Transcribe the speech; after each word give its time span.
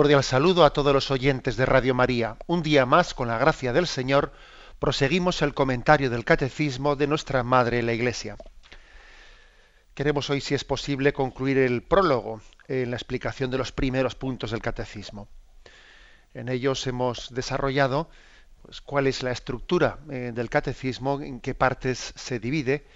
Cordial 0.00 0.24
saludo 0.24 0.64
a 0.64 0.72
todos 0.72 0.94
los 0.94 1.10
oyentes 1.10 1.58
de 1.58 1.66
Radio 1.66 1.94
María. 1.94 2.38
Un 2.46 2.62
día 2.62 2.86
más, 2.86 3.12
con 3.12 3.28
la 3.28 3.36
gracia 3.36 3.74
del 3.74 3.86
Señor, 3.86 4.32
proseguimos 4.78 5.42
el 5.42 5.52
comentario 5.52 6.08
del 6.08 6.24
Catecismo 6.24 6.96
de 6.96 7.06
nuestra 7.06 7.42
Madre 7.42 7.82
la 7.82 7.92
Iglesia. 7.92 8.38
Queremos 9.92 10.30
hoy, 10.30 10.40
si 10.40 10.54
es 10.54 10.64
posible, 10.64 11.12
concluir 11.12 11.58
el 11.58 11.82
prólogo 11.82 12.40
en 12.66 12.90
la 12.90 12.96
explicación 12.96 13.50
de 13.50 13.58
los 13.58 13.72
primeros 13.72 14.14
puntos 14.14 14.52
del 14.52 14.62
Catecismo. 14.62 15.28
En 16.32 16.48
ellos 16.48 16.86
hemos 16.86 17.28
desarrollado 17.34 18.08
pues, 18.62 18.80
cuál 18.80 19.06
es 19.06 19.22
la 19.22 19.32
estructura 19.32 19.98
eh, 20.10 20.32
del 20.34 20.48
Catecismo, 20.48 21.20
en 21.20 21.40
qué 21.40 21.54
partes 21.54 22.14
se 22.16 22.40
divide. 22.40 22.86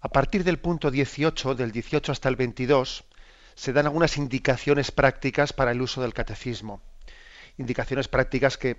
A 0.00 0.08
partir 0.08 0.42
del 0.42 0.58
punto 0.58 0.90
18, 0.90 1.54
del 1.54 1.70
18 1.70 2.10
hasta 2.10 2.28
el 2.28 2.34
22, 2.34 3.04
se 3.58 3.72
dan 3.72 3.86
algunas 3.86 4.18
indicaciones 4.18 4.92
prácticas 4.92 5.52
para 5.52 5.72
el 5.72 5.82
uso 5.82 6.00
del 6.00 6.14
catecismo. 6.14 6.80
Indicaciones 7.56 8.06
prácticas 8.06 8.56
que, 8.56 8.76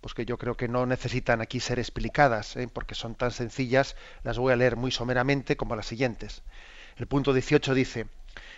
pues 0.00 0.12
que 0.12 0.26
yo 0.26 0.38
creo 0.38 0.56
que 0.56 0.66
no 0.66 0.86
necesitan 0.86 1.40
aquí 1.40 1.60
ser 1.60 1.78
explicadas, 1.78 2.56
¿eh? 2.56 2.66
porque 2.66 2.96
son 2.96 3.14
tan 3.14 3.30
sencillas, 3.30 3.94
las 4.24 4.36
voy 4.36 4.52
a 4.52 4.56
leer 4.56 4.74
muy 4.74 4.90
someramente 4.90 5.56
como 5.56 5.76
las 5.76 5.86
siguientes. 5.86 6.42
El 6.96 7.06
punto 7.06 7.32
18 7.32 7.74
dice, 7.74 8.08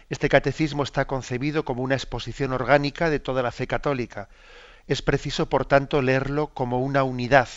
este 0.08 0.30
catecismo 0.30 0.82
está 0.82 1.06
concebido 1.06 1.66
como 1.66 1.82
una 1.82 1.94
exposición 1.94 2.54
orgánica 2.54 3.10
de 3.10 3.20
toda 3.20 3.42
la 3.42 3.52
fe 3.52 3.66
católica. 3.66 4.30
Es 4.86 5.02
preciso, 5.02 5.50
por 5.50 5.66
tanto, 5.66 6.00
leerlo 6.00 6.54
como 6.54 6.80
una 6.80 7.04
unidad. 7.04 7.50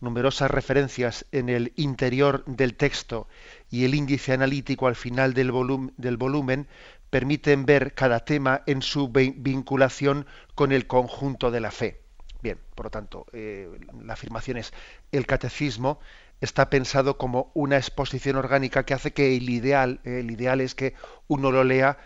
Numerosas 0.00 0.50
referencias 0.50 1.24
en 1.32 1.48
el 1.48 1.72
interior 1.76 2.44
del 2.46 2.76
texto 2.76 3.28
y 3.70 3.84
el 3.86 3.94
índice 3.94 4.34
analítico 4.34 4.88
al 4.88 4.96
final 4.96 5.32
del, 5.32 5.52
del 5.96 6.16
volumen 6.18 6.66
permiten 7.10 7.66
ver 7.66 7.94
cada 7.94 8.20
tema 8.24 8.62
en 8.66 8.82
su 8.82 9.08
vinculación 9.08 10.26
con 10.54 10.72
el 10.72 10.86
conjunto 10.86 11.50
de 11.50 11.60
la 11.60 11.70
fe. 11.70 12.02
Bien, 12.42 12.58
por 12.74 12.86
lo 12.86 12.90
tanto, 12.90 13.26
eh, 13.32 13.68
la 14.02 14.12
afirmación 14.12 14.56
es, 14.56 14.72
el 15.12 15.26
catecismo 15.26 15.98
está 16.40 16.68
pensado 16.70 17.16
como 17.16 17.50
una 17.54 17.76
exposición 17.76 18.36
orgánica 18.36 18.84
que 18.84 18.94
hace 18.94 19.12
que 19.12 19.36
el 19.36 19.48
ideal, 19.48 20.00
el 20.04 20.30
ideal 20.30 20.60
es 20.60 20.74
que 20.74 20.94
uno 21.28 21.50
lo 21.50 21.64
lea 21.64 21.98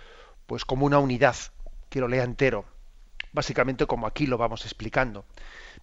pues 0.47 0.65
como 0.65 0.87
una 0.87 0.99
unidad, 0.99 1.37
que 1.89 2.01
lo 2.01 2.09
lea 2.09 2.25
entero, 2.25 2.65
básicamente 3.33 3.87
como 3.87 4.07
aquí 4.07 4.27
lo 4.27 4.39
vamos 4.39 4.65
explicando. 4.65 5.25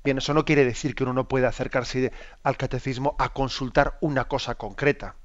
Bien, 0.03 0.17
eso 0.17 0.33
no 0.33 0.45
quiere 0.45 0.65
decir 0.65 0.95
que 0.95 1.03
uno 1.03 1.13
no 1.13 1.27
pueda 1.27 1.49
acercarse 1.49 2.11
al 2.43 2.57
catecismo 2.57 3.15
a 3.19 3.29
consultar 3.33 3.97
una 4.01 4.25
cosa 4.25 4.55
concreta. 4.55 5.15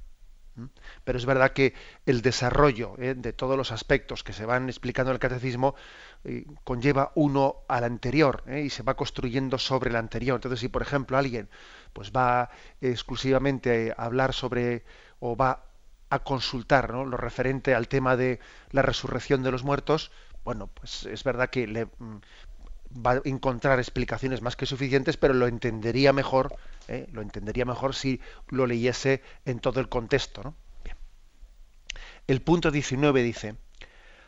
Pero 1.03 1.17
es 1.17 1.25
verdad 1.25 1.51
que 1.51 1.73
el 2.05 2.21
desarrollo 2.21 2.95
¿eh? 2.99 3.15
de 3.15 3.33
todos 3.33 3.57
los 3.57 3.71
aspectos 3.71 4.23
que 4.23 4.33
se 4.33 4.45
van 4.45 4.69
explicando 4.69 5.11
en 5.11 5.15
el 5.15 5.19
catecismo 5.19 5.75
eh, 6.23 6.45
conlleva 6.63 7.11
uno 7.15 7.57
al 7.67 7.83
anterior 7.83 8.43
¿eh? 8.47 8.61
y 8.61 8.69
se 8.69 8.83
va 8.83 8.95
construyendo 8.95 9.57
sobre 9.57 9.89
el 9.89 9.95
anterior. 9.95 10.35
Entonces, 10.35 10.59
si 10.59 10.69
por 10.69 10.81
ejemplo 10.81 11.17
alguien 11.17 11.49
pues 11.93 12.11
va 12.11 12.49
exclusivamente 12.81 13.93
a 13.97 14.05
hablar 14.05 14.33
sobre 14.33 14.83
o 15.19 15.35
va 15.35 15.65
a 16.09 16.19
consultar 16.19 16.91
lo 16.91 17.17
referente 17.17 17.73
al 17.73 17.87
tema 17.87 18.15
de 18.15 18.39
la 18.71 18.83
resurrección 18.83 19.41
de 19.41 19.51
los 19.51 19.63
muertos, 19.63 20.11
bueno, 20.43 20.67
pues 20.67 21.05
es 21.05 21.23
verdad 21.23 21.49
que 21.49 21.65
le, 21.67 21.85
mm, 21.85 22.17
va 22.93 23.13
a 23.13 23.21
encontrar 23.25 23.79
explicaciones 23.79 24.41
más 24.41 24.55
que 24.55 24.65
suficientes, 24.65 25.17
pero 25.17 25.33
lo 25.33 25.47
entendería 25.47 26.13
mejor, 26.13 26.55
¿eh? 26.87 27.07
lo 27.11 27.21
entendería 27.21 27.65
mejor 27.65 27.95
si 27.95 28.21
lo 28.49 28.67
leyese 28.67 29.21
en 29.45 29.59
todo 29.59 29.79
el 29.79 29.89
contexto. 29.89 30.53
El 32.27 32.41
punto 32.41 32.71
19 32.71 33.21
dice, 33.23 33.55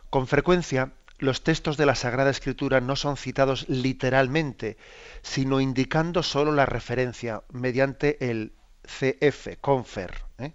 con 0.10 0.28
frecuencia 0.28 0.94
los 1.18 1.44
textos 1.44 1.78
de 1.78 1.86
la 1.86 1.96
Sagrada 1.96 2.30
Escritura 2.30 2.82
no 2.82 2.96
son 2.96 3.16
citados 3.16 3.70
literalmente, 3.70 4.78
sino 5.22 5.62
indicando 5.62 6.24
solo 6.24 6.52
la 6.52 6.66
referencia 6.66 7.44
mediante 7.52 8.30
el 8.30 8.54
CF, 8.84 9.58
confer, 9.62 10.14
¿eh? 10.40 10.52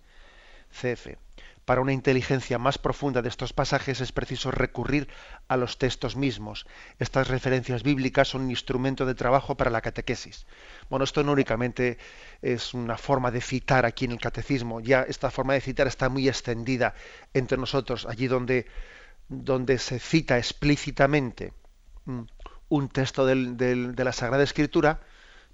CF. 0.71 1.17
Para 1.71 1.83
una 1.83 1.93
inteligencia 1.93 2.59
más 2.59 2.79
profunda 2.79 3.23
de 3.23 3.29
estos 3.29 3.53
pasajes 3.53 4.01
es 4.01 4.11
preciso 4.11 4.51
recurrir 4.51 5.07
a 5.47 5.57
los 5.57 5.79
textos 5.79 6.17
mismos. 6.17 6.67
Estas 6.99 7.29
referencias 7.29 7.85
bíblicas 7.85 8.27
son 8.27 8.41
un 8.41 8.51
instrumento 8.51 9.07
de 9.07 9.15
trabajo 9.15 9.57
para 9.57 9.71
la 9.71 9.81
catequesis. 9.81 10.49
Bueno, 10.89 11.05
esto 11.05 11.23
no 11.23 11.31
únicamente 11.31 11.97
es 12.43 12.75
una 12.75 12.99
forma 12.99 13.31
de 13.31 13.41
citar 13.41 13.87
aquí 13.87 14.07
en 14.07 14.11
el 14.11 14.19
catecismo, 14.19 14.81
ya 14.81 15.03
esta 15.03 15.31
forma 15.31 15.55
de 15.55 15.61
citar 15.61 15.87
está 15.87 16.09
muy 16.09 16.27
extendida 16.27 16.93
entre 17.35 17.57
nosotros, 17.57 18.05
allí 18.05 18.27
donde, 18.27 18.67
donde 19.29 19.79
se 19.79 20.01
cita 20.01 20.39
explícitamente 20.39 21.53
mm, 22.05 22.23
un 22.69 22.89
texto 22.89 23.25
de 23.25 24.05
la 24.05 24.13
Sagrada 24.13 24.43
Escritura, 24.43 25.03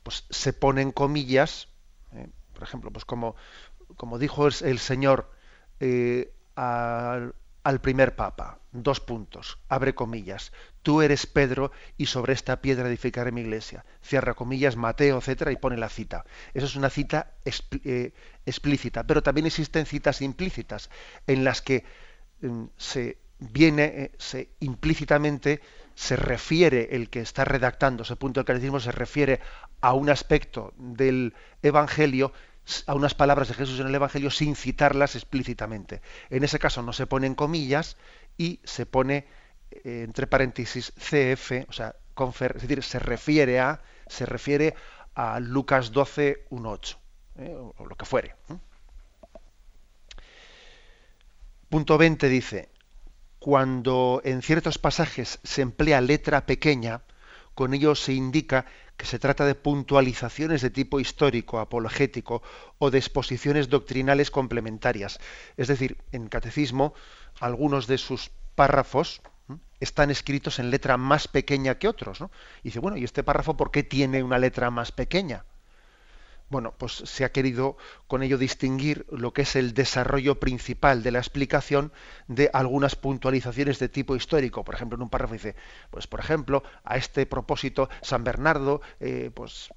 pues 0.02 0.24
se 0.30 0.54
ponen 0.54 0.92
comillas, 0.92 1.68
eh, 2.12 2.30
por 2.54 2.62
ejemplo, 2.62 2.90
pues 2.90 3.04
como, 3.04 3.36
como 3.98 4.18
dijo 4.18 4.46
el 4.46 4.78
Señor, 4.78 5.35
eh, 5.80 6.32
al, 6.54 7.32
primer 7.80 8.16
papa. 8.16 8.58
Dos 8.72 9.00
puntos, 9.00 9.58
abre 9.68 9.94
comillas. 9.94 10.52
Tú 10.82 11.02
eres 11.02 11.26
Pedro 11.26 11.72
y 11.96 12.06
sobre 12.06 12.34
esta 12.34 12.60
piedra 12.60 12.88
edificaré 12.88 13.32
mi 13.32 13.40
iglesia. 13.40 13.84
Cierra 14.02 14.34
comillas, 14.34 14.76
Mateo, 14.76 15.18
etcétera, 15.18 15.52
y 15.52 15.56
pone 15.56 15.76
la 15.76 15.88
cita. 15.88 16.24
Eso 16.52 16.66
es 16.66 16.76
una 16.76 16.90
cita 16.90 17.32
eh, 17.44 18.12
explícita, 18.44 19.04
pero 19.04 19.22
también 19.22 19.46
existen 19.46 19.86
citas 19.86 20.20
implícitas 20.20 20.90
en 21.26 21.44
las 21.44 21.62
que 21.62 21.84
mm, 22.42 22.64
se 22.76 23.18
viene, 23.38 23.84
eh, 23.84 24.12
se 24.18 24.50
implícitamente 24.60 25.60
se 25.96 26.14
refiere 26.14 26.90
el 26.92 27.08
que 27.08 27.20
está 27.20 27.44
redactando 27.44 28.02
ese 28.02 28.16
punto 28.16 28.40
del 28.40 28.44
catecismo 28.44 28.80
se 28.80 28.92
refiere 28.92 29.40
a 29.80 29.94
un 29.94 30.10
aspecto 30.10 30.74
del 30.76 31.34
evangelio 31.62 32.32
a 32.86 32.94
unas 32.94 33.14
palabras 33.14 33.48
de 33.48 33.54
Jesús 33.54 33.80
en 33.80 33.86
el 33.86 33.94
Evangelio 33.94 34.30
sin 34.30 34.56
citarlas 34.56 35.14
explícitamente. 35.14 36.02
En 36.30 36.44
ese 36.44 36.58
caso 36.58 36.82
no 36.82 36.92
se 36.92 37.06
ponen 37.06 37.34
comillas 37.34 37.96
y 38.36 38.60
se 38.64 38.86
pone 38.86 39.26
eh, 39.70 40.02
entre 40.04 40.26
paréntesis 40.26 40.92
CF, 40.96 41.68
o 41.68 41.72
sea, 41.72 41.96
es 42.18 42.62
decir, 42.62 42.82
se 42.82 42.98
refiere 42.98 43.60
a, 43.60 43.82
se 44.06 44.26
refiere 44.26 44.74
a 45.14 45.38
Lucas 45.40 45.92
12, 45.92 46.46
1, 46.50 46.70
8, 46.70 46.98
o 47.76 47.86
lo 47.86 47.96
que 47.96 48.04
fuere. 48.04 48.34
Punto 51.68 51.98
20 51.98 52.28
dice, 52.28 52.70
cuando 53.38 54.22
en 54.24 54.42
ciertos 54.42 54.78
pasajes 54.78 55.40
se 55.42 55.62
emplea 55.62 56.00
letra 56.00 56.46
pequeña, 56.46 57.02
con 57.54 57.74
ello 57.74 57.94
se 57.94 58.12
indica 58.12 58.66
que 58.96 59.06
se 59.06 59.18
trata 59.18 59.44
de 59.44 59.54
puntualizaciones 59.54 60.62
de 60.62 60.70
tipo 60.70 61.00
histórico, 61.00 61.58
apologético 61.58 62.42
o 62.78 62.90
de 62.90 62.98
exposiciones 62.98 63.68
doctrinales 63.68 64.30
complementarias. 64.30 65.18
Es 65.56 65.68
decir, 65.68 65.98
en 66.12 66.28
catecismo, 66.28 66.94
algunos 67.40 67.86
de 67.86 67.98
sus 67.98 68.30
párrafos 68.54 69.20
están 69.80 70.10
escritos 70.10 70.58
en 70.58 70.70
letra 70.70 70.96
más 70.96 71.28
pequeña 71.28 71.78
que 71.78 71.88
otros. 71.88 72.20
Y 72.62 72.68
dice, 72.68 72.80
bueno, 72.80 72.96
¿y 72.96 73.04
este 73.04 73.22
párrafo 73.22 73.56
por 73.56 73.70
qué 73.70 73.82
tiene 73.82 74.22
una 74.22 74.38
letra 74.38 74.70
más 74.70 74.92
pequeña? 74.92 75.44
Bueno, 76.48 76.74
pues 76.78 76.92
se 76.92 77.24
ha 77.24 77.32
querido 77.32 77.76
con 78.06 78.22
ello 78.22 78.38
distinguir 78.38 79.04
lo 79.10 79.32
que 79.32 79.42
es 79.42 79.56
el 79.56 79.74
desarrollo 79.74 80.38
principal 80.38 81.02
de 81.02 81.10
la 81.10 81.18
explicación 81.18 81.92
de 82.28 82.50
algunas 82.52 82.94
puntualizaciones 82.94 83.80
de 83.80 83.88
tipo 83.88 84.14
histórico. 84.14 84.64
Por 84.64 84.76
ejemplo, 84.76 84.96
en 84.96 85.02
un 85.02 85.10
párrafo 85.10 85.32
dice, 85.32 85.56
pues 85.90 86.06
por 86.06 86.20
ejemplo, 86.20 86.62
a 86.84 86.96
este 86.96 87.26
propósito, 87.26 87.88
San 88.00 88.22
Bernardo, 88.22 88.80
eh, 89.00 89.32
pues 89.34 89.70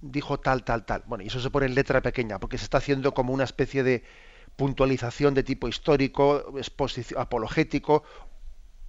dijo 0.00 0.38
tal, 0.38 0.62
tal, 0.62 0.84
tal. 0.84 1.02
Bueno, 1.06 1.24
y 1.24 1.28
eso 1.28 1.40
se 1.40 1.50
pone 1.50 1.66
en 1.66 1.74
letra 1.74 2.00
pequeña, 2.00 2.38
porque 2.38 2.58
se 2.58 2.64
está 2.64 2.78
haciendo 2.78 3.12
como 3.12 3.32
una 3.32 3.44
especie 3.44 3.82
de 3.82 4.04
puntualización 4.56 5.34
de 5.34 5.42
tipo 5.42 5.66
histórico, 5.66 6.54
apologético, 7.16 8.04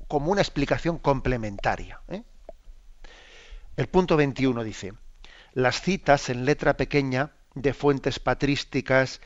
como 0.08 0.32
una 0.32 0.42
explicación 0.42 1.00
complementaria. 1.00 2.02
¿eh? 2.08 2.24
El 3.78 3.88
punto 3.88 4.16
21 4.16 4.64
dice, 4.64 4.94
las 5.56 5.82
citas 5.82 6.30
en 6.30 6.46
letra 6.46 6.76
pequeña 6.76 7.32
de 7.56 7.74
fuentes 7.74 8.20
patrísticas, 8.20 9.22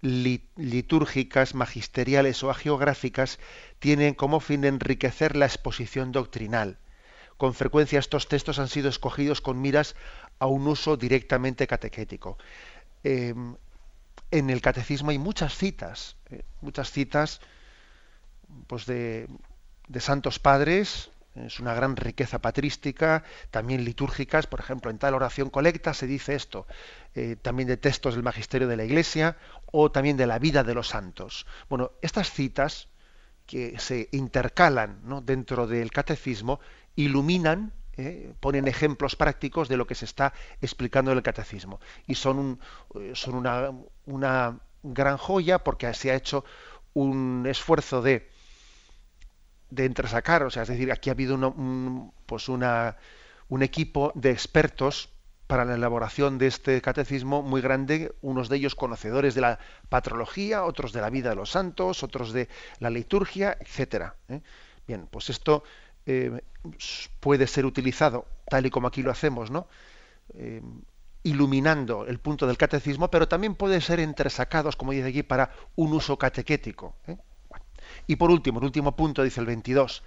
litúrgicas, 0.00 1.54
magisteriales 1.54 2.42
o 2.44 2.50
agiográficas 2.50 3.40
tienen 3.80 4.14
como 4.14 4.38
fin 4.38 4.64
enriquecer 4.64 5.36
la 5.36 5.46
exposición 5.46 6.12
doctrinal. 6.12 6.78
con 7.36 7.52
frecuencia 7.52 7.98
estos 7.98 8.28
textos 8.28 8.60
han 8.60 8.68
sido 8.68 8.88
escogidos 8.88 9.40
con 9.40 9.60
miras 9.60 9.96
a 10.38 10.46
un 10.46 10.68
uso 10.68 10.96
directamente 10.96 11.66
catequético. 11.66 12.38
Em, 13.02 13.56
en 14.30 14.50
el 14.50 14.60
catecismo 14.60 15.10
hay 15.10 15.18
muchas 15.18 15.56
citas, 15.56 16.16
eh, 16.30 16.44
muchas 16.60 16.92
citas 16.92 17.40
pues 18.68 18.86
de 18.86 19.26
santos 19.98 20.38
padres, 20.38 21.10
es 21.34 21.58
una 21.60 21.74
gran 21.74 21.96
riqueza 21.96 22.40
patrística, 22.40 23.24
también 23.50 23.84
litúrgicas, 23.84 24.46
por 24.46 24.60
ejemplo, 24.60 24.90
en 24.90 24.98
tal 24.98 25.14
oración 25.14 25.50
colecta 25.50 25.92
se 25.94 26.06
dice 26.06 26.34
esto, 26.34 26.66
eh, 27.14 27.36
también 27.40 27.68
de 27.68 27.76
textos 27.76 28.14
del 28.14 28.22
magisterio 28.22 28.68
de 28.68 28.76
la 28.76 28.84
Iglesia 28.84 29.36
o 29.66 29.90
también 29.90 30.16
de 30.16 30.26
la 30.26 30.38
vida 30.38 30.62
de 30.62 30.74
los 30.74 30.88
santos. 30.88 31.46
Bueno, 31.68 31.92
estas 32.02 32.30
citas 32.30 32.88
que 33.46 33.78
se 33.78 34.08
intercalan 34.12 35.00
dentro 35.24 35.66
del 35.66 35.90
catecismo 35.90 36.60
iluminan, 36.96 37.72
eh, 37.96 38.32
ponen 38.40 38.66
ejemplos 38.66 39.16
prácticos 39.16 39.68
de 39.68 39.76
lo 39.76 39.86
que 39.86 39.94
se 39.94 40.04
está 40.04 40.32
explicando 40.60 41.10
en 41.10 41.18
el 41.18 41.22
catecismo. 41.22 41.80
Y 42.06 42.14
son, 42.14 42.58
eh, 42.94 43.12
son 43.14 43.34
una, 43.34 43.70
una 44.06 44.58
gran 44.82 45.16
joya 45.16 45.58
porque 45.58 45.92
se 45.94 46.10
ha 46.10 46.14
hecho 46.14 46.44
un 46.94 47.44
esfuerzo 47.48 48.02
de 48.02 48.28
de 49.70 49.84
entresacar, 49.84 50.42
o 50.42 50.50
sea, 50.50 50.62
es 50.62 50.68
decir, 50.68 50.92
aquí 50.92 51.10
ha 51.10 51.12
habido 51.12 51.34
un, 51.34 52.12
pues 52.26 52.48
una, 52.48 52.96
un 53.48 53.62
equipo 53.62 54.12
de 54.14 54.30
expertos 54.30 55.10
para 55.46 55.64
la 55.64 55.74
elaboración 55.74 56.38
de 56.38 56.46
este 56.46 56.80
catecismo 56.80 57.42
muy 57.42 57.60
grande, 57.60 58.14
unos 58.22 58.48
de 58.48 58.56
ellos 58.56 58.74
conocedores 58.74 59.34
de 59.34 59.42
la 59.42 59.58
patrología, 59.88 60.64
otros 60.64 60.92
de 60.92 61.00
la 61.00 61.10
vida 61.10 61.30
de 61.30 61.36
los 61.36 61.50
santos, 61.50 62.02
otros 62.02 62.32
de 62.32 62.48
la 62.78 62.90
liturgia, 62.90 63.56
etcétera. 63.60 64.16
¿eh? 64.28 64.40
Bien, 64.86 65.06
pues 65.10 65.28
esto 65.30 65.64
eh, 66.06 66.42
puede 67.20 67.46
ser 67.46 67.66
utilizado 67.66 68.26
tal 68.48 68.66
y 68.66 68.70
como 68.70 68.88
aquí 68.88 69.02
lo 69.02 69.10
hacemos, 69.10 69.50
¿no? 69.50 69.68
Eh, 70.34 70.62
iluminando 71.22 72.06
el 72.06 72.18
punto 72.18 72.46
del 72.46 72.58
catecismo, 72.58 73.10
pero 73.10 73.28
también 73.28 73.54
puede 73.54 73.80
ser 73.80 73.98
entresacados, 74.00 74.76
como 74.76 74.92
dice 74.92 75.08
aquí, 75.08 75.22
para 75.22 75.50
un 75.74 75.92
uso 75.94 76.18
catequético. 76.18 76.96
Y 78.06 78.16
por 78.16 78.30
último, 78.30 78.58
el 78.58 78.66
último 78.66 78.96
punto 78.96 79.22
dice 79.22 79.40
el 79.40 79.46
22, 79.46 80.02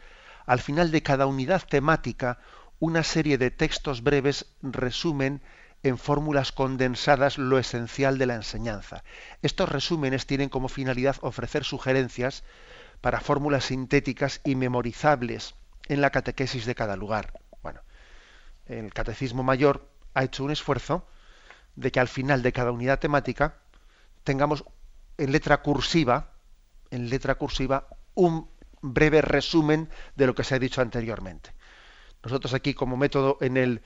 al 0.45 0.59
final 0.59 0.91
de 0.91 1.03
cada 1.03 1.25
unidad 1.25 1.63
temática, 1.67 2.39
una 2.79 3.03
serie 3.03 3.37
de 3.37 3.51
textos 3.51 4.03
breves 4.03 4.45
resumen 4.61 5.41
en 5.83 5.97
fórmulas 5.97 6.51
condensadas 6.51 7.37
lo 7.37 7.59
esencial 7.59 8.17
de 8.17 8.25
la 8.25 8.35
enseñanza. 8.35 9.03
Estos 9.41 9.69
resúmenes 9.69 10.25
tienen 10.25 10.49
como 10.49 10.69
finalidad 10.69 11.17
ofrecer 11.21 11.63
sugerencias 11.63 12.43
para 13.01 13.19
fórmulas 13.19 13.65
sintéticas 13.65 14.41
y 14.43 14.55
memorizables 14.55 15.55
en 15.87 16.01
la 16.01 16.09
catequesis 16.11 16.65
de 16.65 16.75
cada 16.75 16.95
lugar. 16.95 17.39
Bueno, 17.61 17.81
el 18.65 18.93
Catecismo 18.93 19.43
Mayor 19.43 19.89
ha 20.13 20.23
hecho 20.23 20.43
un 20.43 20.51
esfuerzo 20.51 21.07
de 21.75 21.91
que 21.91 21.99
al 21.99 22.07
final 22.07 22.41
de 22.41 22.53
cada 22.53 22.71
unidad 22.71 22.99
temática 22.99 23.57
tengamos 24.23 24.65
en 25.17 25.31
letra 25.31 25.61
cursiva 25.61 26.31
en 26.91 27.09
letra 27.09 27.35
cursiva 27.35 27.87
un 28.13 28.49
breve 28.81 29.21
resumen 29.21 29.89
de 30.15 30.27
lo 30.27 30.35
que 30.35 30.43
se 30.43 30.55
ha 30.55 30.59
dicho 30.59 30.81
anteriormente. 30.81 31.51
Nosotros 32.23 32.53
aquí 32.53 32.73
como 32.73 32.97
método 32.97 33.37
en 33.41 33.57
el 33.57 33.81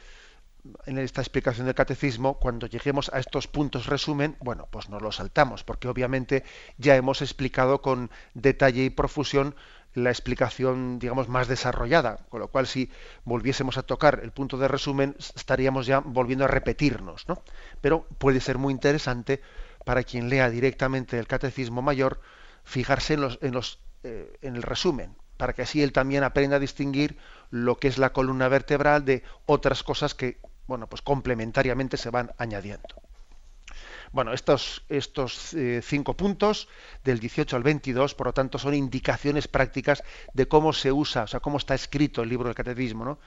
en 0.86 1.00
esta 1.00 1.22
explicación 1.22 1.66
del 1.66 1.76
catecismo, 1.76 2.38
cuando 2.38 2.68
lleguemos 2.68 3.10
a 3.14 3.20
estos 3.20 3.48
puntos 3.48 3.88
resumen, 3.88 4.38
bueno, 4.42 4.68
pues 4.70 4.90
nos 4.90 5.02
lo 5.02 5.12
saltamos, 5.12 5.64
porque 5.64 5.88
obviamente 5.88 6.44
ya 6.78 6.96
hemos 6.96 7.22
explicado 7.22 7.82
con 7.82 8.12
detalle 8.34 8.84
y 8.84 8.90
profusión 8.90 9.56
la 9.94 10.10
explicación, 10.10 11.00
digamos, 11.00 11.28
más 11.28 11.48
desarrollada, 11.48 12.26
con 12.30 12.40
lo 12.40 12.48
cual 12.48 12.66
si 12.66 12.90
volviésemos 13.26 13.78
a 13.78 13.84
tocar 13.84 14.22
el 14.24 14.32
punto 14.32 14.58
de 14.58 14.68
resumen, 14.68 15.16
estaríamos 15.36 15.86
ya 15.86 16.00
volviendo 16.00 16.46
a 16.46 16.48
repetirnos, 16.48 17.28
¿no? 17.28 17.42
Pero 17.82 18.06
puede 18.18 18.40
ser 18.40 18.58
muy 18.58 18.72
interesante 18.72 19.42
para 19.84 20.04
quien 20.04 20.30
lea 20.30 20.50
directamente 20.50 21.20
el 21.20 21.28
catecismo 21.28 21.82
mayor, 21.82 22.22
fijarse 22.64 23.18
eh, 24.04 24.38
en 24.42 24.56
el 24.56 24.64
resumen, 24.64 25.16
para 25.38 25.54
que 25.54 25.64
así 25.64 25.82
él 25.82 25.92
también 25.92 26.24
aprenda 26.24 26.58
a 26.58 26.60
distinguir 26.60 27.18
lo 27.50 27.78
que 27.78 27.88
es 27.88 27.98
la 27.98 28.14
columna 28.14 28.48
vertebral 28.48 29.06
de 29.06 29.24
otras 29.46 29.84
cosas 29.84 30.14
que, 30.14 30.40
bueno, 30.68 30.88
pues 30.88 31.02
complementariamente 31.02 31.98
se 31.98 32.10
van 32.10 32.32
añadiendo. 32.38 33.02
Bueno, 34.12 34.34
estos, 34.34 34.84
estos 34.90 35.54
eh, 35.54 35.82
cinco 35.82 36.18
puntos, 36.18 36.68
del 37.04 37.20
18 37.20 37.56
al 37.56 37.64
22, 37.64 38.14
por 38.14 38.28
lo 38.28 38.34
tanto, 38.34 38.60
son 38.60 38.74
indicaciones 38.74 39.48
prácticas 39.48 40.04
de 40.34 40.48
cómo 40.48 40.74
se 40.74 40.92
usa, 40.92 41.24
o 41.24 41.28
sea, 41.28 41.40
cómo 41.40 41.58
está 41.58 41.76
escrito 41.76 42.22
el 42.22 42.30
libro 42.30 42.48
del 42.48 42.56
catecismo, 42.56 43.06
¿no? 43.06 43.20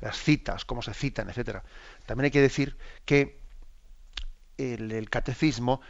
las 0.00 0.18
citas, 0.18 0.64
cómo 0.64 0.82
se 0.82 0.92
citan, 0.92 1.30
etcétera. 1.30 1.62
También 2.06 2.24
hay 2.24 2.30
que 2.32 2.40
decir 2.40 2.76
que 3.04 3.40
el 4.58 5.08
catecismo 5.08 5.80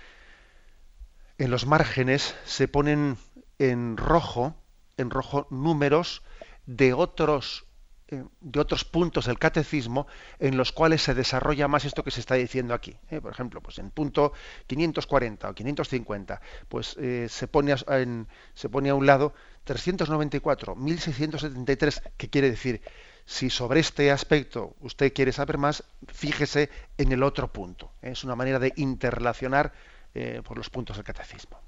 en 1.38 1.50
los 1.50 1.66
márgenes 1.66 2.34
se 2.44 2.68
ponen 2.68 3.16
en 3.58 3.96
rojo, 3.96 4.54
en 4.96 5.10
rojo 5.10 5.46
números 5.50 6.22
de 6.66 6.92
otros 6.92 7.66
eh, 8.12 8.24
de 8.42 8.60
otros 8.60 8.84
puntos 8.84 9.24
del 9.24 9.38
catecismo 9.38 10.06
en 10.38 10.58
los 10.58 10.70
cuales 10.70 11.00
se 11.00 11.14
desarrolla 11.14 11.66
más 11.66 11.86
esto 11.86 12.04
que 12.04 12.10
se 12.10 12.20
está 12.20 12.34
diciendo 12.34 12.74
aquí. 12.74 12.94
¿eh? 13.10 13.22
Por 13.22 13.32
ejemplo, 13.32 13.62
pues 13.62 13.78
en 13.78 13.90
punto 13.90 14.34
540 14.66 15.48
o 15.48 15.54
550, 15.54 16.40
pues 16.68 16.94
eh, 17.00 17.26
se, 17.30 17.48
pone 17.48 17.72
a, 17.72 17.78
se 17.78 18.68
pone 18.68 18.90
a 18.90 18.94
un 18.94 19.06
lado 19.06 19.32
394, 19.64 20.76
1673, 20.76 22.02
que 22.18 22.28
quiere 22.28 22.50
decir, 22.50 22.82
si 23.24 23.48
sobre 23.48 23.80
este 23.80 24.10
aspecto 24.10 24.76
usted 24.80 25.14
quiere 25.14 25.32
saber 25.32 25.56
más, 25.56 25.82
fíjese 26.08 26.68
en 26.98 27.12
el 27.12 27.22
otro 27.22 27.50
punto. 27.50 27.92
Es 28.02 28.24
una 28.24 28.36
manera 28.36 28.58
de 28.58 28.74
interrelacionar 28.76 29.72
eh, 30.14 30.42
por 30.44 30.56
los 30.56 30.70
puntos 30.70 30.96
del 30.96 31.04
catecismo. 31.04 31.60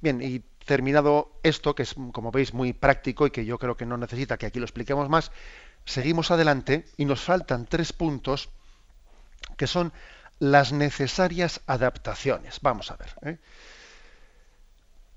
Bien, 0.00 0.20
y 0.22 0.40
terminado 0.64 1.38
esto, 1.42 1.74
que 1.74 1.84
es, 1.84 1.94
como 2.12 2.30
veis, 2.30 2.52
muy 2.52 2.72
práctico 2.72 3.26
y 3.26 3.30
que 3.30 3.44
yo 3.44 3.58
creo 3.58 3.76
que 3.76 3.86
no 3.86 3.96
necesita 3.96 4.36
que 4.36 4.46
aquí 4.46 4.58
lo 4.58 4.66
expliquemos 4.66 5.08
más, 5.08 5.30
seguimos 5.84 6.30
adelante 6.30 6.84
y 6.96 7.04
nos 7.04 7.22
faltan 7.22 7.66
tres 7.66 7.92
puntos 7.92 8.50
que 9.56 9.66
son 9.66 9.92
las 10.38 10.72
necesarias 10.72 11.60
adaptaciones. 11.66 12.60
Vamos 12.60 12.90
a 12.90 12.96
ver. 12.96 13.14
¿eh? 13.22 13.38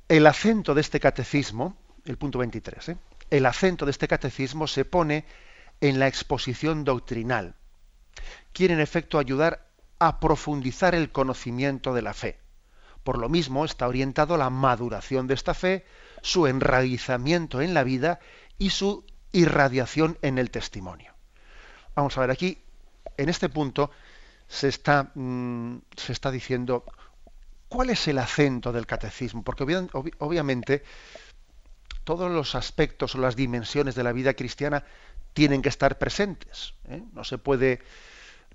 El 0.07 0.27
acento 0.27 0.73
de 0.73 0.81
este 0.81 0.99
catecismo, 0.99 1.75
el 2.05 2.17
punto 2.17 2.39
23, 2.39 2.89
¿eh? 2.89 2.97
el 3.29 3.45
acento 3.45 3.85
de 3.85 3.91
este 3.91 4.07
catecismo 4.07 4.67
se 4.67 4.85
pone 4.85 5.25
en 5.81 5.99
la 5.99 6.07
exposición 6.07 6.83
doctrinal. 6.83 7.55
Quiere 8.53 8.73
en 8.73 8.79
efecto 8.79 9.19
ayudar 9.19 9.68
a 9.99 10.19
profundizar 10.19 10.95
el 10.95 11.11
conocimiento 11.11 11.93
de 11.93 12.01
la 12.01 12.13
fe. 12.13 12.39
Por 13.03 13.17
lo 13.17 13.29
mismo 13.29 13.65
está 13.65 13.87
orientado 13.87 14.35
a 14.35 14.37
la 14.37 14.49
maduración 14.49 15.27
de 15.27 15.33
esta 15.33 15.53
fe, 15.53 15.85
su 16.21 16.47
enraizamiento 16.47 17.61
en 17.61 17.73
la 17.73 17.83
vida 17.83 18.19
y 18.57 18.71
su 18.71 19.05
irradiación 19.31 20.17
en 20.21 20.37
el 20.37 20.51
testimonio. 20.51 21.13
Vamos 21.95 22.17
a 22.17 22.21
ver 22.21 22.31
aquí, 22.31 22.57
en 23.17 23.29
este 23.29 23.49
punto 23.49 23.91
se 24.47 24.67
está, 24.67 25.11
mm, 25.13 25.77
se 25.95 26.11
está 26.13 26.31
diciendo 26.31 26.85
cuál 27.67 27.89
es 27.89 28.07
el 28.07 28.17
acento 28.17 28.71
del 28.71 28.87
catecismo, 28.87 29.43
porque 29.43 29.63
obviamente 30.19 30.83
todos 32.03 32.31
los 32.31 32.55
aspectos 32.55 33.15
o 33.15 33.19
las 33.19 33.35
dimensiones 33.35 33.95
de 33.95 34.03
la 34.03 34.11
vida 34.11 34.33
cristiana 34.33 34.83
tienen 35.33 35.61
que 35.61 35.69
estar 35.69 35.97
presentes. 35.97 36.73
¿eh? 36.85 37.03
No 37.13 37.23
se 37.23 37.37
puede 37.37 37.81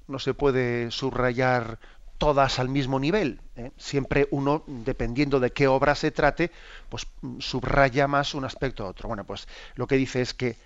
no 0.06 0.18
se 0.18 0.34
puede 0.34 0.90
subrayar 0.90 1.78
todas 2.18 2.58
al 2.58 2.68
mismo 2.68 3.00
nivel. 3.00 3.40
¿eh? 3.56 3.72
Siempre 3.76 4.28
uno, 4.30 4.64
dependiendo 4.66 5.40
de 5.40 5.52
qué 5.52 5.66
obra 5.68 5.94
se 5.94 6.10
trate, 6.10 6.50
pues 6.88 7.06
subraya 7.38 8.06
más 8.06 8.34
un 8.34 8.44
aspecto 8.44 8.84
a 8.84 8.88
otro. 8.88 9.08
Bueno, 9.08 9.24
pues 9.24 9.48
lo 9.74 9.86
que 9.86 9.96
dice 9.96 10.20
es 10.20 10.34
que 10.34 10.56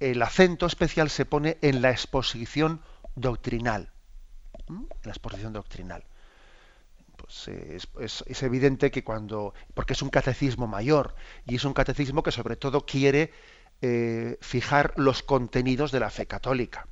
el 0.00 0.22
acento 0.22 0.66
especial 0.66 1.10
se 1.10 1.24
pone 1.24 1.58
en 1.60 1.82
la 1.82 1.90
exposición 1.90 2.80
doctrinal. 3.16 3.90
la 5.04 5.10
exposición 5.10 5.52
doctrinal. 5.52 6.04
Pues 7.16 7.48
es, 7.48 8.42
evidente 8.42 8.90
que 8.90 9.02
cuando, 9.02 9.52
porque 9.74 9.94
es 9.94 10.02
un 10.02 10.10
catecismo 10.10 10.66
mayor, 10.66 11.14
y 11.46 11.56
es 11.56 11.64
un 11.64 11.74
catecismo 11.74 12.22
que 12.22 12.30
sobre 12.30 12.56
todo 12.56 12.86
quiere 12.86 13.32
eh, 13.82 14.38
fijar 14.40 14.94
los 14.96 15.22
contenidos 15.22 15.90
de 15.90 16.00
la 16.00 16.10
fe 16.10 16.26
católica 16.26 16.86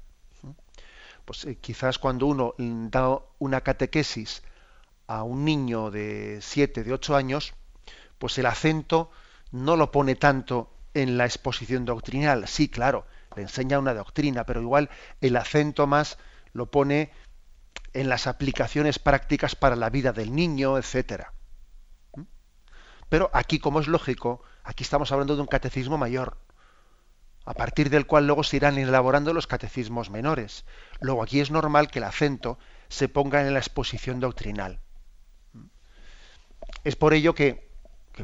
pues 1.27 1.45
eh, 1.45 1.59
quizás 1.61 1.99
cuando 1.99 2.27
uno 2.27 2.55
da 2.57 3.19
una 3.39 3.61
catequesis 3.61 4.43
a 5.07 5.23
un 5.25 5.45
niño 5.45 5.91
de 5.91 6.39
7, 6.41 6.85
de 6.85 6.93
8 6.93 7.17
años, 7.17 7.53
pues 8.19 8.39
el 8.39 8.47
acento 8.47 9.11
no 9.51 9.77
lo 9.77 9.91
pone 9.91 10.15
tanto 10.15 10.73
en 10.95 11.19
la 11.19 11.27
exposición 11.27 11.85
doctrinal. 11.85 12.49
Sí, 12.49 12.69
claro, 12.69 13.07
le 13.35 13.43
enseña 13.43 13.79
una 13.79 13.93
doctrina, 13.93 14.47
pero 14.47 14.63
igual 14.63 14.89
el 15.21 15.37
acento 15.37 15.87
más 15.87 16.17
lo 16.53 16.71
pone 16.71 17.11
en 17.93 18.09
las 18.09 18.27
aplicaciones 18.27 18.99
prácticas 18.99 19.55
para 19.57 19.77
la 19.77 19.91
vida 19.91 20.13
del 20.13 20.35
niño, 20.35 20.79
etcétera. 20.79 21.33
Pero 23.09 23.31
aquí, 23.33 23.59
como 23.59 23.81
es 23.81 23.89
lógico, 23.89 24.43
aquí 24.65 24.85
estamos 24.85 25.13
hablando 25.13 25.37
de 25.37 25.43
un 25.43 25.47
catecismo 25.47 25.99
mayor. 25.99 26.39
A 27.47 27.55
partir 27.55 27.91
del 27.91 28.07
cual 28.07 28.27
luego 28.27 28.43
se 28.43 28.57
irán 28.57 28.77
elaborando 28.77 29.33
los 29.33 29.47
catecismos 29.47 30.11
menores. 30.11 30.65
Luego 31.01 31.23
aquí 31.23 31.41
es 31.41 31.51
normal 31.51 31.89
que 31.89 32.01
el 32.01 32.05
acento 32.05 32.59
se 32.89 33.09
ponga 33.09 33.41
en 33.41 33.55
la 33.55 33.61
exposición 33.61 34.21
doctrinal. 34.21 34.81
Es 36.83 36.97
por 36.97 37.15
ello 37.15 37.35
que, 37.35 37.71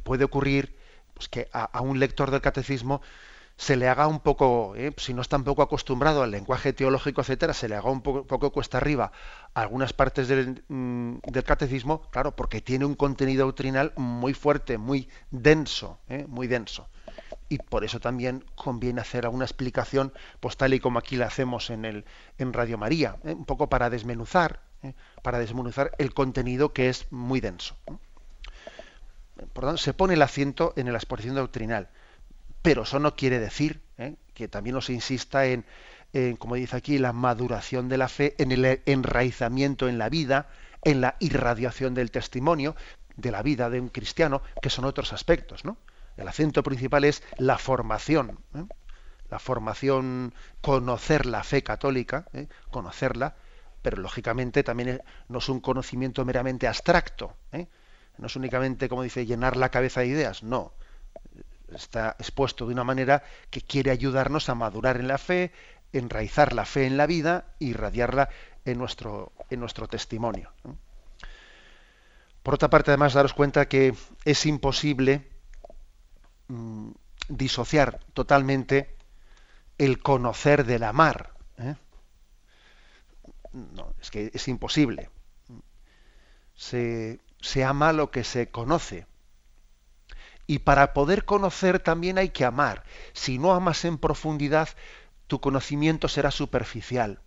puede 0.02 0.25
ocurrir 0.25 0.76
pues, 1.14 1.29
que 1.29 1.49
a, 1.52 1.81
un 1.81 2.00
lector 2.00 2.31
del 2.33 2.41
catecismo 2.41 3.00
se 3.57 3.76
le 3.76 3.87
haga 3.87 4.09
un 4.09 4.19
poco, 4.19 4.75
eh, 4.75 4.93
si 4.97 5.14
no 5.14 5.23
está 5.23 5.37
un 5.37 5.45
poco 5.45 5.62
acostumbrado 5.62 6.25
al 6.25 6.33
lenguaje 6.33 6.73
teológico, 6.73 7.21
etcétera, 7.21 7.55
se 7.55 7.69
le 7.69 7.76
haga 7.76 7.91
un 7.91 8.02
poco, 8.02 8.50
cuesta 8.50 8.79
arriba 8.79 9.12
algunas 9.55 9.93
partes 9.93 10.26
del, 10.26 10.64
mm, 10.67 11.19
del, 11.31 11.45
catecismo, 11.45 12.02
claro, 12.11 12.35
porque 12.35 12.61
tiene 12.61 12.87
un 12.87 12.97
contenido 12.97 13.47
doctrinal 13.47 13.93
muy 13.97 14.35
fuerte, 14.35 14.79
muy 14.79 15.09
denso, 15.31 16.00
eh, 16.09 16.25
muy 16.26 16.49
denso. 16.49 16.88
Y 17.52 17.59
por 17.59 17.85
eso 17.85 18.00
también 18.00 18.44
conviene 18.54 19.00
hacer 19.00 19.25
alguna 19.25 19.44
explicación, 19.44 20.12
pues 20.40 20.56
tal 20.56 20.75
y 20.75 20.80
como 20.80 20.99
aquí 20.99 21.16
la 21.16 21.26
hacemos 21.26 21.71
en, 21.71 21.85
el, 21.85 22.04
en 22.38 22.52
Radio 22.52 22.78
María, 22.78 23.16
eh, 23.25 23.35
un 23.35 23.44
poco 23.44 23.68
para 23.68 23.90
desmenuzar, 23.90 24.61
para 25.23 25.38
desmenuzar 25.38 25.92
el 25.99 26.14
contenido 26.14 26.73
que 26.73 26.88
es 26.88 27.06
muy 27.11 27.40
denso. 27.40 27.76
Por 29.52 29.64
tanto, 29.64 29.78
se 29.78 29.94
pone 29.94 30.14
el 30.14 30.23
acento 30.23 30.73
en 30.76 30.90
la 30.90 30.99
exposición 30.99 31.35
doctrinal 31.35 31.88
pero 32.62 32.82
eso 32.82 32.99
no 33.00 33.16
quiere 33.16 33.40
decir 33.40 33.80
¿eh? 33.99 34.14
que 34.35 34.49
también 34.49 34.75
nos 34.75 34.88
insista 34.88 35.44
en, 35.47 35.66
como 36.38 36.54
dice 36.54 36.76
aquí, 36.76 36.99
la 36.99 37.12
maduración 37.12 37.88
de 37.88 37.99
la 37.99 38.09
fe, 38.09 38.35
en 38.38 38.52
el 38.52 38.80
enraizamiento 38.87 39.88
en 39.88 39.99
la 39.99 40.09
vida, 40.09 40.49
en 40.85 41.00
la 41.00 41.16
irradiación 41.18 41.94
del 41.94 42.11
testimonio 42.11 42.76
de 43.16 43.30
la 43.30 43.42
vida 43.42 43.68
de 43.68 43.80
un 43.80 43.88
cristiano, 43.88 44.42
que 44.62 44.71
son 44.71 44.85
otros 44.85 45.12
aspectos. 45.12 45.64
¿no? 45.64 45.76
El 46.16 46.28
acento 46.28 46.62
principal 46.62 47.04
es 47.04 47.23
la 47.38 47.59
formación, 47.59 48.38
¿eh? 48.54 48.64
la 49.31 49.38
formación, 49.38 50.35
conocer 50.61 51.26
la 51.26 51.42
fe 51.42 51.62
católica, 51.62 52.26
¿eh? 52.33 52.49
conocerla, 52.71 53.35
pero 53.81 53.97
lógicamente 53.97 54.62
también 54.62 55.02
no 55.28 55.38
es 55.38 55.49
un 55.49 55.61
conocimiento 55.61 56.25
meramente 56.25 56.69
abstracto, 56.69 57.35
no 58.19 58.26
es 58.26 58.37
únicamente, 58.37 58.88
como 58.88 59.02
dice, 59.02 59.26
llenar 59.26 59.57
la 59.57 59.71
cabeza 59.71 60.00
de 60.00 60.07
ideas, 60.09 60.42
no 60.42 60.73
está 61.75 62.16
expuesto 62.19 62.66
de 62.66 62.73
una 62.73 62.85
manera 62.85 63.23
que 63.50 63.61
quiere 63.61 63.90
ayudarnos 63.90 64.49
a 64.49 64.54
madurar 64.54 64.99
en 64.99 65.09
la 65.09 65.19
fe, 65.19 65.52
enraizar 65.92 66.52
la 66.52 66.64
fe 66.64 66.87
en 66.87 66.97
la 66.97 67.07
vida 67.07 67.47
y 67.59 67.71
irradiarla 67.71 68.28
en 68.64 68.78
nuestro, 68.78 69.33
en 69.50 69.61
nuestro 69.61 69.88
testimonio. 69.88 70.52
Por 72.42 72.54
otra 72.54 72.71
parte, 72.71 72.90
además, 72.90 73.14
daros 73.14 73.35
cuenta 73.35 73.69
que 73.69 73.95
es 74.25 74.47
imposible 74.47 75.28
mm, 76.52 76.90
disociar 77.28 78.00
totalmente 78.12 78.94
el 79.78 80.02
conocer 80.02 80.64
del 80.64 80.85
amar. 80.85 81.32
¿eh? 81.59 81.76
No, 83.52 83.94
es 84.00 84.11
que 84.11 84.30
es 84.32 84.49
imposible. 84.49 85.11
Se, 86.54 87.18
ama 87.64 87.92
lo 87.92 88.11
que 88.11 88.25
se 88.25 88.50
conoce. 88.50 89.06
Y 90.47 90.61
para 90.61 90.92
poder 90.92 91.25
conocer 91.25 91.78
también 91.78 92.18
hay 92.18 92.28
que 92.28 92.44
amar. 92.44 92.85
Si 93.12 93.38
no 93.38 93.52
amas 93.52 93.85
en 93.85 93.99
profundidad, 93.99 94.68
tu 95.26 95.40
conocimiento 95.40 96.09
será 96.09 96.30
superficial. 96.30 97.21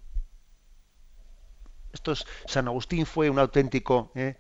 Esto 1.92 2.12
es, 2.12 2.26
San 2.46 2.68
Agustín 2.68 3.06
fue 3.06 3.30
un 3.30 3.40
auténtico 3.40 4.12
eh, 4.16 4.38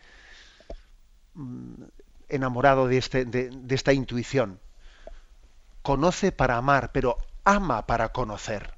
mm, 1.33 1.83
enamorado 2.29 2.87
de, 2.87 2.97
este, 2.97 3.25
de 3.25 3.75
esta 3.75 3.93
intuición. 3.93 4.59
Conoce 5.89 6.31
para 6.31 6.57
amar, 6.57 6.91
pero 6.91 7.17
ama 7.43 7.85
para 7.85 8.09
conocer 8.11 8.75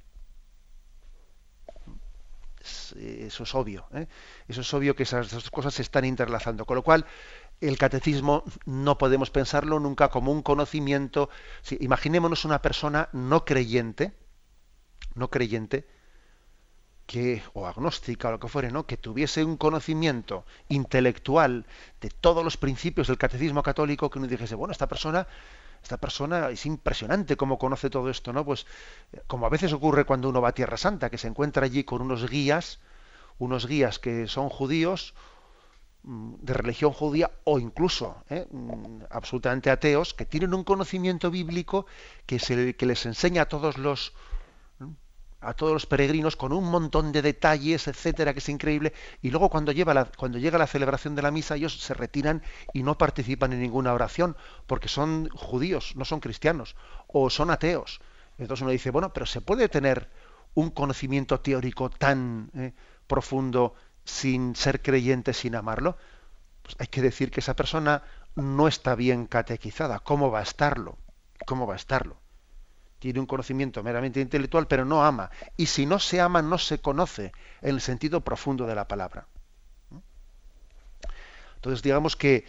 eso 2.98 3.44
es 3.44 3.56
obvio. 3.56 3.88
¿eh? 3.94 4.08
Eso 4.48 4.62
es 4.62 4.74
obvio 4.74 4.96
que 4.96 5.04
esas 5.04 5.32
dos 5.32 5.50
cosas 5.50 5.74
se 5.74 5.82
están 5.82 6.06
interlazando. 6.06 6.66
Con 6.66 6.76
lo 6.76 6.84
cual, 6.84 7.06
el 7.62 7.78
catecismo 7.78 8.44
no 8.66 8.98
podemos 8.98 9.30
pensarlo 9.30 9.80
nunca 9.80 10.10
como 10.10 10.32
un 10.32 10.42
conocimiento. 10.42 11.30
imaginémonos 11.80 12.46
una 12.46 12.62
persona 12.62 13.10
no 13.14 13.46
creyente, 13.46 14.14
no 15.16 15.30
creyente, 15.30 15.88
que, 17.06 17.42
o 17.54 17.66
agnóstica 17.66 18.28
o 18.28 18.32
lo 18.32 18.40
que 18.40 18.50
fuere, 18.50 18.70
¿no? 18.70 18.86
que 18.86 18.98
tuviese 18.98 19.44
un 19.44 19.56
conocimiento 19.56 20.46
intelectual 20.68 21.66
de 22.02 22.10
todos 22.10 22.44
los 22.44 22.58
principios 22.58 23.08
del 23.08 23.18
catecismo 23.18 23.64
católico, 23.64 24.10
que 24.10 24.20
uno 24.20 24.28
dijese, 24.28 24.56
bueno, 24.56 24.74
esta 24.74 24.88
persona, 24.88 25.26
esta 25.82 25.98
persona 25.98 26.50
es 26.50 26.66
impresionante 26.66 27.38
cómo 27.38 27.58
conoce 27.58 27.90
todo 27.90 28.10
esto, 28.10 28.34
¿no? 28.34 28.46
Pues 28.46 28.66
como 29.28 29.46
a 29.46 29.50
veces 29.50 29.74
ocurre 29.74 30.06
cuando 30.06 30.30
uno 30.30 30.42
va 30.42 30.50
a 30.50 30.54
Tierra 30.54 30.78
Santa, 30.78 31.10
que 31.10 31.18
se 31.18 31.28
encuentra 31.28 31.66
allí 31.66 31.84
con 31.84 32.02
unos 32.02 32.30
guías, 32.30 32.80
unos 33.40 33.68
guías 33.68 34.00
que 34.00 34.28
son 34.28 34.50
judíos, 34.50 35.14
Mm, 36.08 36.36
de 36.40 36.54
religión 36.54 36.94
judía 36.94 37.30
o 37.44 37.60
incluso 37.60 38.24
¿eh? 38.30 38.48
mm, 38.50 39.04
absolutamente 39.10 39.70
ateos 39.70 40.14
que 40.14 40.26
tienen 40.26 40.54
un 40.54 40.64
conocimiento 40.64 41.30
bíblico 41.30 41.86
que, 42.26 42.38
que 42.78 42.86
les 42.86 43.06
enseña 43.06 43.42
a 43.42 43.50
todos 43.50 43.78
los 43.78 44.14
a 45.48 45.54
todos 45.54 45.72
los 45.72 45.86
peregrinos 45.86 46.36
con 46.36 46.52
un 46.52 46.70
montón 46.70 47.14
de 47.14 47.22
detalles, 47.22 47.88
etcétera, 47.88 48.34
que 48.34 48.40
es 48.40 48.50
increíble, 48.50 48.92
y 49.22 49.30
luego 49.30 49.50
cuando, 49.50 49.72
lleva 49.72 49.94
la, 49.94 50.04
cuando 50.04 50.40
llega 50.40 50.58
la 50.58 50.68
celebración 50.68 51.16
de 51.16 51.22
la 51.22 51.32
misa 51.32 51.56
ellos 51.56 51.80
se 51.80 51.94
retiran 51.94 52.44
y 52.74 52.84
no 52.84 52.98
participan 52.98 53.54
en 53.54 53.62
ninguna 53.62 53.94
oración, 53.94 54.36
porque 54.66 54.90
son 54.90 55.30
judíos, 55.30 55.94
no 55.96 56.04
son 56.04 56.20
cristianos, 56.20 56.76
o 57.08 57.30
son 57.30 57.50
ateos. 57.50 58.02
Entonces 58.38 58.62
uno 58.62 58.72
dice, 58.72 58.92
bueno, 58.92 59.14
pero 59.14 59.26
se 59.26 59.40
puede 59.40 59.70
tener 59.70 60.10
un 60.54 60.70
conocimiento 60.70 61.40
teórico 61.40 61.90
tan 61.90 62.52
eh, 62.54 62.74
profundo 63.08 63.74
sin 64.04 64.54
ser 64.54 64.82
creyente, 64.82 65.32
sin 65.32 65.56
amarlo, 65.56 65.96
pues 66.62 66.76
hay 66.78 66.88
que 66.88 67.02
decir 67.02 67.32
que 67.32 67.40
esa 67.40 67.56
persona 67.56 68.04
no 68.36 68.68
está 68.68 68.96
bien 68.96 69.28
catequizada. 69.28 70.00
¿Cómo 70.00 70.30
va 70.30 70.40
a 70.40 70.44
estarlo? 70.44 70.98
¿Cómo 71.46 71.68
va 71.68 71.74
a 71.76 71.78
estarlo? 71.78 72.18
Tiene 73.00 73.20
un 73.20 73.26
conocimiento 73.26 73.84
meramente 73.84 74.20
intelectual, 74.20 74.68
pero 74.68 74.86
no 74.86 75.04
ama. 75.04 75.30
Y 75.56 75.68
si 75.68 75.86
no 75.86 76.00
se 76.00 76.20
ama, 76.20 76.42
no 76.42 76.58
se 76.58 76.80
conoce 76.80 77.32
en 77.62 77.76
el 77.76 77.82
sentido 77.82 78.22
profundo 78.22 78.66
de 78.66 78.76
la 78.76 78.88
palabra. 78.88 79.28
Entonces, 81.56 81.84
digamos 81.84 82.16
que 82.16 82.46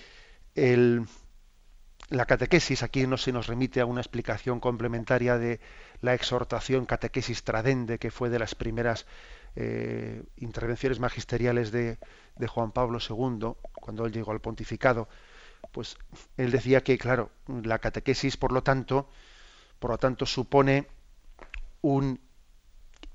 la 2.10 2.24
catequesis, 2.26 2.82
aquí 2.82 3.06
no 3.06 3.16
se 3.16 3.32
nos 3.32 3.46
remite 3.46 3.80
a 3.80 3.86
una 3.86 4.00
explicación 4.00 4.60
complementaria 4.60 5.38
de 5.38 5.60
la 6.00 6.14
exhortación 6.14 6.86
catequesis 6.86 7.44
tradende, 7.44 7.98
que 7.98 8.10
fue 8.10 8.30
de 8.30 8.38
las 8.38 8.54
primeras 8.54 9.06
eh, 9.56 10.22
intervenciones 10.36 11.00
magisteriales 11.00 11.72
de, 11.72 11.98
Juan 12.46 12.70
Pablo 12.70 12.98
II, 13.00 13.54
cuando 13.72 14.06
él 14.06 14.12
llegó 14.12 14.30
al 14.32 14.40
pontificado, 14.40 15.08
pues 15.72 15.96
él 16.36 16.52
decía 16.52 16.82
que, 16.82 16.96
claro, 16.96 17.30
la 17.48 17.80
catequesis, 17.80 18.36
por 18.36 18.52
lo 18.52 18.62
tanto, 18.62 19.10
por 19.78 19.90
lo 19.90 19.98
tanto, 19.98 20.26
supone 20.26 20.88
un 21.82 22.20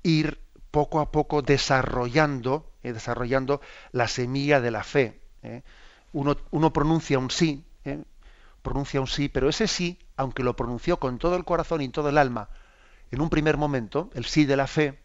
ir 0.02 0.40
poco 0.70 1.00
a 1.00 1.10
poco 1.10 1.42
desarrollando, 1.42 2.72
eh, 2.82 2.92
desarrollando 2.92 3.60
la 3.92 4.08
semilla 4.08 4.60
de 4.60 4.70
la 4.70 4.82
fe. 4.84 5.20
Eh. 5.42 5.62
Uno, 6.12 6.36
uno, 6.50 6.72
pronuncia 6.72 7.18
un 7.18 7.30
sí, 7.30 7.64
pronuncia 8.62 9.00
un 9.00 9.06
sí, 9.06 9.28
pero 9.28 9.48
ese 9.48 9.68
sí, 9.68 9.98
aunque 10.16 10.42
lo 10.42 10.56
pronunció 10.56 10.98
con 10.98 11.18
todo 11.18 11.36
el 11.36 11.44
corazón 11.44 11.82
y 11.82 11.88
todo 11.90 12.08
el 12.08 12.18
alma, 12.18 12.48
en 13.10 13.20
un 13.20 13.30
primer 13.30 13.56
momento, 13.56 14.10
el 14.14 14.24
sí 14.24 14.46
de 14.46 14.56
la 14.56 14.66
fe, 14.66 14.98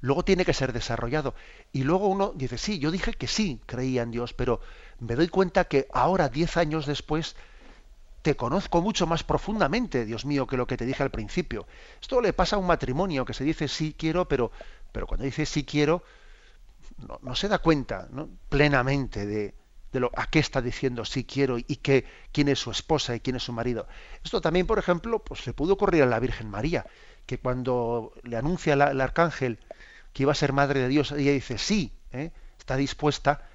luego 0.00 0.24
tiene 0.24 0.44
que 0.44 0.52
ser 0.52 0.72
desarrollado. 0.72 1.34
Y 1.72 1.82
luego 1.84 2.06
uno 2.08 2.32
dice, 2.36 2.58
sí, 2.58 2.78
yo 2.78 2.90
dije 2.90 3.14
que 3.14 3.26
sí, 3.26 3.60
creía 3.66 4.02
en 4.02 4.10
Dios, 4.10 4.34
pero 4.34 4.60
me 5.00 5.16
doy 5.16 5.28
cuenta 5.28 5.64
que 5.64 5.88
ahora, 5.92 6.28
diez 6.28 6.56
años 6.56 6.86
después, 6.86 7.34
te 8.24 8.36
conozco 8.36 8.80
mucho 8.80 9.06
más 9.06 9.22
profundamente, 9.22 10.06
Dios 10.06 10.24
mío, 10.24 10.46
que 10.46 10.56
lo 10.56 10.66
que 10.66 10.78
te 10.78 10.86
dije 10.86 11.02
al 11.02 11.10
principio. 11.10 11.66
Esto 12.00 12.22
le 12.22 12.32
pasa 12.32 12.56
a 12.56 12.58
un 12.58 12.66
matrimonio 12.66 13.26
que 13.26 13.34
se 13.34 13.44
dice 13.44 13.68
sí 13.68 13.94
quiero, 13.98 14.26
pero, 14.26 14.50
pero 14.92 15.06
cuando 15.06 15.26
dice 15.26 15.44
sí 15.44 15.64
quiero, 15.64 16.02
no, 17.20 17.36
se 17.36 17.48
da 17.48 17.58
cuenta 17.58 18.08
plenamente 18.48 19.26
de, 19.26 19.52
lo, 19.92 20.10
a 20.16 20.30
qué 20.30 20.38
está 20.38 20.62
diciendo 20.62 21.04
sí 21.04 21.24
quiero 21.24 21.58
y 21.58 21.64
qué, 21.64 22.06
quién 22.32 22.48
es 22.48 22.58
su 22.58 22.70
esposa 22.70 23.14
y 23.14 23.20
quién 23.20 23.36
es 23.36 23.42
su 23.42 23.52
marido. 23.52 23.86
Esto 24.24 24.40
también, 24.40 24.66
por 24.66 24.78
ejemplo, 24.78 25.18
pues 25.18 25.46
le 25.46 25.52
pudo 25.52 25.74
ocurrir 25.74 26.02
a 26.02 26.06
la 26.06 26.18
Virgen 26.18 26.48
María, 26.48 26.86
que 27.26 27.36
cuando 27.36 28.14
le 28.22 28.38
anuncia 28.38 28.72
el 28.72 29.02
arcángel 29.02 29.58
que 30.14 30.22
iba 30.22 30.32
a 30.32 30.34
ser 30.34 30.54
madre 30.54 30.80
de 30.80 30.88
Dios, 30.88 31.12
ella 31.12 31.32
dice 31.32 31.58
sí, 31.58 31.92
¿eh? 32.10 32.30
está 32.58 32.76
dispuesta. 32.76 33.50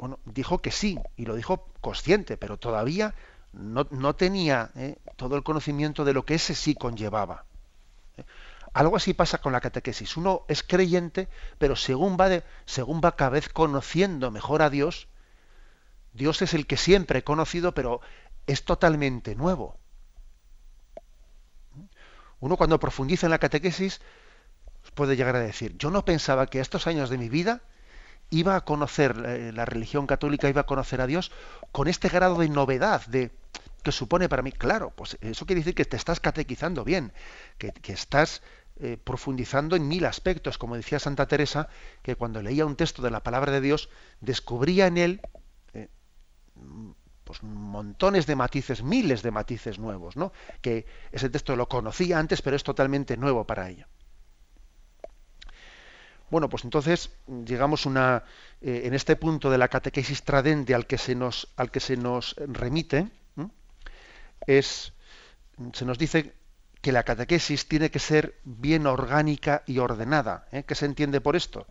Bueno, 0.00 0.18
dijo 0.24 0.58
que 0.58 0.72
sí, 0.72 0.98
y 1.16 1.24
lo 1.24 1.36
dijo 1.36 1.68
consciente, 1.80 2.36
pero 2.36 2.56
todavía 2.56 3.14
no, 3.52 4.14
tenía 4.14 4.70
¿eh? 4.76 4.96
todo 5.16 5.36
el 5.36 5.42
conocimiento 5.42 6.04
de 6.04 6.12
lo 6.12 6.24
que 6.24 6.34
ese 6.34 6.54
sí 6.54 6.74
conllevaba. 6.74 7.44
¿eh? 8.16 8.24
Algo 8.72 8.96
así 8.96 9.14
pasa 9.14 9.38
con 9.38 9.52
la 9.52 9.60
catequesis. 9.60 10.16
Uno 10.16 10.44
es 10.48 10.62
creyente, 10.62 11.28
pero 11.58 11.74
según 11.74 12.16
va, 12.18 12.28
según 12.66 13.00
va 13.04 13.16
cada 13.16 13.30
vez 13.30 13.48
conociendo 13.48 14.30
mejor 14.30 14.62
a 14.62 14.70
Dios, 14.70 15.08
Dios 16.12 16.42
es 16.42 16.54
el 16.54 16.66
que 16.66 16.76
siempre 16.76 17.20
he 17.20 17.24
conocido, 17.24 17.74
pero 17.74 18.00
es 18.46 18.64
totalmente 18.64 19.34
nuevo. 19.34 19.78
Uno 22.40 22.56
cuando 22.56 22.78
profundiza 22.78 23.26
en 23.26 23.30
la 23.30 23.38
catequesis 23.38 24.00
puede 24.94 25.16
llegar 25.16 25.36
a 25.36 25.40
decir, 25.40 25.76
yo 25.76 25.90
no 25.90 26.04
pensaba 26.04 26.46
que 26.46 26.60
estos 26.60 26.86
años 26.86 27.10
de 27.10 27.18
mi 27.18 27.28
vida 27.28 27.62
iba 28.30 28.56
a 28.56 28.60
conocer 28.62 29.22
eh, 29.26 29.52
la 29.52 29.64
religión 29.64 30.06
católica, 30.06 30.48
iba 30.48 30.62
a 30.62 30.66
conocer 30.66 31.00
a 31.00 31.06
Dios 31.06 31.32
con 31.72 31.88
este 31.88 32.08
grado 32.08 32.38
de 32.38 32.48
novedad, 32.48 33.04
de 33.06 33.30
que 33.82 33.92
supone 33.92 34.28
para 34.28 34.42
mí, 34.42 34.52
claro, 34.52 34.92
pues 34.94 35.16
eso 35.20 35.46
quiere 35.46 35.60
decir 35.60 35.74
que 35.74 35.84
te 35.84 35.96
estás 35.96 36.20
catequizando 36.20 36.84
bien, 36.84 37.12
que, 37.58 37.72
estás 37.92 38.42
eh, 38.80 38.98
profundizando 39.02 39.76
en 39.76 39.88
mil 39.88 40.04
aspectos, 40.04 40.58
como 40.58 40.76
decía 40.76 40.98
Santa 40.98 41.26
Teresa, 41.26 41.68
que 42.02 42.16
cuando 42.16 42.42
leía 42.42 42.66
un 42.66 42.76
texto 42.76 43.02
de 43.02 43.10
la 43.10 43.22
palabra 43.22 43.52
de 43.52 43.60
Dios, 43.60 43.88
descubría 44.20 44.86
en 44.88 44.98
él 44.98 45.20
eh, 45.74 45.88
pues 47.24 47.42
montones 47.42 48.26
de 48.26 48.36
matices, 48.36 48.82
miles 48.82 49.22
de 49.22 49.30
matices 49.30 49.78
nuevos, 49.78 50.16
¿no? 50.16 50.32
Que 50.60 50.86
ese 51.12 51.30
texto 51.30 51.56
lo 51.56 51.68
conocía 51.68 52.18
antes, 52.18 52.42
pero 52.42 52.56
es 52.56 52.64
totalmente 52.64 53.16
nuevo 53.16 53.46
para 53.46 53.68
ella. 53.68 53.88
Bueno, 56.30 56.48
pues 56.48 56.64
entonces 56.64 57.10
llegamos 57.46 57.86
una, 57.86 58.24
eh, 58.60 58.82
en 58.84 58.94
este 58.94 59.16
punto 59.16 59.50
de 59.50 59.58
la 59.58 59.68
catequesis 59.68 60.22
tradente 60.22 60.74
al 60.74 60.86
que 60.86 60.98
se 60.98 61.14
nos, 61.14 61.48
que 61.72 61.80
se 61.80 61.96
nos 61.96 62.36
remite, 62.38 63.08
es, 64.46 64.92
se 65.72 65.84
nos 65.84 65.98
dice 65.98 66.34
que 66.80 66.92
la 66.92 67.02
catequesis 67.02 67.66
tiene 67.66 67.90
que 67.90 67.98
ser 67.98 68.38
bien 68.44 68.86
orgánica 68.86 69.62
y 69.66 69.78
ordenada. 69.78 70.46
¿eh? 70.52 70.64
¿Qué 70.64 70.74
se 70.74 70.86
entiende 70.86 71.20
por 71.20 71.34
esto? 71.34 71.66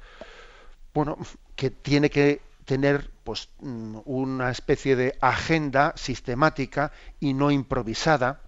Bueno, 0.94 1.18
que 1.56 1.70
tiene 1.70 2.10
que 2.10 2.42
tener 2.66 3.12
pues, 3.24 3.50
mm, 3.60 4.00
una 4.06 4.52
especie 4.52 4.96
de 4.96 5.18
agenda 5.22 5.94
sistemática 5.96 6.92
y 7.20 7.34
no 7.34 7.52
improvisada, 7.52 8.42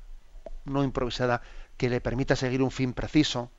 no 0.66 0.84
improvisada, 0.84 1.42
que 1.78 1.89
le 1.89 2.01
permita 2.01 2.36
seguir 2.36 2.62
un 2.62 2.72
fin 2.72 2.94
preciso, 2.94 3.51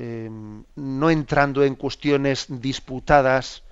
Em, 0.00 0.62
no 0.76 1.10
entrando 1.10 1.64
en 1.64 1.74
cuestiones 1.74 2.46
disputadas 2.48 3.64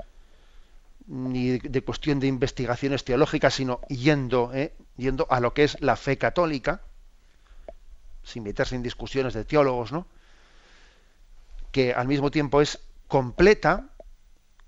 ni 1.07 1.61
de 1.61 1.83
cuestión 1.83 2.19
de 2.19 2.27
investigaciones 2.27 3.05
teológicas, 3.05 3.55
sino 3.55 3.81
yendo, 3.89 4.51
eh, 4.53 4.75
yendo 4.97 5.29
a 5.31 5.39
lo 5.39 5.55
que 5.55 5.63
es 5.63 5.81
la 5.81 5.95
fe 5.95 6.19
católica, 6.19 6.83
sin 8.25 8.43
meterse 8.43 8.75
en 8.75 8.83
discusiones 8.83 9.35
de 9.35 9.45
teólogos, 9.45 9.93
¿no? 9.93 10.09
que 11.71 11.93
al 11.93 12.09
mismo 12.09 12.31
tiempo 12.31 12.61
es 12.61 12.81
completa, 13.07 13.91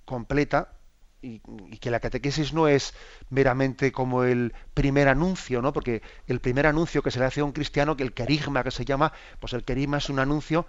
completa, 0.04 0.74
y, 1.22 1.40
que 1.80 1.90
la 1.90 1.98
catequesis 1.98 2.52
no 2.52 2.68
es 2.68 2.94
meramente 3.30 3.90
como 3.90 4.22
el 4.22 4.54
primer 4.74 5.08
anuncio, 5.08 5.60
¿no? 5.60 5.72
Porque 5.72 6.02
el 6.28 6.38
primer 6.40 6.66
anuncio 6.66 7.02
que 7.02 7.10
se 7.10 7.18
le 7.18 7.24
hace 7.24 7.40
a 7.40 7.44
un 7.44 7.52
cristiano, 7.52 7.96
que 7.96 8.04
el 8.04 8.12
querigma 8.12 8.62
que 8.62 8.70
se 8.70 8.84
llama, 8.84 9.12
pues 9.40 9.54
el 9.54 9.64
querigma 9.64 9.96
es 9.96 10.10
un 10.10 10.20
anuncio 10.20 10.66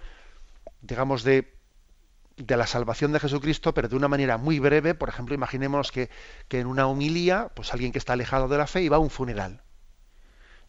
digamos, 0.82 1.22
de, 1.22 1.54
de 2.36 2.56
la 2.56 2.66
salvación 2.66 3.12
de 3.12 3.20
Jesucristo, 3.20 3.74
pero 3.74 3.88
de 3.88 3.96
una 3.96 4.08
manera 4.08 4.38
muy 4.38 4.58
breve. 4.58 4.94
Por 4.94 5.08
ejemplo, 5.08 5.34
imaginemos 5.34 5.92
que, 5.92 6.10
que, 6.48 6.60
en 6.60 6.66
una 6.66 6.86
homilía, 6.86 7.50
pues 7.54 7.72
alguien 7.72 7.92
que 7.92 7.98
está 7.98 8.14
alejado 8.14 8.48
de 8.48 8.58
la 8.58 8.66
fe 8.66 8.82
y 8.82 8.88
va 8.88 8.96
a 8.96 9.00
un 9.00 9.10
funeral. 9.10 9.62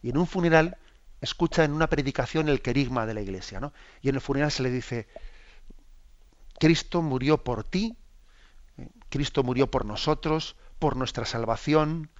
Y 0.02 0.10
en 0.10 0.18
un 0.18 0.26
funeral 0.26 0.78
escucha 1.20 1.64
en 1.64 1.72
una 1.72 1.88
predicación 1.88 2.48
el 2.48 2.62
querigma 2.62 3.06
de 3.06 3.14
la 3.14 3.22
iglesia, 3.22 3.60
¿no? 3.60 3.72
Y 4.00 4.08
en 4.08 4.16
el 4.16 4.20
funeral 4.20 4.50
se 4.50 4.62
le 4.62 4.70
dice, 4.70 5.06
Cristo 6.58 7.00
murió 7.00 7.44
por 7.44 7.64
ti, 7.64 7.96
Cristo 9.08 9.42
murió 9.42 9.70
por 9.70 9.84
nosotros, 9.84 10.56
por 10.78 10.96
nuestra 10.96 11.24
salvación, 11.24 12.10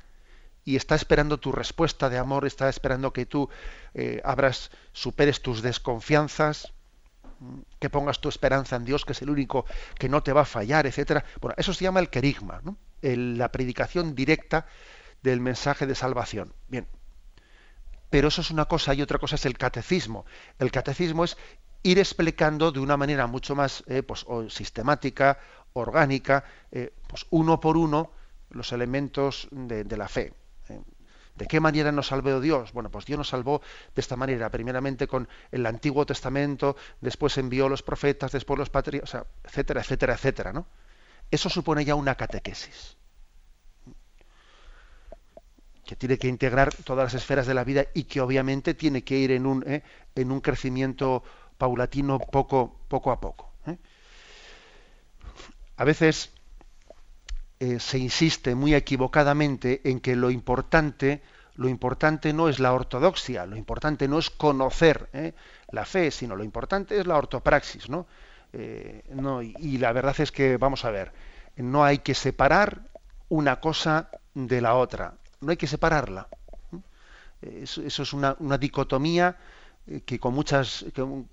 y 0.64 0.76
está 0.76 0.94
esperando 0.94 1.40
tu 1.40 1.50
respuesta 1.50 2.08
de 2.08 2.18
amor, 2.18 2.46
está 2.46 2.68
esperando 2.68 3.12
que 3.12 3.26
tú 3.26 3.48
eh, 3.94 4.20
abras, 4.24 4.70
superes 4.92 5.42
tus 5.42 5.62
desconfianzas, 5.62 6.72
que 7.78 7.90
pongas 7.90 8.20
tu 8.20 8.28
esperanza 8.28 8.76
en 8.76 8.84
Dios, 8.84 9.04
que 9.04 9.12
es 9.12 9.22
el 9.22 9.30
único 9.30 9.64
que 9.98 10.08
no 10.08 10.22
te 10.22 10.32
va 10.32 10.42
a 10.42 10.46
fallar, 10.46 10.86
etcétera. 10.86 11.24
Bueno, 11.40 11.54
eso 11.58 11.72
se 11.72 11.84
llama 11.84 12.00
el 12.00 12.10
querigma, 12.10 12.62
la 13.00 13.50
predicación 13.50 14.14
directa 14.14 14.66
del 15.22 15.40
mensaje 15.40 15.86
de 15.86 15.94
salvación. 15.94 16.52
Bien. 16.68 16.86
Pero 18.10 18.28
eso 18.28 18.42
es 18.42 18.50
una 18.50 18.66
cosa 18.66 18.92
y 18.94 19.02
otra 19.02 19.18
cosa 19.18 19.36
es 19.36 19.46
el 19.46 19.56
catecismo. 19.56 20.26
El 20.58 20.70
catecismo 20.70 21.24
es 21.24 21.36
ir 21.82 21.98
explicando 21.98 22.70
de 22.70 22.80
una 22.80 22.96
manera 22.96 23.26
mucho 23.26 23.54
más 23.54 23.82
eh, 23.86 24.02
pues, 24.02 24.26
sistemática, 24.48 25.38
orgánica, 25.72 26.44
eh, 26.70 26.92
pues 27.08 27.26
uno 27.30 27.58
por 27.58 27.76
uno 27.76 28.10
los 28.50 28.72
elementos 28.72 29.48
de, 29.50 29.84
de 29.84 29.96
la 29.96 30.08
fe. 30.08 30.34
¿De 31.36 31.46
qué 31.46 31.60
manera 31.60 31.92
nos 31.92 32.08
salvó 32.08 32.40
Dios? 32.40 32.72
Bueno, 32.72 32.90
pues 32.90 33.06
Dios 33.06 33.18
nos 33.18 33.28
salvó 33.28 33.62
de 33.94 34.00
esta 34.00 34.16
manera, 34.16 34.50
primeramente 34.50 35.06
con 35.06 35.28
el 35.50 35.64
Antiguo 35.66 36.04
Testamento, 36.04 36.76
después 37.00 37.38
envió 37.38 37.68
los 37.68 37.82
profetas, 37.82 38.32
después 38.32 38.58
los 38.58 38.70
patriarcas, 38.70 39.24
etcétera, 39.44 39.80
etcétera, 39.80 40.14
etcétera, 40.14 40.52
¿no? 40.52 40.66
Eso 41.30 41.48
supone 41.48 41.84
ya 41.84 41.94
una 41.94 42.14
catequesis 42.14 42.96
que 45.86 45.96
tiene 45.96 46.18
que 46.18 46.28
integrar 46.28 46.72
todas 46.74 47.12
las 47.12 47.14
esferas 47.22 47.46
de 47.46 47.54
la 47.54 47.64
vida 47.64 47.86
y 47.94 48.04
que 48.04 48.20
obviamente 48.20 48.74
tiene 48.74 49.02
que 49.02 49.18
ir 49.18 49.32
en 49.32 49.46
un, 49.46 49.64
¿eh? 49.66 49.82
en 50.14 50.30
un 50.30 50.40
crecimiento 50.40 51.22
paulatino 51.58 52.18
poco, 52.18 52.78
poco 52.88 53.10
a 53.10 53.20
poco. 53.20 53.52
¿eh? 53.66 53.76
A 55.76 55.84
veces 55.84 56.30
eh, 57.62 57.78
se 57.78 57.96
insiste 57.96 58.56
muy 58.56 58.74
equivocadamente 58.74 59.82
en 59.84 60.00
que 60.00 60.16
lo 60.16 60.32
importante, 60.32 61.22
lo 61.54 61.68
importante 61.68 62.32
no 62.32 62.48
es 62.48 62.58
la 62.58 62.72
ortodoxia, 62.72 63.46
lo 63.46 63.54
importante 63.54 64.08
no 64.08 64.18
es 64.18 64.30
conocer 64.30 65.08
¿eh? 65.12 65.32
la 65.70 65.84
fe, 65.84 66.10
sino 66.10 66.34
lo 66.34 66.42
importante 66.42 66.98
es 66.98 67.06
la 67.06 67.16
ortopraxis, 67.16 67.88
¿no? 67.88 68.08
Eh, 68.52 69.04
no 69.10 69.42
y, 69.42 69.78
la 69.78 69.92
verdad 69.92 70.16
es 70.18 70.32
que, 70.32 70.56
vamos 70.56 70.84
a 70.84 70.90
ver, 70.90 71.12
no 71.54 71.84
hay 71.84 71.98
que 71.98 72.14
separar 72.14 72.80
una 73.28 73.60
cosa 73.60 74.10
de 74.34 74.60
la 74.60 74.74
otra, 74.74 75.14
no 75.40 75.52
hay 75.52 75.56
que 75.56 75.68
separarla. 75.68 76.26
Eso, 77.42 77.80
es 77.84 78.12
una, 78.12 78.34
dicotomía 78.58 79.36
que 80.04 80.18
con, 80.18 80.34
muchas, 80.34 80.84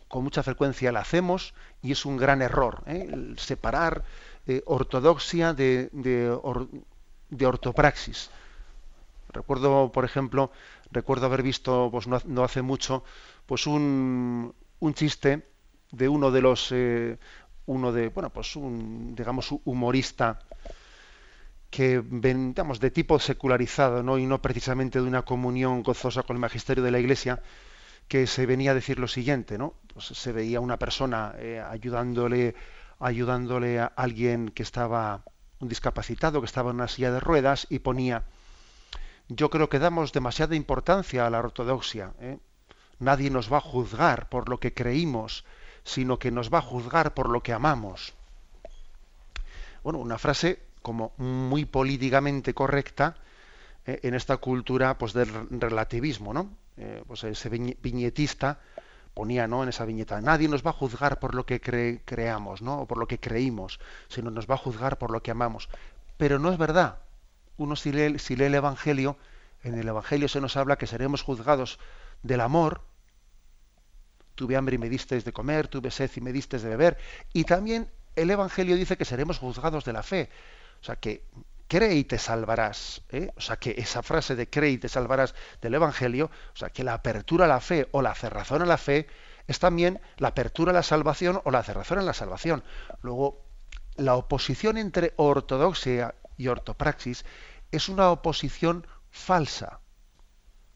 con 0.07 0.23
mucha 0.23 0.43
frecuencia 0.43 0.91
la 0.91 0.99
hacemos 0.99 1.55
y 1.81 1.91
es 1.91 2.05
un 2.05 2.17
gran 2.17 2.43
error. 2.43 2.83
separar 3.37 4.03
ortodoxia 4.65 5.53
de, 5.53 5.89
de, 5.91 7.45
ortopraxis. 7.45 8.29
Recuerdo, 9.31 9.91
por 9.91 10.05
ejemplo, 10.05 10.51
recuerdo 10.91 11.27
haber 11.27 11.43
visto, 11.43 11.89
pues 11.91 12.07
no, 12.07 12.43
hace 12.43 12.61
mucho, 12.61 13.03
pues 13.45 13.67
un, 13.67 14.53
un, 14.79 14.93
chiste 14.93 15.47
de 15.91 16.09
uno 16.09 16.31
de 16.31 16.41
los, 16.41 16.71
eh, 16.71 17.17
uno 17.67 17.91
de, 17.91 18.09
bueno, 18.09 18.31
pues 18.31 18.55
un, 18.55 19.15
digamos, 19.15 19.53
humorista 19.65 20.39
que, 21.69 22.01
digamos, 22.01 22.79
de 22.79 22.91
tipo 22.91 23.19
secularizado, 23.19 24.01
¿no? 24.01 24.17
Y 24.17 24.25
no 24.25 24.41
precisamente 24.41 24.99
de 24.99 25.07
una 25.07 25.21
comunión 25.21 25.83
gozosa 25.83 26.23
con 26.23 26.35
el 26.35 26.41
magisterio 26.41 26.83
de 26.83 26.91
la 26.91 26.99
Iglesia, 26.99 27.41
que 28.07 28.25
se 28.25 28.47
venía 28.47 28.71
a 28.71 28.73
decir 28.73 28.97
lo 28.97 29.07
siguiente, 29.07 29.57
¿no? 29.57 29.75
Pues 29.93 30.05
se 30.07 30.31
veía 30.31 30.59
una 30.59 30.77
persona 30.77 31.33
eh, 31.37 31.63
ayudándole 31.69 32.55
ayudándole 32.99 33.79
a 33.79 33.85
alguien 33.85 34.49
que 34.49 34.63
estaba 34.63 35.23
un 35.59 35.69
discapacitado, 35.69 36.41
que 36.41 36.45
estaba 36.45 36.71
en 36.71 36.77
una 36.77 36.87
silla 36.87 37.11
de 37.11 37.19
ruedas, 37.19 37.67
y 37.69 37.79
ponía, 37.79 38.23
yo 39.27 39.49
creo 39.49 39.69
que 39.69 39.79
damos 39.79 40.13
demasiada 40.13 40.55
importancia 40.55 41.25
a 41.25 41.29
la 41.29 41.39
ortodoxia. 41.39 42.13
¿eh? 42.19 42.39
Nadie 42.99 43.29
nos 43.29 43.51
va 43.51 43.57
a 43.57 43.61
juzgar 43.61 44.29
por 44.29 44.49
lo 44.49 44.59
que 44.59 44.73
creímos, 44.73 45.45
sino 45.83 46.19
que 46.19 46.31
nos 46.31 46.53
va 46.53 46.59
a 46.59 46.63
juzgar 46.63 47.13
por 47.13 47.29
lo 47.29 47.41
que 47.41 47.53
amamos. 47.53 48.13
Bueno, 49.83 49.99
una 49.99 50.17
frase 50.17 50.59
como 50.81 51.13
muy 51.17 51.65
políticamente 51.65 52.53
correcta 52.53 53.15
¿eh? 53.85 53.99
en 54.03 54.13
esta 54.13 54.37
cultura 54.37 54.97
pues 54.97 55.13
del 55.13 55.29
relativismo, 55.49 56.33
¿no? 56.33 56.49
Eh, 56.77 57.03
pues 57.05 57.23
ese 57.25 57.49
viñetista 57.49 58.59
ponía 59.19 59.49
¿no? 59.49 59.63
en 59.63 59.67
esa 59.67 59.83
viñeta, 59.83 60.21
nadie 60.21 60.47
nos 60.47 60.65
va 60.65 60.69
a 60.69 60.79
juzgar 60.81 61.19
por 61.19 61.35
lo 61.35 61.45
que 61.45 61.59
creamos, 62.05 62.61
¿no? 62.61 62.83
o 62.83 62.87
por 62.87 62.97
lo 62.97 63.05
que 63.05 63.19
creímos, 63.19 63.77
sino 64.07 64.31
nos 64.31 64.49
va 64.49 64.53
a 64.53 64.57
juzgar 64.57 64.97
por 64.97 65.11
lo 65.11 65.21
que 65.21 65.29
amamos. 65.29 65.67
Pero 66.15 66.39
no 66.39 66.49
es 66.53 66.57
verdad. 66.57 66.99
Uno 67.57 67.75
si 67.75 67.91
lee, 67.91 68.17
si 68.17 68.37
lee 68.37 68.45
el 68.45 68.55
Evangelio, 68.55 69.17
en 69.61 69.77
el 69.77 69.89
Evangelio 69.89 70.29
se 70.29 70.39
nos 70.39 70.55
habla 70.55 70.77
que 70.77 70.87
seremos 70.87 71.21
juzgados 71.21 71.79
del 72.23 72.39
amor. 72.39 72.81
Tuve 74.35 74.55
hambre 74.55 74.75
y 74.75 74.77
me 74.77 74.87
disteis 74.87 75.25
de 75.25 75.33
comer, 75.33 75.67
tuve 75.67 75.91
sed 75.91 76.09
y 76.15 76.21
me 76.21 76.31
disteis 76.31 76.61
de 76.61 76.69
beber. 76.69 76.97
Y 77.33 77.43
también 77.43 77.91
el 78.15 78.31
Evangelio 78.31 78.77
dice 78.77 78.95
que 78.95 79.03
seremos 79.03 79.37
juzgados 79.37 79.83
de 79.83 79.91
la 79.91 80.01
fe. 80.01 80.29
O 80.81 80.85
sea 80.85 80.95
que 80.95 81.25
cree 81.69 81.95
y 81.95 82.03
te 82.03 82.17
salvarás. 82.17 83.03
¿eh? 83.09 83.31
O 83.37 83.41
sea, 83.41 83.55
que 83.55 83.75
esa 83.77 84.03
frase 84.03 84.35
de 84.35 84.49
cree 84.49 84.71
y 84.71 84.77
te 84.77 84.89
salvarás 84.89 85.35
del 85.61 85.75
Evangelio, 85.75 86.29
o 86.53 86.57
sea, 86.57 86.71
que 86.71 86.83
la 86.83 86.95
apertura 86.95 87.45
a 87.45 87.47
la 87.47 87.61
fe 87.61 87.87
o 87.91 88.01
la 88.01 88.15
cerrazón 88.15 88.63
a 88.63 88.65
la 88.65 88.77
fe 88.77 89.07
es 89.47 89.59
también 89.59 90.01
la 90.17 90.29
apertura 90.29 90.71
a 90.71 90.73
la 90.73 90.83
salvación 90.83 91.41
o 91.45 91.51
la 91.51 91.63
cerrazón 91.63 91.99
a 91.99 92.01
la 92.01 92.13
salvación. 92.13 92.63
Luego, 93.01 93.45
la 93.95 94.15
oposición 94.15 94.77
entre 94.77 95.13
ortodoxia 95.15 96.15
y 96.37 96.47
ortopraxis 96.47 97.23
es 97.71 97.87
una 97.87 98.09
oposición 98.09 98.85
falsa. 99.11 99.79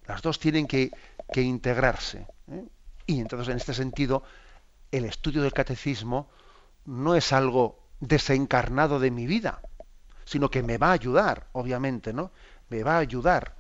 Las 0.06 0.21
dos 0.21 0.39
tienen 0.39 0.67
que, 0.67 0.91
integrarse. 1.36 2.27
¿eh? 2.51 2.65
Y 3.08 3.19
entonces, 3.19 3.49
en 3.49 3.58
este 3.58 3.73
sentido, 3.73 4.23
el 4.91 5.06
estudio 5.06 5.41
del 5.41 5.53
catecismo 5.53 6.29
no 6.86 7.15
es 7.15 7.34
algo 7.34 7.79
desencarnado 7.99 8.99
de 8.99 9.10
mi 9.10 9.25
vida, 9.25 9.62
sino 10.25 10.49
que 10.49 10.63
me 10.63 10.77
va 10.77 10.89
a 10.89 10.93
ayudar, 10.93 11.47
obviamente, 11.51 12.13
¿no? 12.13 12.31
Me 12.69 12.83
va 12.83 12.95
a 12.95 12.99
ayudar 12.99 13.55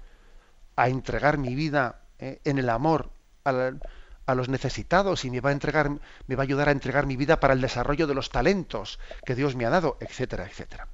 a 0.75 0.89
entregar 0.89 1.37
mi 1.37 1.55
vida 1.55 1.99
eh, 2.19 2.39
en 2.43 2.57
el 2.57 2.69
amor 2.69 3.11
a, 3.45 4.35
los 4.35 4.49
necesitados 4.49 5.25
y 5.25 5.31
me 5.31 5.41
va 5.41 5.51
a 5.51 5.53
me 6.27 6.35
va 6.35 6.43
a 6.43 6.45
ayudar 6.45 6.69
a 6.69 6.71
entregar 6.71 7.05
mi 7.05 7.17
vida 7.17 7.39
para 7.39 7.53
el 7.53 7.61
desarrollo 7.61 8.07
de 8.07 8.15
los 8.15 8.29
talentos 8.29 8.99
que 9.25 9.35
Dios 9.35 9.55
me 9.55 9.65
ha 9.65 9.69
dado, 9.69 9.97
etcétera, 9.99 10.45
etcétera. 10.45 10.87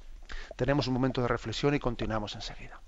Tenemos 0.56 0.88
un 0.88 0.96
momento 0.96 1.22
de 1.22 1.28
reflexión 1.28 1.74
y 1.76 1.80
continuamos 1.80 2.36
enseguida. 2.36 2.82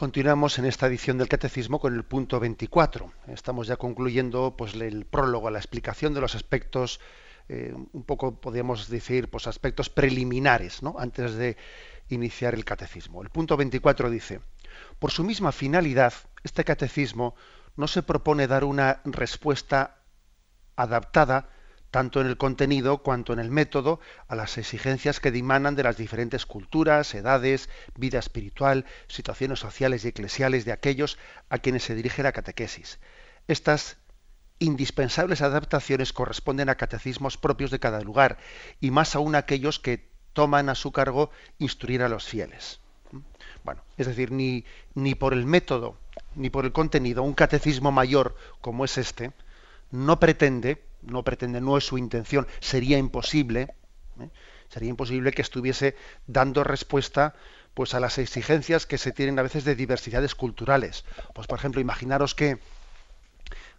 Continuamos 0.00 0.58
en 0.58 0.64
esta 0.64 0.86
edición 0.86 1.18
del 1.18 1.28
Catecismo 1.28 1.78
con 1.78 1.94
el 1.94 2.04
punto 2.04 2.40
24. 2.40 3.12
Estamos 3.26 3.66
ya 3.66 3.76
concluyendo 3.76 4.54
pues, 4.56 4.72
el 4.72 5.04
prólogo, 5.04 5.50
la 5.50 5.58
explicación 5.58 6.14
de 6.14 6.22
los 6.22 6.34
aspectos, 6.34 7.00
eh, 7.50 7.74
un 7.92 8.04
poco 8.04 8.40
podríamos 8.40 8.88
decir, 8.88 9.28
pues 9.28 9.46
aspectos 9.46 9.90
preliminares, 9.90 10.82
¿no? 10.82 10.94
antes 10.98 11.34
de 11.34 11.58
iniciar 12.08 12.54
el 12.54 12.64
catecismo. 12.64 13.20
El 13.20 13.28
punto 13.28 13.58
24 13.58 14.08
dice, 14.08 14.40
por 14.98 15.10
su 15.10 15.22
misma 15.22 15.52
finalidad, 15.52 16.14
este 16.44 16.64
catecismo 16.64 17.34
no 17.76 17.86
se 17.86 18.02
propone 18.02 18.46
dar 18.46 18.64
una 18.64 19.02
respuesta 19.04 19.98
adaptada 20.76 21.50
tanto 21.90 22.20
en 22.20 22.26
el 22.26 22.36
contenido 22.36 22.98
cuanto 22.98 23.32
en 23.32 23.38
el 23.38 23.50
método, 23.50 24.00
a 24.28 24.34
las 24.36 24.58
exigencias 24.58 25.20
que 25.20 25.30
dimanan 25.30 25.76
de 25.76 25.82
las 25.82 25.96
diferentes 25.96 26.46
culturas, 26.46 27.14
edades, 27.14 27.68
vida 27.96 28.18
espiritual, 28.18 28.86
situaciones 29.08 29.58
sociales 29.58 30.04
y 30.04 30.08
eclesiales 30.08 30.64
de 30.64 30.72
aquellos 30.72 31.18
a 31.48 31.58
quienes 31.58 31.84
se 31.84 31.94
dirige 31.94 32.22
la 32.22 32.32
catequesis. 32.32 32.98
Estas 33.48 33.96
indispensables 34.58 35.42
adaptaciones 35.42 36.12
corresponden 36.12 36.68
a 36.68 36.74
catecismos 36.74 37.36
propios 37.36 37.70
de 37.70 37.80
cada 37.80 38.00
lugar, 38.00 38.38
y 38.80 38.90
más 38.90 39.16
aún 39.16 39.34
aquellos 39.34 39.78
que 39.78 40.08
toman 40.32 40.68
a 40.68 40.74
su 40.74 40.92
cargo 40.92 41.30
instruir 41.58 42.02
a 42.02 42.08
los 42.08 42.24
fieles. 42.24 42.80
Bueno, 43.64 43.82
es 43.96 44.06
decir, 44.06 44.30
ni, 44.30 44.64
ni 44.94 45.14
por 45.14 45.32
el 45.32 45.44
método 45.44 45.96
ni 46.34 46.50
por 46.50 46.64
el 46.64 46.72
contenido, 46.72 47.22
un 47.22 47.34
catecismo 47.34 47.92
mayor 47.92 48.36
como 48.60 48.84
es 48.84 48.98
este, 48.98 49.32
no 49.90 50.20
pretende 50.20 50.82
no 51.02 51.22
pretende, 51.22 51.60
no 51.60 51.76
es 51.76 51.84
su 51.84 51.98
intención, 51.98 52.46
sería 52.60 52.98
imposible, 52.98 53.74
¿eh? 54.20 54.30
sería 54.68 54.90
imposible 54.90 55.32
que 55.32 55.42
estuviese 55.42 55.96
dando 56.26 56.64
respuesta 56.64 57.34
pues 57.74 57.94
a 57.94 58.00
las 58.00 58.18
exigencias 58.18 58.86
que 58.86 58.98
se 58.98 59.12
tienen 59.12 59.38
a 59.38 59.42
veces 59.42 59.64
de 59.64 59.74
diversidades 59.74 60.34
culturales. 60.34 61.04
Pues 61.34 61.46
por 61.46 61.58
ejemplo, 61.58 61.80
imaginaros 61.80 62.34
que 62.34 62.58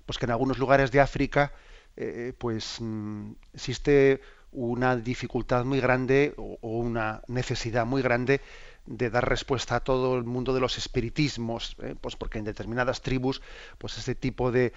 pues 0.06 0.18
que 0.18 0.26
en 0.26 0.32
algunos 0.32 0.58
lugares 0.58 0.92
de 0.92 1.00
África 1.00 1.54
eh, 1.98 2.34
pues 2.38 2.78
mm, 2.80 3.32
existe 3.54 4.22
una 4.52 4.96
dificultad 4.96 5.64
muy 5.66 5.80
grande 5.80 6.34
o, 6.38 6.58
una 6.62 7.22
necesidad 7.28 7.86
muy 7.86 8.02
grande 8.02 8.42
de 8.86 9.10
dar 9.10 9.28
respuesta 9.28 9.76
a 9.76 9.80
todo 9.82 10.18
el 10.18 10.24
mundo 10.24 10.54
de 10.54 10.60
los 10.60 10.78
espiritismos, 10.78 11.76
¿eh? 11.82 11.96
pues 12.00 12.16
porque 12.16 12.40
en 12.40 12.46
determinadas 12.46 13.02
tribus, 13.02 13.42
pues 13.78 13.98
este 13.98 14.16
tipo 14.16 14.52
de, 14.52 14.74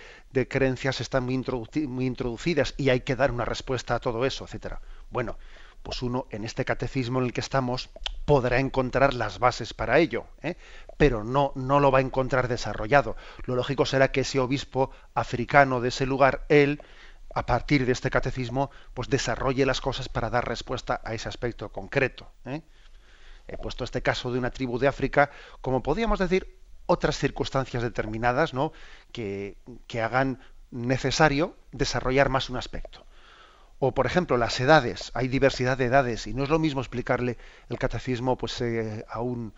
creencias 0.48 1.00
están 1.00 1.24
muy, 1.24 1.42
muy, 1.88 2.06
introducidas 2.06 2.74
y 2.76 2.90
hay 2.90 3.00
que 3.00 3.16
dar 3.16 3.30
una 3.30 3.44
respuesta 3.44 3.94
a 3.94 4.00
todo 4.00 4.24
eso, 4.24 4.44
etcétera. 4.44 4.80
Bueno, 5.10 5.38
pues 5.82 6.02
uno 6.02 6.26
en 6.30 6.44
este 6.44 6.64
catecismo 6.64 7.18
en 7.18 7.26
el 7.26 7.32
que 7.32 7.40
estamos 7.40 7.90
podrá 8.24 8.58
encontrar 8.58 9.14
las 9.14 9.38
bases 9.38 9.74
para 9.74 9.98
ello, 9.98 10.26
¿eh? 10.42 10.56
pero 10.96 11.24
no, 11.24 11.52
no 11.54 11.80
lo 11.80 11.90
va 11.90 11.98
a 11.98 12.02
encontrar 12.02 12.48
desarrollado. 12.48 13.16
Lo 13.44 13.54
lógico 13.54 13.84
será 13.84 14.10
que 14.10 14.20
ese 14.20 14.40
obispo 14.40 14.90
africano 15.14 15.80
de 15.80 15.88
ese 15.88 16.06
lugar, 16.06 16.44
él, 16.48 16.80
a 17.34 17.46
partir 17.46 17.84
de 17.84 17.92
este 17.92 18.10
catecismo, 18.10 18.70
pues 18.94 19.08
desarrolle 19.08 19.66
las 19.66 19.80
cosas 19.80 20.08
para 20.08 20.30
dar 20.30 20.46
respuesta 20.46 21.00
a 21.04 21.14
ese 21.14 21.28
aspecto 21.28 21.70
concreto. 21.70 22.30
¿eh? 22.46 22.62
He 23.48 23.56
puesto 23.56 23.84
este 23.84 24.02
caso 24.02 24.32
de 24.32 24.38
una 24.38 24.50
tribu 24.50 24.78
de 24.78 24.88
África, 24.88 25.30
como 25.60 25.82
podríamos 25.82 26.18
decir, 26.18 26.58
otras 26.86 27.18
circunstancias 27.18 27.82
determinadas 27.82 28.54
¿no? 28.54 28.72
que, 29.12 29.56
hagan 30.02 30.40
necesario 30.70 31.56
desarrollar 31.72 32.28
más 32.28 32.50
un 32.50 32.56
aspecto. 32.56 33.06
O, 33.78 33.92
por 33.92 34.06
ejemplo, 34.06 34.36
las 34.36 34.58
edades. 34.60 35.10
Hay 35.14 35.28
diversidad 35.28 35.76
de 35.76 35.86
edades 35.86 36.26
y 36.26 36.34
no 36.34 36.44
es 36.44 36.50
lo 36.50 36.58
mismo 36.58 36.80
explicarle 36.80 37.38
el 37.68 37.78
catecismo 37.78 38.36
pues, 38.36 38.60
eh, 38.60 39.04
a, 39.08 39.20
un, 39.20 39.52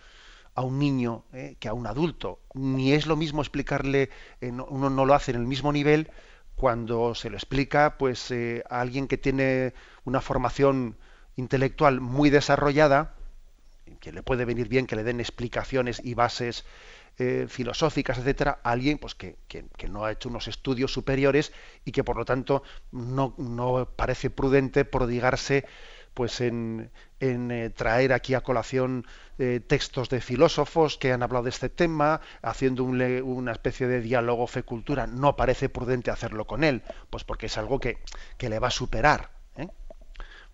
a 0.54 0.62
un 0.62 0.78
niño 0.78 1.24
eh, 1.32 1.56
que 1.60 1.68
a 1.68 1.74
un 1.74 1.86
adulto. 1.86 2.40
Ni 2.54 2.92
es 2.92 3.06
lo 3.06 3.16
mismo 3.16 3.42
explicarle, 3.42 4.10
eh, 4.40 4.50
uno 4.50 4.90
no 4.90 5.04
lo 5.04 5.14
hace 5.14 5.32
en 5.32 5.38
el 5.38 5.46
mismo 5.46 5.72
nivel 5.72 6.10
cuando 6.54 7.14
se 7.14 7.28
lo 7.28 7.36
explica 7.36 7.98
pues, 7.98 8.32
a 8.70 8.80
alguien 8.80 9.08
que 9.08 9.18
tiene 9.18 9.74
una 10.04 10.22
formación 10.22 10.96
intelectual 11.36 12.00
muy 12.00 12.30
desarrollada 12.30 13.15
que 14.00 14.12
le 14.12 14.22
puede 14.22 14.44
venir 14.44 14.68
bien 14.68 14.86
que 14.86 14.96
le 14.96 15.04
den 15.04 15.20
explicaciones 15.20 16.00
y 16.04 16.14
bases 16.14 16.64
eh, 17.18 17.46
filosóficas, 17.48 18.18
etcétera, 18.18 18.60
a 18.62 18.72
alguien 18.72 18.98
pues, 18.98 19.14
que, 19.14 19.38
no 19.88 20.04
ha 20.04 20.12
hecho 20.12 20.28
unos 20.28 20.48
estudios 20.48 20.92
superiores 20.92 21.50
y 21.86 21.92
que 21.92 22.04
por 22.04 22.18
lo 22.18 22.26
tanto 22.26 22.62
no, 22.92 23.88
parece 23.96 24.28
prudente 24.28 24.84
prodigarse 24.84 25.64
pues 26.12 26.42
en, 26.42 26.90
eh, 27.20 27.70
traer 27.74 28.12
aquí 28.12 28.34
a 28.34 28.42
colación 28.42 29.06
eh, 29.38 29.60
textos 29.66 30.10
de 30.10 30.20
filósofos 30.20 30.98
que 30.98 31.12
han 31.12 31.22
hablado 31.22 31.44
de 31.44 31.50
este 31.50 31.70
tema, 31.70 32.20
haciendo 32.42 32.84
una 32.84 33.52
especie 33.52 33.86
de 33.86 34.02
diálogo 34.02 34.46
fe-cultura. 34.46 35.06
No 35.06 35.36
parece 35.36 35.70
prudente 35.70 36.10
hacerlo 36.10 36.46
con 36.46 36.64
él, 36.64 36.82
pues 37.08 37.24
porque 37.24 37.46
es 37.46 37.56
algo 37.56 37.80
que, 37.80 37.98
que 38.36 38.50
le 38.50 38.58
va 38.58 38.68
a 38.68 38.70
superar. 38.70 39.35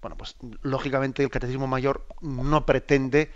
¿Eh? 0.02 0.08
Bueno, 0.08 0.16
pues 0.16 0.36
lógicamente 0.62 1.22
el 1.22 1.30
catecismo 1.30 1.66
mayor 1.66 2.06
no 2.20 2.66
pretende, 2.66 3.30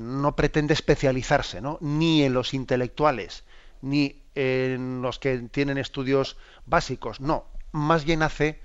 no 0.00 0.36
pretende 0.36 0.74
especializarse, 0.74 1.60
¿no? 1.60 1.78
ni 1.80 2.22
en 2.22 2.34
los 2.34 2.54
intelectuales, 2.54 3.44
ni 3.82 4.22
en 4.34 5.02
los 5.02 5.18
que 5.18 5.38
tienen 5.50 5.78
estudios 5.78 6.36
básicos, 6.66 7.20
no, 7.20 7.44
más 7.72 8.04
bien 8.04 8.22
hace 8.22 8.60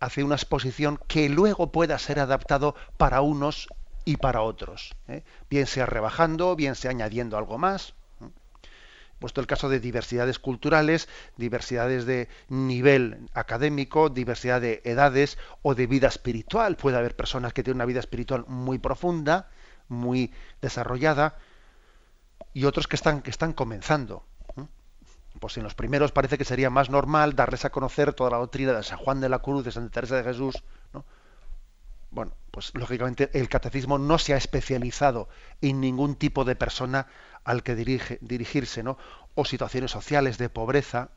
hace 0.00 0.24
una 0.24 0.34
exposición 0.34 0.98
que 1.08 1.28
luego 1.28 1.72
pueda 1.72 1.98
ser 1.98 2.18
adaptado 2.20 2.74
para 2.96 3.20
unos 3.20 3.68
y 4.04 4.16
para 4.18 4.42
otros, 4.42 4.94
¿eh? 5.08 5.22
bien 5.50 5.66
sea 5.66 5.86
rebajando, 5.86 6.54
bien 6.54 6.74
sea 6.74 6.90
añadiendo 6.90 7.38
algo 7.38 7.58
más. 7.58 7.94
¿Eh? 9.16 9.18
Puesto 9.18 9.40
el 9.40 9.46
caso 9.46 9.68
de 9.68 9.80
diversidades 9.80 10.38
culturales, 10.38 11.08
diversidades 11.36 12.06
de 12.06 12.28
nivel 12.48 13.28
académico, 13.34 14.08
diversidad 14.08 14.60
de 14.60 14.82
edades 14.84 15.38
o 15.62 15.74
de 15.74 15.86
vida 15.86 16.08
espiritual. 16.08 16.76
Puede 16.76 16.96
haber 16.96 17.16
personas 17.16 17.52
que 17.52 17.62
tienen 17.62 17.78
una 17.78 17.86
vida 17.86 18.00
espiritual 18.00 18.44
muy 18.46 18.78
profunda, 18.78 19.48
muy 19.88 20.32
desarrollada, 20.60 21.36
y 22.52 22.64
otros 22.64 22.86
que 22.88 22.96
están, 22.96 23.22
que 23.22 23.30
están 23.30 23.52
comenzando 23.52 24.24
pues 25.38 25.56
en 25.58 25.64
los 25.64 25.74
primeros 25.74 26.12
parece 26.12 26.38
que 26.38 26.44
sería 26.44 26.70
más 26.70 26.90
normal 26.90 27.36
darles 27.36 27.64
a 27.64 27.70
conocer 27.70 28.14
toda 28.14 28.30
la 28.30 28.38
doctrina 28.38 28.72
de 28.72 28.82
San 28.82 28.98
Juan 28.98 29.20
de 29.20 29.28
la 29.28 29.40
Cruz, 29.40 29.64
de 29.64 29.72
Santa 29.72 29.90
Teresa 29.92 30.16
de 30.16 30.24
Jesús, 30.24 30.62
¿no? 30.92 31.04
Bueno, 32.10 32.32
pues 32.50 32.72
lógicamente 32.74 33.30
el 33.34 33.48
catecismo 33.48 33.98
no 33.98 34.18
se 34.18 34.32
ha 34.32 34.36
especializado 34.38 35.28
en 35.60 35.80
ningún 35.80 36.14
tipo 36.14 36.44
de 36.44 36.56
persona 36.56 37.08
al 37.46 37.62
que 37.62 37.74
dirige, 37.74 38.18
dirigirse, 38.20 38.82
¿no? 38.82 38.98
O 39.34 39.44
situaciones 39.44 39.92
sociales 39.92 40.36
de 40.36 40.48
pobreza, 40.48 41.10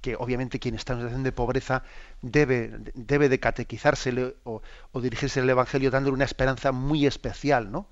que 0.00 0.14
obviamente 0.14 0.60
quien 0.60 0.76
está 0.76 0.92
en 0.92 1.00
situación 1.00 1.24
de 1.24 1.32
pobreza 1.32 1.82
debe, 2.22 2.78
debe 2.94 3.28
de 3.28 3.40
catequizarse 3.40 4.36
o, 4.44 4.62
o 4.92 5.00
dirigirse 5.00 5.40
al 5.40 5.50
Evangelio 5.50 5.90
dándole 5.90 6.14
una 6.14 6.24
esperanza 6.24 6.70
muy 6.70 7.06
especial, 7.06 7.72
¿no? 7.72 7.88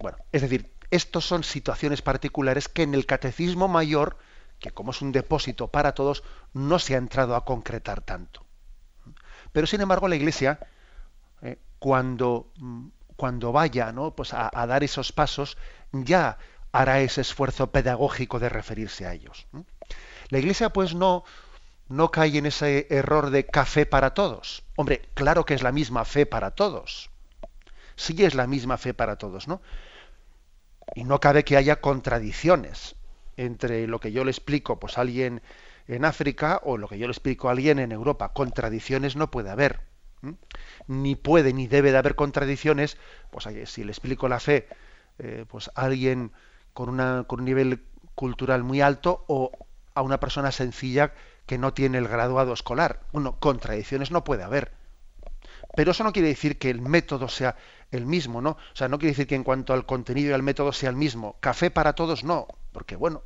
Bueno, 0.00 0.16
es 0.32 0.40
decir, 0.42 0.72
estos 0.90 1.26
son 1.26 1.44
situaciones 1.44 2.00
particulares 2.00 2.68
que 2.68 2.82
en 2.82 2.94
el 2.94 3.04
catecismo 3.04 3.68
mayor, 3.68 4.16
que 4.58 4.70
como 4.70 4.92
es 4.92 5.02
un 5.02 5.12
depósito 5.12 5.68
para 5.68 5.92
todos, 5.92 6.24
no 6.54 6.78
se 6.78 6.94
ha 6.94 6.98
entrado 6.98 7.36
a 7.36 7.44
concretar 7.44 8.00
tanto. 8.00 8.46
Pero 9.52 9.66
sin 9.66 9.82
embargo 9.82 10.08
la 10.08 10.16
Iglesia, 10.16 10.58
eh, 11.42 11.58
cuando, 11.78 12.50
mm, 12.56 12.86
cuando 13.16 13.52
vaya 13.52 13.92
¿no? 13.92 14.14
pues 14.14 14.32
a, 14.34 14.50
dar 14.66 14.84
esos 14.84 15.12
pasos, 15.12 15.56
ya 15.92 16.38
hará 16.72 17.00
ese 17.00 17.20
esfuerzo 17.20 17.70
pedagógico 17.70 18.38
de 18.38 18.48
referirse 18.48 19.06
a 19.06 19.12
ellos. 19.12 19.46
La 20.28 20.38
Iglesia 20.38 20.70
pues 20.70 20.94
no, 20.94 21.24
no 21.88 22.10
cae 22.10 22.38
en 22.38 22.46
ese 22.46 22.86
error 22.90 23.30
de 23.30 23.46
café 23.46 23.86
para 23.86 24.14
todos. 24.14 24.64
Hombre, 24.76 25.02
claro 25.14 25.44
que 25.44 25.54
es 25.54 25.62
la 25.62 25.72
misma 25.72 26.04
fe 26.04 26.26
para 26.26 26.52
todos. 26.52 27.10
Sí 27.96 28.24
es 28.24 28.34
la 28.34 28.46
misma 28.46 28.78
fe 28.78 28.94
para 28.94 29.16
todos, 29.16 29.48
¿no? 29.48 29.60
y 30.94 31.04
no 31.04 31.20
cabe 31.20 31.44
que 31.44 31.56
haya 31.56 31.80
contradicciones 31.80 32.96
entre 33.36 33.86
lo 33.86 33.98
que 34.00 34.12
yo 34.12 34.24
le 34.24 34.30
explico 34.30 34.78
pues 34.78 34.98
a 34.98 35.02
alguien 35.02 35.42
en 35.88 36.04
África 36.04 36.60
o 36.64 36.76
lo 36.76 36.88
que 36.88 36.98
yo 36.98 37.06
le 37.06 37.12
explico 37.12 37.48
a 37.48 37.52
alguien 37.52 37.78
en 37.78 37.92
Europa. 37.92 38.32
Contradicciones 38.32 39.16
no 39.16 39.30
puede 39.30 39.50
haber. 39.50 39.80
Ni 40.86 41.16
puede 41.16 41.52
ni 41.52 41.66
debe 41.66 41.92
de 41.92 41.98
haber 41.98 42.14
contradicciones, 42.14 42.96
pues 43.30 43.48
si 43.68 43.84
le 43.84 43.90
explico 43.90 44.28
la 44.28 44.40
fe 44.40 44.68
eh, 45.18 45.44
pues 45.48 45.70
a 45.74 45.82
alguien 45.82 46.32
con, 46.72 46.88
una, 46.88 47.24
con 47.26 47.40
un 47.40 47.44
nivel 47.44 47.84
cultural 48.14 48.62
muy 48.62 48.80
alto 48.80 49.24
o 49.28 49.52
a 49.94 50.02
una 50.02 50.20
persona 50.20 50.52
sencilla 50.52 51.12
que 51.46 51.58
no 51.58 51.74
tiene 51.74 51.98
el 51.98 52.08
graduado 52.08 52.52
escolar. 52.52 53.00
Contradicciones 53.40 54.10
no 54.10 54.24
puede 54.24 54.42
haber. 54.42 54.72
Pero 55.76 55.92
eso 55.92 56.04
no 56.04 56.12
quiere 56.12 56.28
decir 56.28 56.58
que 56.58 56.70
el 56.70 56.80
método 56.80 57.28
sea 57.28 57.56
el 57.90 58.06
mismo, 58.06 58.40
¿no? 58.40 58.50
O 58.50 58.76
sea, 58.76 58.88
no 58.88 58.98
quiere 58.98 59.12
decir 59.12 59.26
que 59.26 59.34
en 59.34 59.44
cuanto 59.44 59.72
al 59.72 59.86
contenido 59.86 60.30
y 60.30 60.32
al 60.32 60.42
método 60.42 60.72
sea 60.72 60.90
el 60.90 60.96
mismo. 60.96 61.36
Café 61.40 61.70
para 61.70 61.94
todos 61.94 62.24
no, 62.24 62.46
porque 62.72 62.96
bueno, 62.96 63.22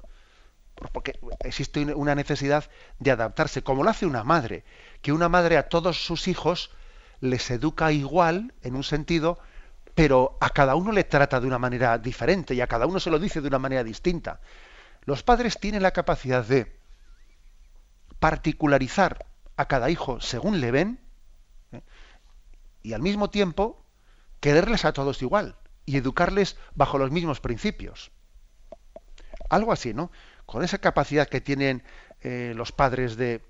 pues 0.74 0.90
porque 0.90 1.18
existe 1.40 1.94
una 1.94 2.14
necesidad 2.14 2.68
de 2.98 3.10
adaptarse, 3.10 3.62
como 3.62 3.82
lo 3.82 3.90
hace 3.90 4.06
una 4.06 4.24
madre, 4.24 4.64
que 5.02 5.12
una 5.12 5.28
madre 5.28 5.56
a 5.56 5.68
todos 5.68 6.04
sus 6.04 6.28
hijos 6.28 6.70
les 7.20 7.50
educa 7.50 7.92
igual, 7.92 8.54
en 8.62 8.76
un 8.76 8.84
sentido, 8.84 9.38
pero 9.94 10.36
a 10.40 10.50
cada 10.50 10.74
uno 10.74 10.92
le 10.92 11.04
trata 11.04 11.40
de 11.40 11.46
una 11.46 11.58
manera 11.58 11.98
diferente 11.98 12.54
y 12.54 12.60
a 12.60 12.66
cada 12.66 12.86
uno 12.86 13.00
se 13.00 13.10
lo 13.10 13.18
dice 13.18 13.40
de 13.40 13.48
una 13.48 13.58
manera 13.58 13.82
distinta. 13.82 14.40
Los 15.04 15.22
padres 15.22 15.58
tienen 15.58 15.82
la 15.82 15.92
capacidad 15.92 16.44
de 16.44 16.76
particularizar 18.18 19.26
a 19.56 19.68
cada 19.68 19.88
hijo 19.90 20.20
según 20.20 20.60
le 20.60 20.70
ven 20.70 21.00
¿eh? 21.72 21.80
y 22.82 22.92
al 22.92 23.02
mismo 23.02 23.30
tiempo 23.30 23.84
quererles 24.40 24.84
a 24.84 24.92
todos 24.92 25.22
igual 25.22 25.56
y 25.86 25.96
educarles 25.96 26.56
bajo 26.74 26.98
los 26.98 27.10
mismos 27.10 27.40
principios. 27.40 28.10
Algo 29.48 29.72
así, 29.72 29.94
¿no? 29.94 30.10
Con 30.44 30.62
esa 30.64 30.78
capacidad 30.78 31.28
que 31.28 31.40
tienen 31.40 31.82
eh, 32.20 32.52
los 32.56 32.72
padres 32.72 33.16
de 33.16 33.42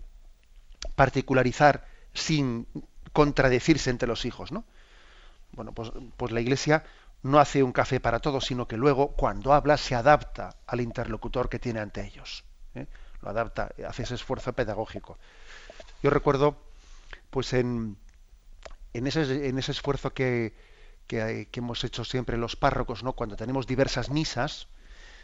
particularizar 0.95 1.87
sin 2.13 2.67
contradecirse 3.17 3.89
entre 3.89 4.07
los 4.07 4.27
hijos, 4.27 4.53
¿no? 4.53 4.67
Bueno, 5.53 5.73
pues, 5.73 5.91
pues 6.19 6.33
la 6.33 6.43
Iglesia 6.43 6.85
no 7.23 7.41
hace 7.41 7.63
un 7.63 7.73
café 7.73 7.99
para 7.99 8.21
todos, 8.21 8.45
sino 8.45 8.69
que 8.69 8.77
luego, 8.77 9.13
cuando 9.13 9.55
habla, 9.55 9.79
se 9.79 9.95
adapta 9.95 10.57
al 10.67 10.83
interlocutor 10.83 11.49
que 11.49 11.59
tiene 11.59 11.81
ante 11.81 12.05
ellos. 12.05 12.45
¿eh? 12.75 12.87
Lo 13.23 13.31
adapta, 13.31 13.71
hace 13.89 14.03
ese 14.03 14.17
esfuerzo 14.17 14.53
pedagógico. 14.53 15.19
Yo 16.03 16.11
recuerdo, 16.11 16.59
pues 17.31 17.55
en, 17.55 17.97
en, 18.93 19.07
ese, 19.07 19.49
en 19.49 19.59
ese 19.59 19.73
esfuerzo 19.73 20.13
que, 20.13 20.53
que, 21.07 21.49
hemos 21.55 21.85
hecho 21.85 22.05
siempre 22.05 22.37
los 22.37 22.55
párrocos, 22.55 23.03
¿no? 23.03 23.15
Cuando 23.15 23.35
tenemos 23.35 23.67
diversas 23.67 24.11
misas, 24.11 24.69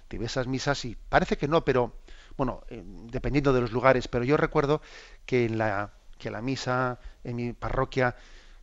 diversas 0.09 0.47
misas, 0.47 0.87
y 0.87 0.97
parece 1.11 1.37
que 1.37 1.47
no, 1.47 1.63
pero 1.63 1.95
bueno, 2.39 2.63
eh, 2.71 2.83
dependiendo 2.87 3.53
de 3.53 3.61
los 3.61 3.71
lugares, 3.73 4.09
pero 4.09 4.25
yo 4.25 4.39
recuerdo 4.39 4.81
que 5.27 5.45
en 5.45 5.59
la, 5.59 5.93
que 6.23 6.31
la 6.31 6.41
misa 6.41 7.01
en 7.25 7.35
mi 7.35 7.53
parroquia, 7.53 8.15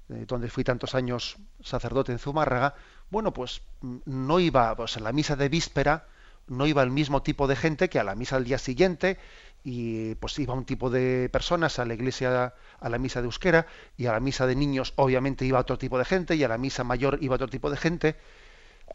eh, 0.08 0.24
donde 0.26 0.50
fui 0.50 0.64
tantos 0.64 0.96
años 0.96 1.36
sacerdote 1.62 2.14
en 2.14 2.20
Zumárraga, 2.20 2.74
bueno, 3.10 3.34
pues 3.34 3.62
mm, 3.82 3.98
no 4.06 4.40
iba, 4.40 4.74
pues 4.78 4.96
en 4.96 5.04
la 5.04 5.12
misa 5.12 5.36
de 5.36 5.50
víspera, 5.50 6.08
no 6.48 6.66
iba 6.68 6.82
el 6.82 6.90
mismo 6.90 7.22
tipo 7.22 7.48
de 7.48 7.58
gente 7.58 7.90
que 7.90 8.00
a 8.00 8.06
la 8.06 8.16
misa 8.16 8.38
del 8.38 8.46
día 8.46 8.58
siguiente, 8.58 9.20
y 9.66 10.16
pues 10.16 10.40
iba 10.40 10.54
un 10.54 10.64
tipo 10.64 10.90
de 10.90 11.30
personas 11.34 11.80
a 11.80 11.86
la 11.86 11.94
iglesia, 11.94 12.54
a 12.80 12.90
la 12.90 12.98
misa 12.98 13.20
de 13.20 13.26
euskera, 13.26 13.68
y 13.98 14.06
a 14.06 14.14
la 14.14 14.22
misa 14.22 14.48
de 14.48 14.56
niños 14.56 14.94
obviamente 14.96 15.46
iba 15.46 15.60
otro 15.60 15.78
tipo 15.78 15.98
de 15.98 16.06
gente, 16.06 16.36
y 16.36 16.44
a 16.46 16.48
la 16.48 16.58
misa 16.58 16.86
mayor 16.86 17.18
iba 17.22 17.36
otro 17.36 17.50
tipo 17.50 17.70
de 17.70 17.76
gente, 17.76 18.16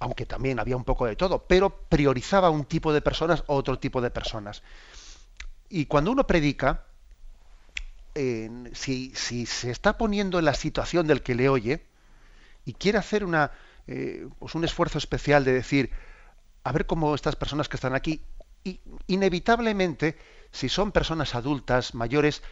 aunque 0.01 0.25
también 0.25 0.59
había 0.59 0.77
un 0.77 0.85
poco 0.85 1.05
de 1.05 1.17
todo, 1.17 1.47
pero 1.47 1.69
priorizaba 1.71 2.49
un 2.49 2.65
tipo 2.65 2.95
de 2.95 3.03
personas 3.03 3.45
o 3.47 3.57
otro 3.57 3.79
tipo 3.79 4.01
de 4.01 4.11
personas. 4.11 4.63
Y 5.69 5.85
cuando 5.85 6.13
uno 6.13 6.27
predica, 6.27 6.87
si, 8.15 9.13
si, 9.15 9.47
se 9.47 9.71
está 9.71 9.99
poniendo 9.99 10.39
en 10.39 10.45
la 10.45 10.55
situación 10.55 11.07
del 11.07 11.23
que 11.23 11.35
le 11.35 11.49
oye 11.49 11.85
y 12.65 12.75
quiere 12.75 12.99
hacer 12.99 13.25
una, 13.25 13.51
eh, 13.87 14.29
pues 14.39 14.55
un 14.55 14.65
esfuerzo 14.65 14.99
especial 14.99 15.45
de 15.45 15.53
decir, 15.53 15.91
a 16.63 16.73
ver 16.73 16.87
cómo 16.87 17.15
estas 17.15 17.37
personas 17.37 17.69
que 17.69 17.77
están 17.77 17.95
aquí, 17.95 18.23
y 18.63 18.81
inevitablemente 19.07 20.17
si 20.51 20.69
son 20.69 20.93
personas 20.93 21.35
adultas, 21.35 21.95
mayores, 21.95 22.43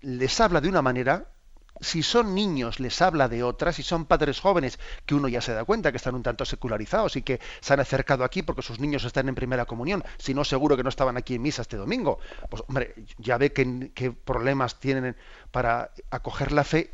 les 0.00 0.40
habla 0.40 0.60
de 0.60 0.68
una 0.68 0.82
manera, 0.82 1.33
si 1.80 2.02
son 2.02 2.34
niños 2.34 2.80
les 2.80 3.02
habla 3.02 3.28
de 3.28 3.42
otra, 3.42 3.72
si 3.72 3.82
son 3.82 4.04
padres 4.04 4.40
jóvenes, 4.40 4.78
que 5.06 5.14
uno 5.14 5.28
ya 5.28 5.40
se 5.40 5.52
da 5.52 5.64
cuenta 5.64 5.90
que 5.90 5.96
están 5.96 6.14
un 6.14 6.22
tanto 6.22 6.44
secularizados 6.44 7.16
y 7.16 7.22
que 7.22 7.40
se 7.60 7.72
han 7.72 7.80
acercado 7.80 8.24
aquí 8.24 8.42
porque 8.42 8.62
sus 8.62 8.80
niños 8.80 9.04
están 9.04 9.28
en 9.28 9.34
primera 9.34 9.66
comunión, 9.66 10.04
si 10.18 10.34
no 10.34 10.44
seguro 10.44 10.76
que 10.76 10.82
no 10.82 10.88
estaban 10.88 11.16
aquí 11.16 11.34
en 11.34 11.42
misa 11.42 11.62
este 11.62 11.76
domingo, 11.76 12.18
pues 12.48 12.62
hombre, 12.68 12.94
ya 13.18 13.38
ve 13.38 13.52
qué 13.52 14.12
problemas 14.12 14.78
tienen 14.78 15.16
para 15.50 15.90
acoger 16.10 16.52
la 16.52 16.64
fe 16.64 16.92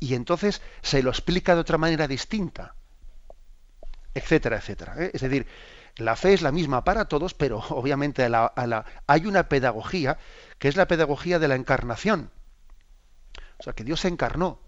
y 0.00 0.14
entonces 0.14 0.62
se 0.82 1.02
lo 1.02 1.10
explica 1.10 1.54
de 1.54 1.60
otra 1.60 1.78
manera 1.78 2.06
distinta, 2.06 2.74
etcétera, 4.14 4.56
etcétera. 4.58 4.94
¿eh? 4.98 5.10
Es 5.12 5.20
decir, 5.20 5.46
la 5.96 6.16
fe 6.16 6.32
es 6.32 6.42
la 6.42 6.52
misma 6.52 6.84
para 6.84 7.06
todos, 7.06 7.34
pero 7.34 7.58
obviamente 7.70 8.26
hay 9.06 9.26
una 9.26 9.48
pedagogía 9.48 10.18
que 10.58 10.68
es 10.68 10.76
la 10.76 10.86
pedagogía 10.86 11.38
de 11.38 11.48
la 11.48 11.56
encarnación. 11.56 12.30
O 13.58 13.62
sea, 13.62 13.72
que 13.72 13.84
Dios 13.84 14.00
se 14.00 14.08
encarnó. 14.08 14.60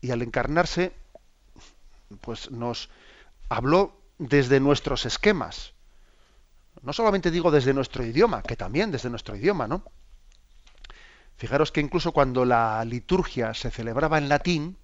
Y 0.00 0.10
al 0.10 0.22
encarnarse, 0.22 0.94
pues 2.20 2.50
nos 2.50 2.88
habló 3.48 4.00
desde 4.18 4.60
nuestros 4.60 5.06
esquemas. 5.06 5.74
No 6.82 6.92
solamente 6.92 7.30
digo 7.30 7.50
desde 7.50 7.74
nuestro 7.74 8.04
idioma, 8.04 8.42
que 8.42 8.56
también 8.56 8.90
desde 8.90 9.10
nuestro 9.10 9.36
idioma, 9.36 9.66
¿no? 9.66 9.84
Fijaros 11.36 11.72
que 11.72 11.80
incluso 11.80 12.12
cuando 12.12 12.44
la 12.44 12.84
liturgia 12.84 13.54
se 13.54 13.70
celebraba 13.70 14.18
en 14.18 14.28
latín, 14.28 14.76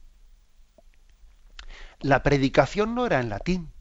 la 2.01 2.23
predicación 2.23 2.95
no 2.95 3.07
era 3.07 3.21
en 3.21 3.29
latín, 3.29 3.73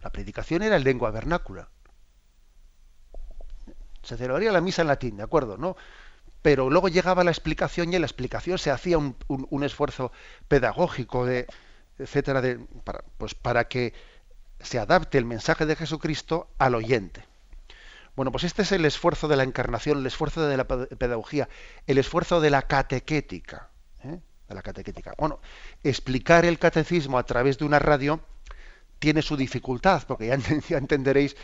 la 0.00 0.10
predicación 0.10 0.62
era 0.62 0.76
en 0.76 0.84
lengua 0.84 1.10
vernácula. 1.10 1.68
Se 4.02 4.16
celebraría 4.16 4.50
la 4.50 4.60
misa 4.60 4.82
en 4.82 4.88
latín, 4.88 5.16
¿de 5.16 5.22
acuerdo? 5.22 5.56
¿no? 5.56 5.76
Pero 6.42 6.70
luego 6.70 6.88
llegaba 6.88 7.24
la 7.24 7.30
explicación 7.30 7.92
y 7.92 7.96
en 7.96 8.02
la 8.02 8.06
explicación 8.06 8.58
se 8.58 8.70
hacía 8.70 8.98
un, 8.98 9.64
esfuerzo 9.64 10.10
pedagógico, 10.48 11.26
de, 11.26 11.46
etcétera, 11.98 12.40
de, 12.40 12.58
para, 12.84 13.04
pues 13.18 13.34
para 13.34 13.68
que 13.68 13.92
se 14.60 14.78
adapte 14.78 15.18
el 15.18 15.24
mensaje 15.24 15.66
de 15.66 15.76
Jesucristo 15.76 16.48
al 16.58 16.74
oyente. 16.74 17.24
Bueno, 18.16 18.32
pues 18.32 18.44
este 18.44 18.62
es 18.62 18.72
el 18.72 18.84
esfuerzo 18.84 19.28
de 19.28 19.36
la 19.36 19.44
encarnación, 19.44 19.98
el 19.98 20.06
esfuerzo 20.06 20.46
de 20.46 20.56
la 20.56 20.66
pedagogía, 20.66 21.48
el 21.86 21.98
esfuerzo 21.98 22.40
de 22.40 22.50
la 22.50 22.62
catequética. 22.62 23.70
¿eh? 24.04 24.18
De 24.48 24.54
la 24.54 24.62
catequética. 24.62 25.14
Bueno, 25.16 25.40
explicar 25.84 26.44
el 26.44 26.58
catecismo 26.58 27.18
a 27.18 27.24
través 27.24 27.58
de 27.58 27.64
una 27.64 27.78
radio 27.78 28.20
tiene 28.98 29.22
su 29.22 29.36
dificultad, 29.36 30.02
porque 30.06 30.26
ya, 30.26 30.34
entenderéis 30.76 31.36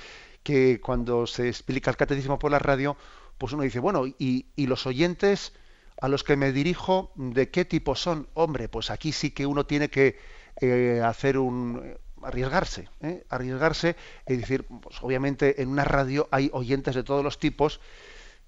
que 0.42 0.80
cuando 0.80 1.26
se 1.26 1.48
explica 1.48 1.90
el 1.90 1.96
catecismo 1.96 2.38
por 2.38 2.50
la 2.50 2.59
radio, 2.59 2.96
pues 3.38 3.53
uno 3.53 3.62
dice, 3.62 3.81
bueno, 3.81 4.07
y, 4.07 4.46
los 4.57 4.87
oyentes 4.87 5.53
a 6.01 6.09
los 6.09 6.25
que 6.25 6.37
me 6.37 6.53
dirijo, 6.53 7.12
¿de 7.16 7.51
qué 7.51 7.64
tipo 7.64 7.94
son? 7.94 8.29
Hombre, 8.35 8.68
pues 8.68 8.90
aquí 8.90 9.12
sí 9.12 9.31
que 9.31 9.46
uno 9.46 9.66
tiene 9.66 9.88
que 9.88 10.18
eh, 10.61 11.01
hacer 11.05 11.38
un 11.38 11.96
arriesgarse, 12.22 12.88
¿eh? 13.03 13.25
arriesgarse 13.29 13.96
y 14.27 14.37
decir, 14.37 14.66
pues 14.66 14.96
obviamente 15.03 15.62
en 15.62 15.68
una 15.68 15.85
radio 15.85 16.29
hay 16.31 16.51
oyentes 16.53 16.94
de 16.94 17.05
todos 17.05 17.22
los 17.22 17.38
tipos 17.38 17.81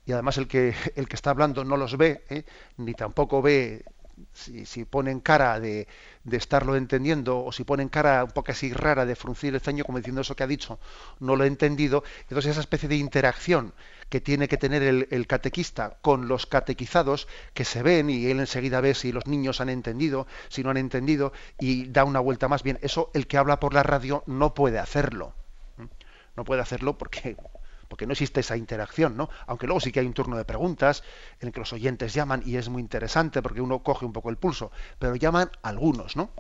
y 0.04 0.12
además 0.12 0.38
el 0.38 0.48
que 0.48 0.74
el 0.96 1.08
que 1.08 1.16
está 1.16 1.30
hablando 1.30 1.64
no 1.64 1.76
los 1.76 1.96
ve, 1.96 2.24
¿eh? 2.28 2.44
ni 2.76 2.94
tampoco 2.94 3.42
ve 3.42 3.84
si, 4.32 4.66
si 4.66 4.84
ponen 4.84 5.20
cara 5.20 5.60
de, 5.60 5.86
de, 6.24 6.36
estarlo 6.36 6.76
entendiendo 6.76 7.44
o 7.44 7.52
si 7.52 7.64
ponen 7.64 7.88
cara 7.88 8.24
un 8.24 8.30
poco 8.30 8.52
así 8.52 8.72
rara 8.72 9.06
de 9.06 9.14
fruncir 9.14 9.54
el 9.54 9.60
ceño 9.60 9.84
como 9.84 9.98
diciendo 9.98 10.22
eso 10.22 10.34
que 10.34 10.42
ha 10.42 10.48
dicho, 10.48 10.80
no 11.20 11.36
lo 11.36 11.44
he 11.44 11.46
entendido, 11.46 12.02
entonces 12.22 12.52
esa 12.52 12.60
especie 12.60 12.88
de 12.88 12.96
interacción 12.96 13.74
que 14.08 14.20
tiene 14.20 14.48
que 14.48 14.56
tener 14.56 14.82
el, 14.82 15.26
catequista 15.26 15.98
con 16.00 16.28
los 16.28 16.46
catequizados 16.46 17.28
que 17.54 17.64
se 17.64 17.82
ven 17.82 18.08
y 18.10 18.26
él 18.26 18.40
enseguida 18.40 18.80
ve 18.80 18.94
si 18.94 19.12
los 19.12 19.26
niños 19.26 19.60
han 19.60 19.68
entendido, 19.68 20.26
si 20.48 20.62
no 20.62 20.70
han 20.70 20.76
entendido 20.78 21.32
y 21.58 21.86
da 21.88 22.04
una 22.04 22.20
vuelta 22.20 22.48
más 22.48 22.62
bien. 22.62 22.78
Eso 22.82 23.10
el 23.14 23.26
que 23.26 23.36
habla 23.36 23.60
por 23.60 23.74
la 23.74 23.82
radio 23.82 24.22
no 24.26 24.54
puede 24.54 24.78
hacerlo. 24.78 25.34
No 26.36 26.44
puede 26.44 26.62
hacerlo 26.62 26.96
porque 26.96 27.36
porque 27.88 28.06
no 28.06 28.12
existe 28.12 28.40
esa 28.40 28.56
interacción, 28.56 29.16
¿no? 29.16 29.30
Aunque 29.46 29.66
luego 29.66 29.80
sí 29.80 29.90
que 29.90 30.00
hay 30.00 30.06
un 30.06 30.12
turno 30.12 30.36
de 30.36 30.44
preguntas 30.44 31.02
en 31.40 31.48
el 31.48 31.54
que 31.54 31.60
los 31.60 31.72
oyentes 31.72 32.12
llaman 32.12 32.42
y 32.44 32.56
es 32.56 32.68
muy 32.68 32.82
interesante 32.82 33.40
porque 33.40 33.62
uno 33.62 33.82
coge 33.82 34.04
un 34.04 34.12
poco 34.12 34.28
el 34.28 34.36
pulso, 34.36 34.70
pero 34.98 35.16
llaman 35.16 35.50
algunos, 35.62 36.14
¿no? 36.14 36.30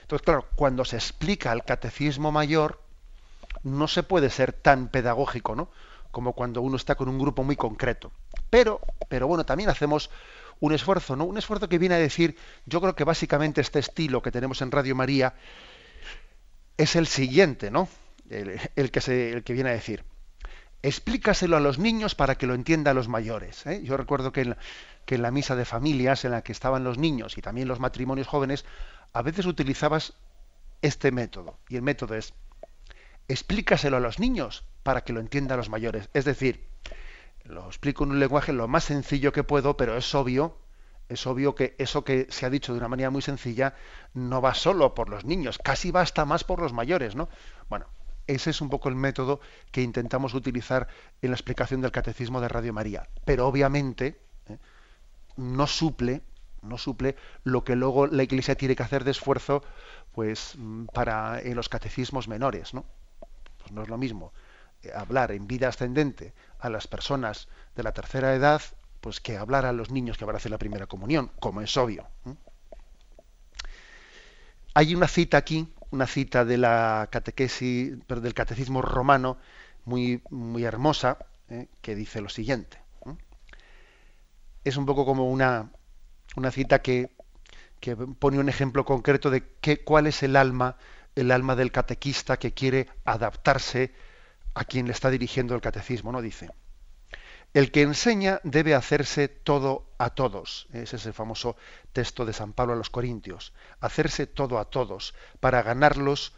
Entonces, 0.00 0.24
claro, 0.24 0.46
cuando 0.56 0.86
se 0.86 0.96
explica 0.96 1.52
el 1.52 1.64
catecismo 1.64 2.32
mayor, 2.32 2.80
no 3.62 3.88
se 3.88 4.02
puede 4.02 4.30
ser 4.30 4.54
tan 4.54 4.88
pedagógico, 4.88 5.54
¿no? 5.54 5.68
Como 6.16 6.32
cuando 6.32 6.62
uno 6.62 6.78
está 6.78 6.94
con 6.94 7.10
un 7.10 7.18
grupo 7.18 7.44
muy 7.44 7.56
concreto. 7.56 8.10
Pero, 8.48 8.80
pero 9.10 9.26
bueno, 9.26 9.44
también 9.44 9.68
hacemos 9.68 10.08
un 10.60 10.72
esfuerzo, 10.72 11.14
¿no? 11.14 11.26
Un 11.26 11.36
esfuerzo 11.36 11.68
que 11.68 11.76
viene 11.76 11.94
a 11.94 11.98
decir, 11.98 12.38
yo 12.64 12.80
creo 12.80 12.96
que 12.96 13.04
básicamente 13.04 13.60
este 13.60 13.80
estilo 13.80 14.22
que 14.22 14.30
tenemos 14.30 14.62
en 14.62 14.70
Radio 14.70 14.96
María 14.96 15.34
es 16.78 16.96
el 16.96 17.06
siguiente, 17.06 17.70
¿no? 17.70 17.86
El, 18.30 18.90
que, 18.90 19.02
se, 19.02 19.30
el 19.30 19.44
que 19.44 19.52
viene 19.52 19.68
a 19.68 19.74
decir. 19.74 20.04
Explícaselo 20.80 21.54
a 21.54 21.60
los 21.60 21.78
niños 21.78 22.14
para 22.14 22.36
que 22.36 22.46
lo 22.46 22.54
entiendan 22.54 22.96
los 22.96 23.08
mayores. 23.08 23.66
¿eh? 23.66 23.82
Yo 23.84 23.98
recuerdo 23.98 24.32
que 24.32 24.40
en, 24.40 24.56
que 25.04 25.16
en 25.16 25.22
la 25.22 25.30
misa 25.30 25.54
de 25.54 25.66
familias 25.66 26.24
en 26.24 26.30
la 26.30 26.40
que 26.40 26.52
estaban 26.52 26.82
los 26.82 26.96
niños 26.96 27.36
y 27.36 27.42
también 27.42 27.68
los 27.68 27.78
matrimonios 27.78 28.26
jóvenes, 28.26 28.64
a 29.12 29.20
veces 29.20 29.44
utilizabas 29.44 30.14
este 30.80 31.12
método. 31.12 31.58
Y 31.68 31.76
el 31.76 31.82
método 31.82 32.14
es, 32.14 32.32
explícaselo 33.28 33.96
a 33.96 34.00
los 34.00 34.18
niños 34.18 34.64
para 34.82 35.02
que 35.02 35.12
lo 35.12 35.20
entiendan 35.20 35.58
los 35.58 35.68
mayores. 35.68 36.08
Es 36.14 36.24
decir, 36.24 36.68
lo 37.44 37.66
explico 37.66 38.04
en 38.04 38.10
un 38.10 38.20
lenguaje 38.20 38.52
lo 38.52 38.68
más 38.68 38.84
sencillo 38.84 39.32
que 39.32 39.44
puedo, 39.44 39.76
pero 39.76 39.96
es 39.96 40.14
obvio, 40.14 40.58
es 41.08 41.26
obvio 41.26 41.54
que 41.54 41.74
eso 41.78 42.04
que 42.04 42.26
se 42.30 42.46
ha 42.46 42.50
dicho 42.50 42.72
de 42.72 42.78
una 42.78 42.88
manera 42.88 43.10
muy 43.10 43.22
sencilla 43.22 43.74
no 44.14 44.40
va 44.40 44.54
solo 44.54 44.94
por 44.94 45.08
los 45.08 45.24
niños, 45.24 45.58
casi 45.58 45.90
va 45.90 46.00
hasta 46.00 46.24
más 46.24 46.44
por 46.44 46.60
los 46.60 46.72
mayores, 46.72 47.14
¿no? 47.14 47.28
Bueno, 47.68 47.86
ese 48.26 48.50
es 48.50 48.60
un 48.60 48.68
poco 48.68 48.88
el 48.88 48.96
método 48.96 49.40
que 49.70 49.82
intentamos 49.82 50.34
utilizar 50.34 50.88
en 51.22 51.30
la 51.30 51.36
explicación 51.36 51.80
del 51.80 51.92
catecismo 51.92 52.40
de 52.40 52.48
Radio 52.48 52.72
María. 52.72 53.08
Pero 53.24 53.46
obviamente 53.46 54.20
¿eh? 54.48 54.58
no 55.36 55.66
suple, 55.66 56.22
no 56.62 56.78
suple 56.78 57.16
lo 57.44 57.62
que 57.62 57.76
luego 57.76 58.06
la 58.08 58.24
Iglesia 58.24 58.56
tiene 58.56 58.74
que 58.74 58.82
hacer 58.82 59.04
de 59.04 59.12
esfuerzo, 59.12 59.62
pues 60.12 60.56
para 60.92 61.40
en 61.40 61.54
los 61.54 61.68
catecismos 61.68 62.26
menores, 62.26 62.74
¿no? 62.74 62.84
Pues 63.66 63.74
no 63.74 63.82
es 63.82 63.88
lo 63.88 63.98
mismo 63.98 64.32
hablar 64.94 65.32
en 65.32 65.48
vida 65.48 65.66
ascendente 65.66 66.34
a 66.60 66.70
las 66.70 66.86
personas 66.86 67.48
de 67.74 67.82
la 67.82 67.90
tercera 67.90 68.32
edad, 68.32 68.62
pues 69.00 69.20
que 69.20 69.36
hablar 69.36 69.66
a 69.66 69.72
los 69.72 69.90
niños 69.90 70.16
que 70.16 70.24
van 70.24 70.36
a 70.36 70.38
hacer 70.38 70.52
la 70.52 70.58
primera 70.58 70.86
comunión, 70.86 71.32
como 71.40 71.62
es 71.62 71.76
obvio. 71.76 72.06
Hay 74.74 74.94
una 74.94 75.08
cita 75.08 75.38
aquí, 75.38 75.74
una 75.90 76.06
cita 76.06 76.44
de 76.44 76.58
la 76.58 77.08
catequesis, 77.10 77.98
del 78.06 78.34
catecismo 78.34 78.82
romano, 78.82 79.36
muy, 79.84 80.22
muy 80.30 80.62
hermosa, 80.62 81.18
¿eh? 81.48 81.66
que 81.80 81.96
dice 81.96 82.20
lo 82.20 82.28
siguiente. 82.28 82.78
Es 84.62 84.76
un 84.76 84.86
poco 84.86 85.04
como 85.04 85.28
una, 85.28 85.72
una 86.36 86.52
cita 86.52 86.82
que, 86.82 87.10
que 87.80 87.96
pone 87.96 88.38
un 88.38 88.48
ejemplo 88.48 88.84
concreto 88.84 89.28
de 89.30 89.42
qué, 89.60 89.82
cuál 89.82 90.06
es 90.06 90.22
el 90.22 90.36
alma, 90.36 90.76
el 91.16 91.32
alma 91.32 91.56
del 91.56 91.72
catequista 91.72 92.38
que 92.38 92.54
quiere 92.54 92.88
adaptarse 93.04 93.92
a 94.54 94.64
quien 94.64 94.86
le 94.86 94.92
está 94.92 95.10
dirigiendo 95.10 95.54
el 95.54 95.60
catecismo, 95.60 96.12
¿no? 96.12 96.22
Dice, 96.22 96.50
el 97.54 97.72
que 97.72 97.82
enseña 97.82 98.40
debe 98.44 98.74
hacerse 98.74 99.28
todo 99.28 99.90
a 99.98 100.10
todos. 100.10 100.68
Ese 100.72 100.96
es 100.96 101.06
el 101.06 101.14
famoso 101.14 101.56
texto 101.92 102.24
de 102.26 102.32
San 102.32 102.52
Pablo 102.52 102.74
a 102.74 102.76
los 102.76 102.90
Corintios. 102.90 103.52
Hacerse 103.80 104.26
todo 104.26 104.58
a 104.58 104.66
todos, 104.66 105.14
para 105.40 105.62
ganarlos 105.62 106.34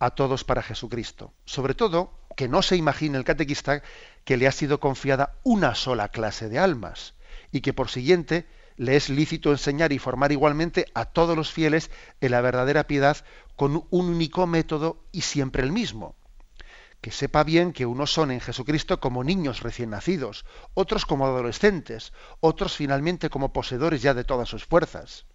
a 0.00 0.10
todos 0.10 0.44
para 0.44 0.62
Jesucristo. 0.62 1.32
Sobre 1.44 1.74
todo, 1.74 2.12
que 2.36 2.48
no 2.48 2.62
se 2.62 2.76
imagine 2.76 3.16
el 3.16 3.24
catequista 3.24 3.82
que 4.24 4.36
le 4.36 4.48
ha 4.48 4.52
sido 4.52 4.80
confiada 4.80 5.34
una 5.44 5.74
sola 5.74 6.08
clase 6.08 6.48
de 6.48 6.58
almas 6.58 7.14
y 7.52 7.60
que 7.60 7.72
por 7.72 7.88
siguiente 7.88 8.46
le 8.76 8.96
es 8.96 9.10
lícito 9.10 9.50
enseñar 9.50 9.92
y 9.92 9.98
formar 9.98 10.32
igualmente 10.32 10.86
a 10.94 11.04
todos 11.04 11.36
los 11.36 11.52
fieles 11.52 11.90
en 12.20 12.30
la 12.30 12.40
verdadera 12.40 12.86
piedad 12.86 13.18
con 13.60 13.76
un 13.90 14.08
único 14.08 14.46
método 14.46 15.04
y 15.12 15.20
siempre 15.20 15.62
el 15.62 15.70
mismo 15.70 16.16
que 17.02 17.10
sepa 17.10 17.44
bien 17.44 17.74
que 17.74 17.84
unos 17.84 18.10
son 18.10 18.30
en 18.30 18.40
Jesucristo 18.40 19.00
como 19.00 19.22
niños 19.22 19.60
recién 19.60 19.90
nacidos, 19.90 20.46
otros 20.72 21.04
como 21.04 21.26
adolescentes, 21.26 22.14
otros 22.40 22.74
finalmente 22.74 23.28
como 23.28 23.52
poseedores 23.52 24.00
ya 24.00 24.14
de 24.14 24.24
todas 24.24 24.48
sus 24.48 24.64
fuerzas. 24.64 25.26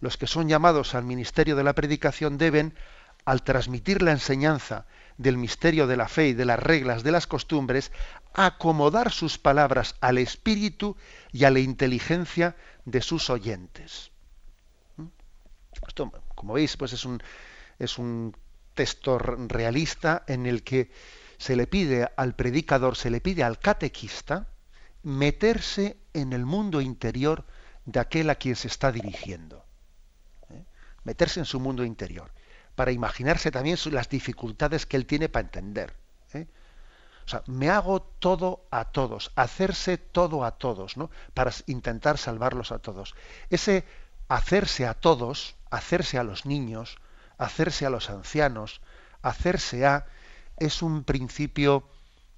Los 0.00 0.16
que 0.16 0.26
son 0.26 0.48
llamados 0.48 0.96
al 0.96 1.04
ministerio 1.04 1.54
de 1.54 1.62
la 1.62 1.74
predicación 1.74 2.38
deben, 2.38 2.74
al 3.24 3.44
transmitir 3.44 4.02
la 4.02 4.10
enseñanza 4.10 4.86
del 5.16 5.36
misterio 5.36 5.86
de 5.86 5.96
la 5.96 6.08
fe 6.08 6.26
y 6.26 6.32
de 6.32 6.44
las 6.44 6.58
reglas 6.58 7.04
de 7.04 7.12
las 7.12 7.28
costumbres, 7.28 7.92
acomodar 8.34 9.12
sus 9.12 9.38
palabras 9.38 9.94
al 10.00 10.18
espíritu 10.18 10.96
y 11.30 11.44
a 11.44 11.52
la 11.52 11.60
inteligencia 11.60 12.56
de 12.84 13.00
sus 13.00 13.30
oyentes. 13.30 14.10
¿Mm? 14.96 15.06
Esto, 15.86 16.10
como 16.42 16.54
veis, 16.54 16.76
pues 16.76 16.92
es 16.92 17.04
un, 17.04 17.22
es 17.78 17.98
un 17.98 18.36
texto 18.74 19.16
realista 19.16 20.24
en 20.26 20.46
el 20.46 20.64
que 20.64 20.90
se 21.38 21.54
le 21.54 21.68
pide 21.68 22.10
al 22.16 22.34
predicador, 22.34 22.96
se 22.96 23.10
le 23.10 23.20
pide 23.20 23.44
al 23.44 23.60
catequista 23.60 24.48
meterse 25.04 25.98
en 26.12 26.32
el 26.32 26.44
mundo 26.44 26.80
interior 26.80 27.44
de 27.84 28.00
aquel 28.00 28.28
a 28.28 28.34
quien 28.34 28.56
se 28.56 28.66
está 28.66 28.90
dirigiendo. 28.90 29.64
¿eh? 30.50 30.64
Meterse 31.04 31.38
en 31.38 31.46
su 31.46 31.60
mundo 31.60 31.84
interior, 31.84 32.32
para 32.74 32.90
imaginarse 32.90 33.52
también 33.52 33.78
las 33.92 34.08
dificultades 34.08 34.84
que 34.84 34.96
él 34.96 35.06
tiene 35.06 35.28
para 35.28 35.44
entender. 35.44 35.94
¿eh? 36.34 36.48
O 37.24 37.28
sea, 37.28 37.44
me 37.46 37.70
hago 37.70 38.02
todo 38.02 38.66
a 38.72 38.86
todos, 38.86 39.30
hacerse 39.36 39.96
todo 39.96 40.44
a 40.44 40.58
todos, 40.58 40.96
¿no? 40.96 41.08
Para 41.34 41.52
intentar 41.66 42.18
salvarlos 42.18 42.72
a 42.72 42.80
todos. 42.80 43.14
Ese 43.48 43.84
hacerse 44.32 44.86
a 44.86 44.94
todos, 44.94 45.56
hacerse 45.70 46.16
a 46.16 46.24
los 46.24 46.46
niños, 46.46 46.96
hacerse 47.36 47.84
a 47.84 47.90
los 47.90 48.08
ancianos, 48.08 48.80
hacerse 49.20 49.84
a, 49.84 50.06
es 50.58 50.80
un 50.80 51.04
principio 51.04 51.86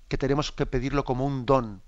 que 0.08 0.18
tenemos 0.18 0.50
que 0.50 0.66
pedirlo 0.66 1.04
como 1.04 1.24
un 1.24 1.46
don, 1.46 1.82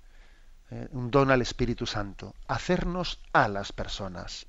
eh, 0.71 0.87
un 0.91 1.11
don 1.11 1.29
al 1.29 1.41
Espíritu 1.41 1.85
Santo, 1.85 2.33
hacernos 2.47 3.19
a 3.33 3.49
las 3.49 3.73
personas, 3.73 4.47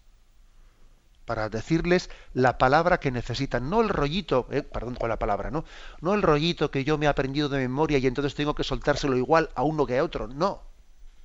para 1.25 1.49
decirles 1.49 2.09
la 2.35 2.57
palabra 2.57 3.01
que 3.01 3.11
necesitan, 3.11 3.69
no 3.69 3.81
el 3.81 3.89
rollito, 3.89 4.47
eh, 4.53 4.63
perdón 4.63 4.95
con 4.95 5.09
la 5.09 5.19
palabra, 5.19 5.51
no, 5.51 5.65
no 6.01 6.15
el 6.15 6.23
rollito 6.23 6.71
que 6.71 6.85
yo 6.85 6.99
me 6.99 7.07
he 7.07 7.09
aprendido 7.09 7.49
de 7.49 7.59
memoria 7.59 7.99
y 7.99 8.07
entonces 8.07 8.37
tengo 8.37 8.55
que 8.55 8.63
soltárselo 8.63 9.17
igual 9.17 9.51
a 9.57 9.65
uno 9.65 9.87
que 9.87 9.99
a 9.99 10.05
otro, 10.05 10.29
no, 10.29 10.63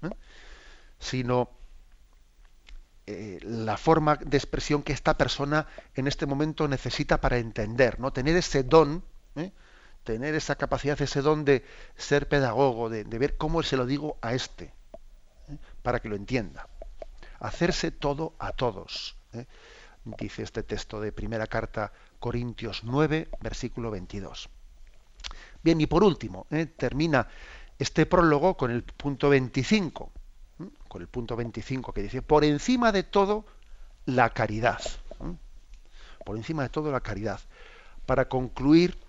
¿eh? 0.02 0.10
sino 0.98 1.52
eh, 3.06 3.40
la 3.42 3.76
forma 3.76 4.16
de 4.16 4.38
expresión 4.38 4.82
que 4.82 4.94
esta 4.94 5.18
persona 5.18 5.68
en 5.94 6.08
este 6.08 6.26
momento 6.26 6.70
necesita 6.70 7.20
para 7.20 7.38
entender, 7.38 8.00
¿no? 8.00 8.14
Tener 8.14 8.38
ese 8.38 8.64
don, 8.64 9.04
¿eh? 9.36 9.52
tener 10.06 10.36
esa 10.36 10.56
capacidad, 10.56 11.02
ese 11.02 11.22
don 11.22 11.44
de 11.44 11.66
ser 11.98 12.30
pedagogo, 12.30 12.90
de, 12.90 13.04
ver 13.04 13.36
cómo 13.36 13.62
se 13.62 13.76
lo 13.76 13.86
digo 13.86 14.18
a 14.22 14.34
este, 14.34 14.72
¿eh? 15.50 15.58
para 15.82 16.00
que 16.00 16.08
lo 16.08 16.16
entienda. 16.16 16.70
Hacerse 17.40 17.92
todo 17.92 18.36
a 18.40 18.54
todos, 18.54 19.18
dice 20.06 20.44
este 20.44 20.64
texto 20.64 21.02
de 21.02 21.12
primera 21.12 21.48
carta 21.48 21.92
Corintios 22.20 22.86
9, 22.86 23.28
versículo 23.42 23.92
22. 23.92 24.50
Bien, 25.62 25.82
y 25.82 25.88
por 25.88 26.06
último, 26.06 26.48
termina 26.78 27.28
este 27.78 28.06
prólogo 28.06 28.56
con 28.56 28.72
el 28.72 28.84
punto 28.84 29.28
25 29.28 30.10
con 30.94 31.02
el 31.02 31.08
punto 31.08 31.36
25 31.36 31.92
que 31.92 32.04
dice, 32.04 32.22
por 32.22 32.44
encima 32.44 32.92
de 32.92 33.02
todo, 33.02 33.46
la 34.06 34.30
caridad. 34.30 34.80
Por 36.24 36.38
encima 36.38 36.62
de 36.62 36.70
todo, 36.70 36.92
la 36.92 37.02
caridad. 37.02 37.40
Para 38.06 38.30
concluir 38.30 39.00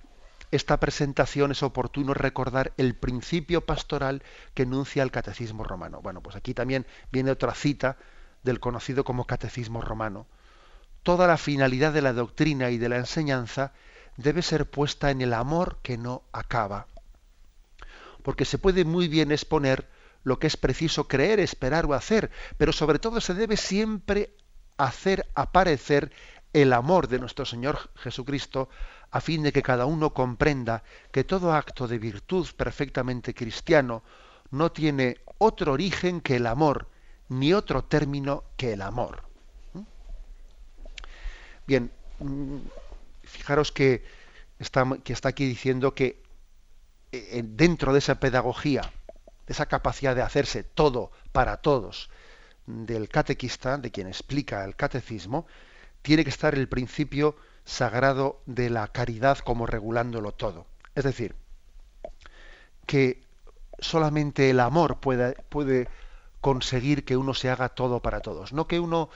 esta 0.51 0.81
presentación 0.81 1.51
es 1.51 1.63
oportuno 1.63 2.15
recordar 2.15 2.73
el 2.79 2.95
principio 2.95 3.67
pastoral 3.67 4.23
que 4.55 4.63
enuncia 4.63 5.03
el 5.03 5.11
catecismo 5.11 5.63
romano. 5.63 6.01
Bueno, 6.01 6.23
pues 6.23 6.37
aquí 6.37 6.55
también 6.55 6.87
viene 7.13 7.31
otra 7.31 7.53
cita 7.53 7.99
del 8.45 8.61
conocido 8.61 9.05
como 9.05 9.27
catecismo 9.27 9.83
romano. 9.83 10.27
Toda 11.03 11.27
la 11.27 11.37
finalidad 11.37 11.93
de 11.93 12.01
la 12.01 12.15
doctrina 12.15 12.71
y 12.71 12.79
de 12.79 12.89
la 12.89 12.97
enseñanza 12.97 13.75
debe 14.17 14.41
ser 14.41 14.65
puesta 14.71 15.11
en 15.11 15.21
el 15.21 15.35
amor 15.35 15.77
que 15.83 15.99
no 15.99 16.23
acaba. 16.33 16.87
Porque 18.23 18.47
se 18.47 18.57
puede 18.57 18.87
muy 18.87 19.07
bien 19.07 19.33
exponer 19.33 19.87
lo 20.25 20.39
que 20.39 20.47
es 20.47 20.57
preciso 20.57 21.07
creer, 21.07 21.39
esperar 21.39 21.87
o 21.87 21.95
hacer, 21.95 22.31
pero 22.57 22.73
sobre 22.73 22.99
todo 22.99 23.21
se 23.21 23.35
debe 23.35 23.57
siempre 23.57 24.35
hacer 24.77 25.29
aparecer 25.35 26.11
el 26.53 26.73
amor 26.73 27.09
de 27.09 27.19
nuestro 27.19 27.45
Señor 27.45 27.91
Jesucristo 27.97 28.69
a 29.11 29.21
fin 29.21 29.43
de 29.43 29.53
que 29.53 29.63
cada 29.63 29.87
uno 29.87 30.13
comprenda 30.13 30.83
que 31.13 31.25
todo 31.25 31.53
acto 31.53 31.87
de 31.87 31.99
virtud 31.99 32.49
perfectamente 32.57 33.35
cristiano 33.35 34.03
no 34.51 34.73
tiene 34.73 35.19
otro 35.39 35.73
origen 35.73 36.21
que 36.21 36.37
el 36.37 36.47
amor, 36.47 36.89
ni 37.29 37.53
otro 37.53 37.85
término 37.85 38.45
que 38.57 38.73
el 38.73 38.83
amor. 38.83 39.23
¿Mm? 39.73 39.81
Bien, 41.67 41.91
mm, 42.19 42.59
fijaros 43.23 43.73
que 43.73 44.05
está, 44.59 44.85
que 45.03 45.13
está 45.13 45.29
aquí 45.29 45.47
diciendo 45.47 45.95
que 45.95 46.23
eh, 47.13 47.43
dentro 47.45 47.93
de 47.93 47.99
esa 47.99 48.19
pedagogía 48.19 48.91
esa 49.47 49.67
capacidad 49.67 50.15
de 50.15 50.23
hacerse 50.23 50.65
todo 50.65 51.11
para 51.33 51.59
todos 51.59 52.11
del 52.67 53.09
catequista, 53.09 53.77
de 53.79 53.91
quien 53.91 54.07
explica 54.07 54.65
el 54.65 54.77
catecismo, 54.77 55.47
tiene 56.03 56.25
que 56.25 56.31
estar 56.31 56.55
el 56.55 56.69
principio 56.69 57.37
sagrado 57.65 58.41
de 58.47 58.71
la 58.71 58.89
caridad 58.89 59.39
como 59.39 59.67
regulándolo 59.67 60.33
todo. 60.33 60.67
Es 60.95 61.05
decir, 61.05 61.35
que 62.87 63.23
solamente 63.79 64.51
el 64.51 64.61
amor 64.61 65.01
puede, 65.01 65.35
puede 65.49 65.89
conseguir 66.41 67.05
que 67.05 67.17
uno 67.17 67.35
se 67.35 67.51
haga 67.51 67.71
todo 67.71 68.01
para 68.01 68.21
todos, 68.21 68.53
no 68.53 68.67
que 68.67 68.81
uno 68.81 69.09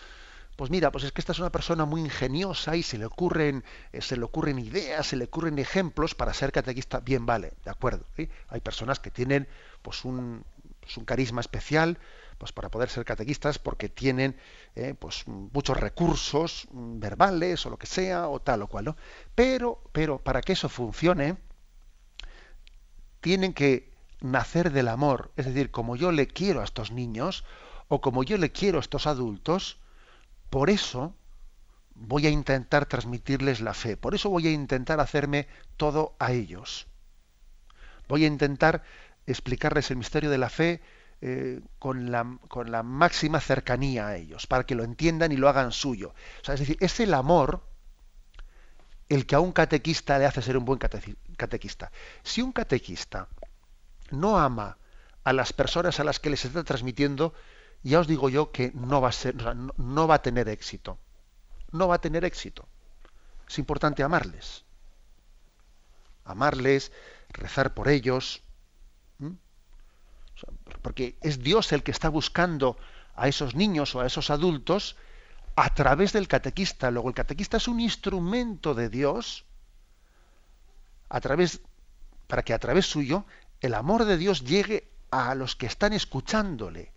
pues 0.59 0.73
mira, 0.73 0.91
pues 0.91 1.05
es 1.05 1.13
que 1.13 1.21
esta 1.21 1.31
es 1.31 1.39
una 1.39 1.53
persona 1.53 1.85
muy 1.85 2.01
ingeniosa 2.01 2.75
y 2.75 2.83
se 2.83 2.99
le 2.99 3.05
ocurren, 3.05 3.63
eh, 3.93 4.03
se 4.03 4.17
le 4.17 4.25
ocurren 4.25 4.59
ideas, 4.59 5.07
se 5.07 5.15
le 5.15 5.27
ocurren 5.27 5.57
ejemplos 5.61 6.17
para 6.17 6.35
ser 6.35 6.51
catequista. 6.51 6.99
Bien, 6.99 7.25
vale, 7.27 7.53
de 7.65 7.71
acuerdo. 7.71 8.05
Hay 8.49 8.61
personas 8.61 8.99
que 8.99 9.13
tienen 9.13 9.47
pues 9.83 10.05
un, 10.05 10.45
pues 10.81 10.97
un, 10.97 11.05
carisma 11.05 11.41
especial 11.41 11.97
pues 12.39 12.51
para 12.51 12.71
poder 12.73 12.91
ser 12.91 13.05
catequistas 13.05 13.61
porque 13.61 13.89
tienen 13.89 14.37
eh, 14.75 14.97
pues 14.99 15.29
muchos 15.29 15.77
recursos 15.77 16.67
mm, 16.73 16.99
verbales 16.99 17.65
o 17.65 17.71
lo 17.71 17.77
que 17.77 17.87
sea 17.87 18.27
o 18.27 18.41
tal 18.41 18.63
o 18.63 18.67
cual. 18.67 18.97
Pero, 19.37 19.81
pero 19.93 20.19
para 20.19 20.41
que 20.41 20.55
eso 20.55 20.69
funcione, 20.69 21.37
tienen 23.21 23.55
que 23.55 23.93
nacer 24.21 24.73
del 24.73 24.89
amor. 24.89 25.31
Es 25.37 25.47
decir, 25.47 25.71
como 25.71 25.95
yo 25.95 26.11
le 26.11 26.27
quiero 26.27 26.63
a 26.63 26.65
estos 26.65 26.91
niños 26.91 27.45
o 27.87 28.01
como 28.01 28.25
yo 28.25 28.39
le 28.39 28.51
quiero 28.51 28.79
a 28.79 28.81
estos 28.81 29.07
adultos, 29.07 29.79
por 30.51 30.71
eso 30.71 31.15
voy 31.95 32.27
a 32.27 32.31
intentar 32.31 32.87
transmitirles 32.87 33.61
la 33.61 33.75
fe, 33.75 33.97
por 33.97 34.15
eso 34.15 34.31
voy 34.31 34.47
a 34.47 34.53
intentar 34.53 35.01
hacerme 35.01 35.49
todo 35.77 36.15
a 36.19 36.33
ellos. 36.33 36.87
Voy 38.09 38.25
a 38.25 38.29
intentar 38.29 38.83
explicarles 39.27 39.91
el 39.91 39.99
misterio 39.99 40.31
de 40.31 40.39
la 40.39 40.49
fe 40.49 40.81
eh, 41.21 41.61
con, 41.79 42.11
la, 42.11 42.39
con, 42.49 42.71
la, 42.71 42.83
máxima 42.83 43.41
cercanía 43.41 44.07
a 44.07 44.17
ellos, 44.17 44.47
para 44.47 44.65
que 44.65 44.75
lo 44.75 44.85
entiendan 44.85 45.33
y 45.33 45.37
lo 45.37 45.49
hagan 45.49 45.73
suyo. 45.73 46.15
es 46.47 46.61
decir, 46.61 46.77
es 46.81 47.01
el 47.01 47.13
amor 47.13 47.63
el 49.09 49.27
que 49.27 49.35
a 49.35 49.41
un 49.41 49.53
catequista 49.53 50.19
le 50.19 50.27
hace 50.27 50.43
ser 50.43 50.57
un 50.57 50.65
buen 50.65 50.79
catequista. 50.79 51.91
Si 52.23 52.43
un 52.43 52.53
catequista 52.53 53.29
no 54.11 54.39
ama 54.39 54.79
a 55.25 55.33
las 55.33 55.53
personas 55.53 55.99
a 55.99 56.05
las 56.05 56.21
que 56.21 56.31
les 56.31 56.45
está 56.45 56.63
transmitiendo, 56.63 57.35
ya 57.83 58.01
os 58.01 58.07
digo 58.07 58.29
yo 58.29 58.51
que 58.51 58.73
no 58.75 59.01
va 59.01 59.09
a 59.09 59.13
ser, 59.13 59.37
no, 59.37 60.09
va 60.09 60.17
a 60.17 60.23
tener 60.23 60.49
éxito. 60.49 60.99
No 61.71 61.89
va 61.89 61.97
a 61.97 62.01
tener 62.01 62.25
éxito. 62.25 62.67
Es 63.47 63.59
importante 63.59 64.03
amarles. 64.03 64.65
Amarles, 66.25 66.93
rezar 67.29 67.75
por 67.75 67.89
ellos. 67.89 68.43
Porque 70.83 71.19
es 71.21 71.43
Dios 71.43 71.73
el 71.73 71.83
que 71.83 71.91
está 71.91 72.09
buscando 72.09 72.77
a 73.15 73.29
esos 73.29 73.55
niños 73.55 73.95
o 73.95 74.01
a 74.01 74.07
esos 74.07 74.31
adultos 74.31 74.97
a 75.57 75.75
través 75.75 76.13
del 76.13 76.29
catequista. 76.29 76.91
Luego 76.91 77.09
el 77.09 77.15
catequista 77.15 77.57
es 77.57 77.69
un 77.69 77.81
instrumento 77.81 78.75
de 78.75 78.89
Dios 78.89 79.45
a 81.09 81.21
través 81.21 81.61
para 82.27 82.43
que 82.43 82.55
a 82.55 82.59
través 82.59 82.87
suyo 82.87 83.25
el 83.61 83.75
amor 83.75 84.05
de 84.05 84.17
Dios 84.17 84.45
llegue 84.45 84.91
a 85.11 85.35
los 85.35 85.57
que 85.57 85.67
están 85.67 85.93
escuchándole 85.93 86.93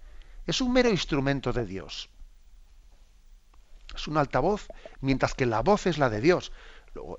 es 0.45 0.61
un 0.61 0.73
mero 0.73 0.89
instrumento 0.89 1.53
de 1.53 1.65
Dios. 1.65 2.09
Es 3.95 4.07
un 4.07 4.17
altavoz, 4.17 4.67
mientras 5.01 5.33
que 5.33 5.45
la 5.45 5.61
voz 5.61 5.87
es 5.87 5.97
la 5.97 6.09
de 6.09 6.21
Dios. 6.21 6.51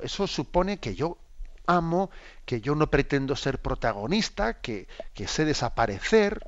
eso 0.03 0.27
supone 0.27 0.79
que 0.79 0.95
yo 0.95 1.19
amo, 1.67 2.11
que 2.45 2.61
yo 2.61 2.75
no 2.75 2.91
pretendo 2.91 3.37
ser 3.37 3.61
protagonista, 3.61 4.61
que, 4.61 4.89
que 5.15 5.29
sé 5.29 5.45
desaparecer. 5.45 6.47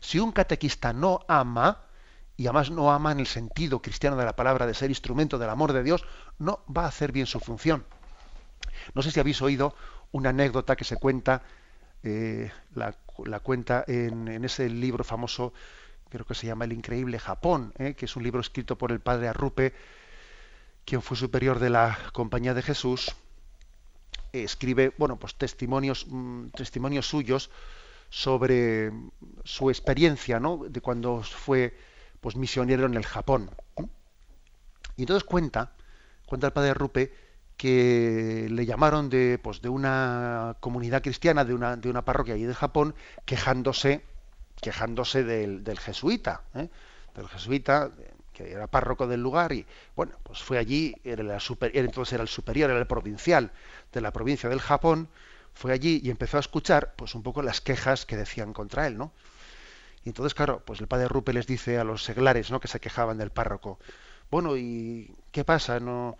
Si 0.00 0.18
un 0.18 0.32
catequista 0.32 0.92
no 0.92 1.20
ama, 1.28 1.82
y 2.36 2.46
además 2.46 2.70
no 2.70 2.92
ama 2.92 3.12
en 3.12 3.20
el 3.20 3.26
sentido 3.26 3.82
cristiano 3.82 4.16
de 4.16 4.24
la 4.24 4.36
palabra 4.36 4.66
de 4.66 4.74
ser 4.74 4.90
instrumento 4.90 5.38
del 5.38 5.50
amor 5.50 5.72
de 5.72 5.82
Dios, 5.82 6.04
no 6.38 6.60
va 6.74 6.84
a 6.84 6.88
hacer 6.88 7.12
bien 7.12 7.26
su 7.26 7.40
función. 7.40 7.84
No 8.94 9.02
sé 9.02 9.10
si 9.10 9.20
habéis 9.20 9.42
oído 9.42 9.74
una 10.12 10.30
anécdota 10.30 10.76
que 10.76 10.84
se 10.84 10.96
cuenta, 10.96 11.42
eh, 12.02 12.50
la 12.74 12.94
la 13.26 13.40
cuenta 13.40 13.84
en, 13.86 14.44
ese 14.44 14.68
libro 14.68 15.04
famoso, 15.04 15.52
creo 16.08 16.24
que 16.24 16.34
se 16.34 16.46
llama 16.46 16.64
El 16.64 16.72
Increíble 16.72 17.18
Japón, 17.18 17.72
¿eh? 17.78 17.94
que 17.94 18.06
es 18.06 18.16
un 18.16 18.22
libro 18.22 18.40
escrito 18.40 18.78
por 18.78 18.92
el 18.92 19.00
padre 19.00 19.28
Arrupe, 19.28 19.74
quien 20.84 21.02
fue 21.02 21.16
superior 21.16 21.58
de 21.58 21.70
la 21.70 21.98
Compañía 22.12 22.54
de 22.54 22.62
Jesús, 22.62 23.14
escribe, 24.32 24.92
bueno, 24.98 25.18
pues 25.18 25.34
testimonios, 25.34 26.06
mm, 26.08 26.48
testimonios 26.48 27.08
suyos 27.08 27.50
sobre 28.10 28.90
su 29.44 29.70
experiencia, 29.70 30.40
¿no? 30.40 30.64
De 30.68 30.80
cuando 30.80 31.22
fue, 31.22 31.76
pues, 32.20 32.36
misionero 32.36 32.86
en 32.86 32.94
el 32.94 33.04
Japón. 33.04 33.50
Y 34.96 35.02
entonces 35.02 35.24
cuenta, 35.24 35.74
cuenta 36.26 36.48
el 36.48 36.52
padre 36.52 36.70
Arrupe, 36.70 37.12
que 37.58 38.46
le 38.48 38.64
llamaron 38.64 39.10
de, 39.10 39.38
pues, 39.42 39.60
de 39.60 39.68
una 39.68 40.56
comunidad 40.60 41.02
cristiana, 41.02 41.44
de 41.44 41.52
una, 41.52 41.76
de 41.76 41.90
una 41.90 42.02
parroquia 42.02 42.34
allí 42.34 42.44
de 42.44 42.54
Japón, 42.54 42.94
quejándose, 43.26 44.04
quejándose 44.62 45.24
del, 45.24 45.64
del 45.64 45.78
jesuita, 45.80 46.42
¿eh? 46.54 46.68
del 47.16 47.28
jesuita, 47.28 47.90
que 48.32 48.52
era 48.52 48.68
párroco 48.68 49.08
del 49.08 49.20
lugar, 49.20 49.52
y 49.52 49.66
bueno, 49.96 50.12
pues 50.22 50.40
fue 50.40 50.56
allí, 50.56 50.94
era, 51.02 51.40
super, 51.40 51.76
entonces 51.76 52.12
era 52.12 52.22
el 52.22 52.28
superior, 52.28 52.70
era 52.70 52.78
el 52.78 52.86
provincial 52.86 53.50
de 53.92 54.00
la 54.00 54.12
provincia 54.12 54.48
del 54.48 54.60
Japón, 54.60 55.08
fue 55.52 55.72
allí 55.72 56.00
y 56.04 56.10
empezó 56.10 56.36
a 56.36 56.40
escuchar 56.40 56.94
pues 56.94 57.16
un 57.16 57.24
poco 57.24 57.42
las 57.42 57.60
quejas 57.60 58.06
que 58.06 58.16
decían 58.16 58.52
contra 58.52 58.86
él, 58.86 58.96
¿no? 58.96 59.10
Y 60.04 60.10
entonces, 60.10 60.32
claro, 60.32 60.62
pues 60.64 60.80
el 60.80 60.86
padre 60.86 61.08
Rupe 61.08 61.32
les 61.32 61.48
dice 61.48 61.78
a 61.78 61.82
los 61.84 62.04
seglares, 62.04 62.52
¿no? 62.52 62.60
que 62.60 62.68
se 62.68 62.78
quejaban 62.78 63.18
del 63.18 63.30
párroco, 63.30 63.80
bueno, 64.30 64.56
¿y 64.56 65.12
qué 65.32 65.42
pasa? 65.42 65.80
No, 65.80 66.16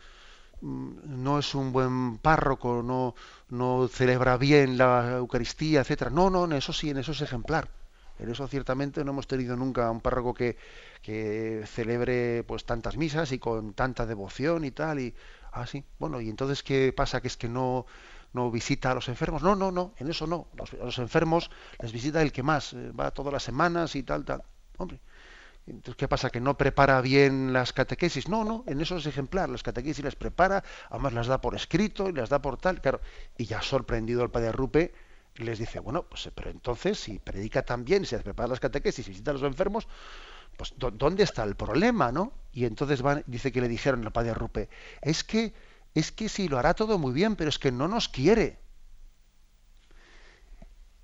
no 0.63 1.39
es 1.39 1.55
un 1.55 1.73
buen 1.73 2.19
párroco, 2.19 2.83
no, 2.83 3.15
no 3.51 3.89
celebra 3.89 4.37
bien 4.37 4.79
la 4.79 5.17
Eucaristía, 5.17 5.81
etcétera. 5.81 6.11
No, 6.11 6.31
no, 6.31 6.45
en 6.45 6.53
eso 6.53 6.73
sí, 6.73 6.91
en 6.91 6.99
eso 6.99 7.13
es 7.13 7.23
ejemplar. 7.23 7.69
En 8.19 8.31
eso 8.31 8.49
ciertamente 8.49 9.05
no 9.05 9.13
hemos 9.13 9.29
tenido 9.29 9.57
nunca 9.57 9.91
un 9.91 10.01
párroco 10.01 10.35
que, 10.35 10.57
que 11.03 11.63
celebre 11.67 12.43
pues 12.45 12.65
tantas 12.65 12.97
misas 12.97 13.31
y 13.33 13.39
con 13.39 13.75
tanta 13.75 14.07
devoción 14.07 14.65
y 14.65 14.73
tal. 14.73 14.99
Y 15.01 15.15
ah, 15.53 15.67
sí. 15.67 15.85
Bueno, 15.99 16.21
y 16.21 16.29
entonces 16.29 16.63
qué 16.63 16.93
pasa 16.93 17.21
que 17.21 17.29
es 17.29 17.37
que 17.37 17.49
no 17.49 17.87
no 18.33 18.51
visita 18.51 18.91
a 18.91 18.95
los 18.95 19.09
enfermos. 19.09 19.43
No, 19.43 19.55
no, 19.57 19.71
no, 19.73 19.95
en 19.99 20.09
eso 20.11 20.27
no. 20.27 20.49
Los, 20.55 20.75
a 20.75 20.85
los 20.85 20.99
enfermos 20.99 21.51
les 21.81 21.93
visita 21.93 22.21
el 22.23 22.33
que 22.33 22.43
más, 22.43 22.73
eh, 22.75 22.93
va 22.93 23.11
todas 23.11 23.33
las 23.33 23.43
semanas 23.43 23.95
y 23.97 24.03
tal, 24.03 24.25
tal. 24.25 24.43
Hombre, 24.77 25.01
Entonces, 25.69 25.97
¿qué 25.97 26.09
pasa? 26.09 26.31
¿Que 26.31 26.41
no 26.41 26.57
prepara 26.57 27.01
bien 27.01 27.53
las 27.53 27.73
catequesis? 27.73 28.29
No, 28.29 28.45
no, 28.45 28.65
en 28.67 28.81
eso 28.81 28.97
es 28.97 29.07
ejemplar. 29.07 29.49
Las 29.49 29.63
catequesis 29.63 30.05
las 30.05 30.17
prepara, 30.17 30.65
además 30.89 31.13
las 31.13 31.27
da 31.27 31.41
por 31.41 31.55
escrito 31.55 32.09
y 32.09 32.13
las 32.13 32.31
da 32.31 32.41
por 32.41 32.57
tal, 32.57 32.81
claro. 32.81 33.01
Y 33.37 33.45
ya 33.45 33.61
sorprendido 33.61 34.23
el 34.23 34.31
padre 34.31 34.53
Rupe, 34.53 34.95
les 35.37 35.59
dice, 35.59 35.79
bueno, 35.79 36.05
pues 36.05 36.31
pero 36.35 36.51
entonces 36.51 36.99
si 36.99 37.19
predica 37.19 37.63
también, 37.63 38.07
si 38.07 38.17
prepara 38.17 38.49
las 38.49 38.61
catequesis 38.61 39.07
y 39.07 39.11
visita 39.11 39.31
a 39.31 39.35
los 39.35 39.43
enfermos, 39.43 39.87
pues 40.57 40.75
¿dónde 40.77 41.23
está 41.23 41.45
el 41.45 41.55
problema, 41.55 42.11
no? 42.11 42.33
Y 42.53 42.65
entonces 42.65 43.03
van, 43.03 43.23
dice 43.27 43.53
que 43.53 43.61
le 43.61 43.69
dijeron 43.69 44.05
al 44.05 44.13
padre 44.13 44.35
Rupe, 44.35 44.69
es 45.03 45.23
que, 45.23 45.53
es 45.95 46.11
que 46.13 46.29
sí, 46.29 46.49
lo 46.49 46.59
hará 46.59 46.75
todo 46.75 46.99
muy 46.99 47.13
bien, 47.13 47.37
pero 47.37 47.51
es 47.51 47.59
que 47.59 47.71
no 47.71 47.89
nos 47.89 48.09
quiere. 48.09 48.59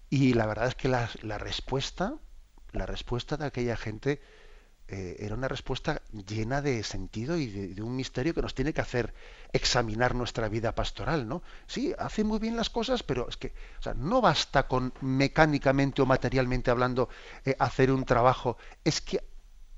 Y 0.08 0.32
la 0.32 0.46
verdad 0.46 0.68
es 0.68 0.74
que 0.74 0.88
la 0.88 1.38
respuesta, 1.38 2.14
la 2.72 2.86
respuesta 2.86 3.36
de 3.36 3.46
aquella 3.46 3.76
gente 3.76 4.20
eh, 4.86 5.16
era 5.18 5.34
una 5.34 5.48
respuesta 5.48 6.02
llena 6.12 6.60
de 6.60 6.82
sentido 6.82 7.38
y 7.38 7.46
de, 7.46 7.82
un 7.82 7.96
misterio 7.96 8.34
que 8.34 8.42
nos 8.42 8.54
tiene 8.54 8.74
que 8.74 8.82
hacer 8.82 9.14
examinar 9.52 10.14
nuestra 10.14 10.48
vida 10.48 10.74
pastoral, 10.74 11.26
¿no? 11.26 11.42
Sí, 11.66 11.94
hace 11.98 12.22
muy 12.22 12.38
bien 12.38 12.54
las 12.54 12.68
cosas, 12.68 13.02
pero 13.02 13.26
es 13.28 13.38
que 13.38 13.54
no 13.96 14.20
basta 14.20 14.68
con 14.68 14.92
mecánicamente 15.00 16.02
o 16.02 16.06
materialmente 16.06 16.70
hablando 16.70 17.08
eh, 17.46 17.56
hacer 17.58 17.90
un 17.90 18.04
trabajo, 18.04 18.58
es 18.84 19.00
que, 19.00 19.24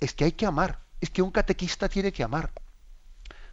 es 0.00 0.12
que 0.12 0.24
hay 0.24 0.32
que 0.32 0.46
amar, 0.46 0.80
es 1.00 1.10
que 1.10 1.22
un 1.22 1.30
catequista 1.30 1.88
tiene 1.88 2.10
que 2.10 2.24
amar, 2.24 2.50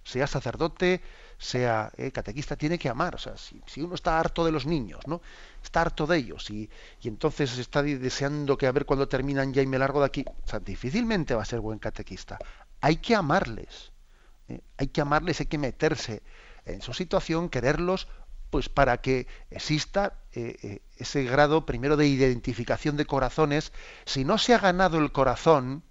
sea 0.03 0.25
sacerdote, 0.25 1.01
sea 1.43 1.91
eh, 1.97 2.11
catequista, 2.11 2.55
tiene 2.55 2.79
que 2.79 2.89
amar. 2.89 3.15
O 3.15 3.17
sea, 3.17 3.35
si, 3.37 3.81
uno 3.81 3.95
está 3.95 4.19
harto 4.19 4.45
de 4.45 4.51
los 4.51 4.65
niños, 4.65 5.01
¿no? 5.07 5.21
Está 5.61 5.81
harto 5.81 6.07
de 6.07 6.17
ellos 6.17 6.49
y, 6.49 6.69
y 7.01 7.07
entonces 7.07 7.57
está 7.57 7.83
deseando 7.83 8.57
que 8.57 8.65
a 8.67 8.71
ver 8.71 8.85
cuándo 8.85 9.07
terminan 9.07 9.53
ya 9.53 9.61
y 9.61 9.67
me 9.67 9.77
largo 9.77 9.99
de 9.99 10.05
aquí. 10.05 10.25
O 10.27 10.47
sea, 10.47 10.59
difícilmente 10.59 11.35
va 11.35 11.41
a 11.41 11.45
ser 11.45 11.59
buen 11.59 11.79
catequista. 11.79 12.39
Hay 12.81 12.97
que 12.97 13.15
amarles. 13.15 13.91
¿eh? 14.47 14.61
Hay 14.77 14.87
que 14.87 15.01
amarles, 15.01 15.39
hay 15.41 15.47
que 15.47 15.57
meterse 15.57 16.23
en 16.65 16.81
su 16.81 16.93
situación, 16.93 17.49
quererlos, 17.49 18.07
pues 18.49 18.69
para 18.69 19.01
que 19.01 19.27
exista 19.49 20.13
eh, 20.31 20.79
ese 20.97 21.23
grado 21.23 21.65
primero 21.65 21.97
de 21.97 22.07
identificación 22.07 22.95
de 22.95 23.05
corazones. 23.05 23.73
Si 24.05 24.23
no 24.23 24.37
se 24.37 24.53
ha 24.53 24.59
ganado 24.59 24.97
el 24.99 25.11
corazón, 25.11 25.83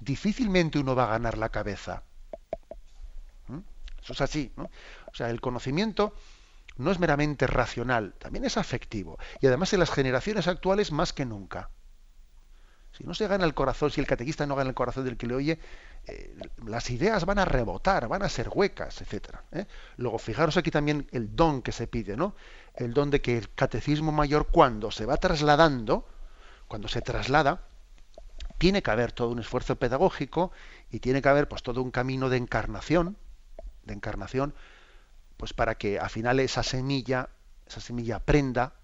difícilmente 0.00 0.78
uno 0.78 0.96
va 0.96 1.04
a 1.04 1.10
ganar 1.10 1.38
la 1.38 1.50
cabeza. 1.50 2.02
Eso 4.04 4.12
es 4.12 4.20
así. 4.20 4.52
¿no? 4.56 4.64
O 4.64 5.14
sea, 5.14 5.30
el 5.30 5.40
conocimiento 5.40 6.14
no 6.76 6.90
es 6.90 6.98
meramente 6.98 7.46
racional, 7.46 8.14
también 8.18 8.44
es 8.44 8.56
afectivo. 8.56 9.18
Y 9.40 9.46
además 9.46 9.72
en 9.72 9.80
las 9.80 9.90
generaciones 9.90 10.46
actuales 10.46 10.92
más 10.92 11.12
que 11.12 11.24
nunca. 11.24 11.70
Si 12.96 13.02
no 13.02 13.14
se 13.14 13.26
gana 13.26 13.44
el 13.44 13.54
corazón, 13.54 13.90
si 13.90 14.00
el 14.00 14.06
catequista 14.06 14.46
no 14.46 14.54
gana 14.54 14.70
el 14.70 14.74
corazón 14.74 15.04
del 15.04 15.16
que 15.16 15.26
le 15.26 15.34
oye, 15.34 15.58
eh, 16.06 16.36
las 16.64 16.90
ideas 16.90 17.24
van 17.24 17.40
a 17.40 17.44
rebotar, 17.44 18.06
van 18.06 18.22
a 18.22 18.28
ser 18.28 18.48
huecas, 18.52 19.00
etcétera. 19.00 19.42
¿eh? 19.50 19.66
Luego, 19.96 20.18
fijaros 20.18 20.56
aquí 20.56 20.70
también 20.70 21.08
el 21.10 21.34
don 21.34 21.60
que 21.60 21.72
se 21.72 21.88
pide, 21.88 22.16
¿no? 22.16 22.36
El 22.74 22.94
don 22.94 23.10
de 23.10 23.20
que 23.20 23.36
el 23.36 23.52
catecismo 23.52 24.12
mayor, 24.12 24.46
cuando 24.46 24.92
se 24.92 25.06
va 25.06 25.16
trasladando, 25.16 26.06
cuando 26.68 26.86
se 26.86 27.00
traslada, 27.00 27.62
tiene 28.58 28.80
que 28.80 28.90
haber 28.92 29.10
todo 29.10 29.30
un 29.30 29.40
esfuerzo 29.40 29.76
pedagógico 29.76 30.52
y 30.90 31.00
tiene 31.00 31.20
que 31.20 31.28
haber 31.28 31.48
pues 31.48 31.64
todo 31.64 31.82
un 31.82 31.90
camino 31.90 32.28
de 32.28 32.36
encarnación, 32.36 33.16
de 33.84 33.94
encarnación, 33.94 34.54
pues 35.36 35.52
para 35.52 35.76
que 35.76 35.98
al 35.98 36.10
final 36.10 36.40
esa 36.40 36.62
semilla, 36.62 37.28
esa 37.66 37.80
semilla 37.80 38.20
prenda 38.20 38.74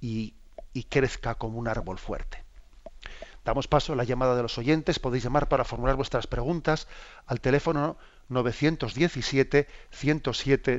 y, 0.00 0.34
y 0.72 0.84
crezca 0.84 1.36
como 1.36 1.58
un 1.58 1.68
árbol 1.68 1.98
fuerte. 1.98 2.44
Damos 3.44 3.68
paso 3.68 3.92
a 3.92 3.96
la 3.96 4.02
llamada 4.02 4.34
de 4.34 4.42
los 4.42 4.58
oyentes. 4.58 4.98
Podéis 4.98 5.22
llamar 5.22 5.48
para 5.48 5.64
formular 5.64 5.94
vuestras 5.94 6.26
preguntas 6.26 6.88
al 7.26 7.40
teléfono 7.40 7.96
917 8.28 9.68
107 9.92 10.78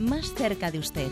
más 0.00 0.34
cerca 0.34 0.70
de 0.70 0.78
usted. 0.78 1.08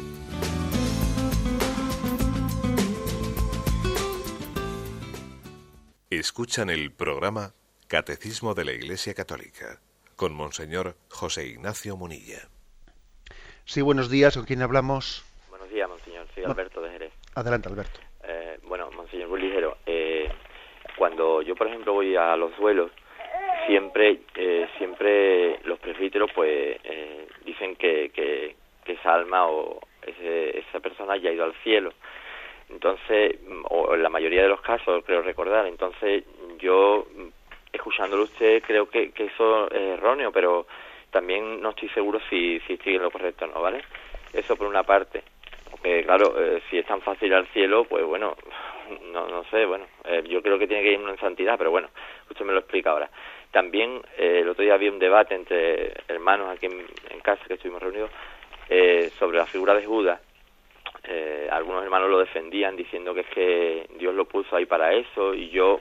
Escuchan 6.11 6.70
el 6.70 6.93
programa 6.93 7.53
Catecismo 7.89 8.55
de 8.55 8.64
la 8.64 8.72
Iglesia 8.72 9.14
Católica 9.14 9.80
con 10.16 10.35
Monseñor 10.35 10.95
José 11.09 11.47
Ignacio 11.47 11.97
Munilla. 11.97 12.49
Sí, 13.64 13.82
buenos 13.82 14.11
días. 14.11 14.37
¿Con 14.37 14.45
quién 14.45 14.62
hablamos? 14.62 15.24
Buenos 15.49 15.68
días, 15.70 15.89
Monseñor. 15.89 16.26
Soy 16.35 16.45
Alberto 16.45 16.80
de 16.82 16.91
Jerez. 16.91 17.12
Adelante, 17.35 17.68
Alberto. 17.68 18.01
Eh, 18.22 18.59
bueno, 18.64 18.91
Monseñor, 18.93 19.28
muy 19.28 19.41
ligero. 19.41 19.78
Eh, 19.87 20.28
cuando 20.97 21.43
yo, 21.43 21.55
por 21.57 21.66
ejemplo, 21.66 21.95
voy 21.95 22.14
a 22.14 22.37
los 22.37 22.57
duelos, 22.59 22.91
siempre 23.66 24.20
eh, 24.37 24.68
siempre 24.78 25.59
los 25.64 25.78
presbíteros 25.78 26.30
pues 26.35 26.80
dicen 27.45 27.76
que, 27.76 28.11
que, 28.14 28.57
que, 28.85 28.93
esa 28.93 29.14
alma 29.14 29.47
o 29.47 29.80
esa 30.03 30.80
persona 30.80 31.16
ya 31.16 31.30
ha 31.30 31.32
ido 31.32 31.45
al 31.45 31.55
cielo 31.62 31.93
entonces, 32.70 33.39
o 33.68 33.95
en 33.95 34.03
la 34.03 34.09
mayoría 34.09 34.43
de 34.43 34.49
los 34.49 34.61
casos, 34.61 35.05
creo 35.05 35.22
recordar, 35.22 35.66
entonces 35.66 36.24
yo, 36.59 37.07
escuchándolo 37.72 38.24
usted, 38.24 38.62
creo 38.62 38.89
que, 38.89 39.11
que 39.12 39.24
eso 39.26 39.70
es 39.70 39.99
erróneo, 39.99 40.32
pero 40.32 40.66
también 41.11 41.61
no 41.61 41.70
estoy 41.70 41.89
seguro 41.91 42.20
si, 42.30 42.61
si 42.61 42.74
estoy 42.74 42.97
en 42.97 43.03
lo 43.03 43.11
correcto 43.11 43.45
o 43.45 43.49
no, 43.49 43.61
¿vale? 43.61 43.82
Eso 44.32 44.57
por 44.57 44.66
una 44.66 44.82
parte. 44.82 45.22
Porque, 45.70 46.05
claro, 46.05 46.35
eh, 46.39 46.62
si 46.70 46.78
es 46.78 46.87
tan 46.87 47.01
fácil 47.03 47.32
al 47.35 47.47
cielo, 47.49 47.85
pues 47.85 48.05
bueno, 48.05 48.35
no, 49.12 49.28
no 49.28 49.45
sé, 49.45 49.66
bueno, 49.66 49.87
eh, 50.05 50.24
yo 50.26 50.43
creo 50.43 50.59
que 50.59 50.66
tiene 50.66 50.82
que 50.82 50.93
ir 50.93 51.01
en 51.01 51.18
santidad, 51.18 51.57
pero 51.59 51.70
bueno, 51.70 51.89
usted 52.30 52.45
me 52.45 52.53
lo 52.53 52.61
explica 52.61 52.91
ahora. 52.91 53.11
También 53.51 54.01
eh, 54.16 54.41
el 54.41 54.49
otro 54.49 54.64
día 54.64 54.74
había 54.74 54.91
un 54.91 54.99
debate 54.99 55.35
entre 55.35 55.93
hermanos 56.09 56.49
aquí 56.51 56.66
en 56.66 57.20
casa, 57.20 57.45
que 57.47 57.55
estuvimos 57.55 57.82
reunidos, 57.82 58.11
sobre 59.19 59.39
la 59.39 59.47
figura 59.47 59.75
de 59.75 59.85
Judas, 59.85 60.21
eh, 61.07 61.49
algunos 61.51 61.85
hermanos 61.85 62.09
lo 62.09 62.19
defendían 62.19 62.77
diciendo 62.77 63.12
que 63.12 63.21
es 63.21 63.27
que 63.27 63.87
Dios 63.99 64.15
lo 64.15 64.25
puso 64.25 64.57
ahí 64.57 64.65
para 64.65 64.95
eso 64.95 65.35
y 65.35 65.51
yo 65.51 65.79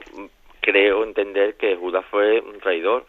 creo 0.60 1.02
entender 1.02 1.56
que 1.56 1.76
Judas 1.76 2.04
fue 2.10 2.40
un 2.40 2.58
traidor. 2.58 3.06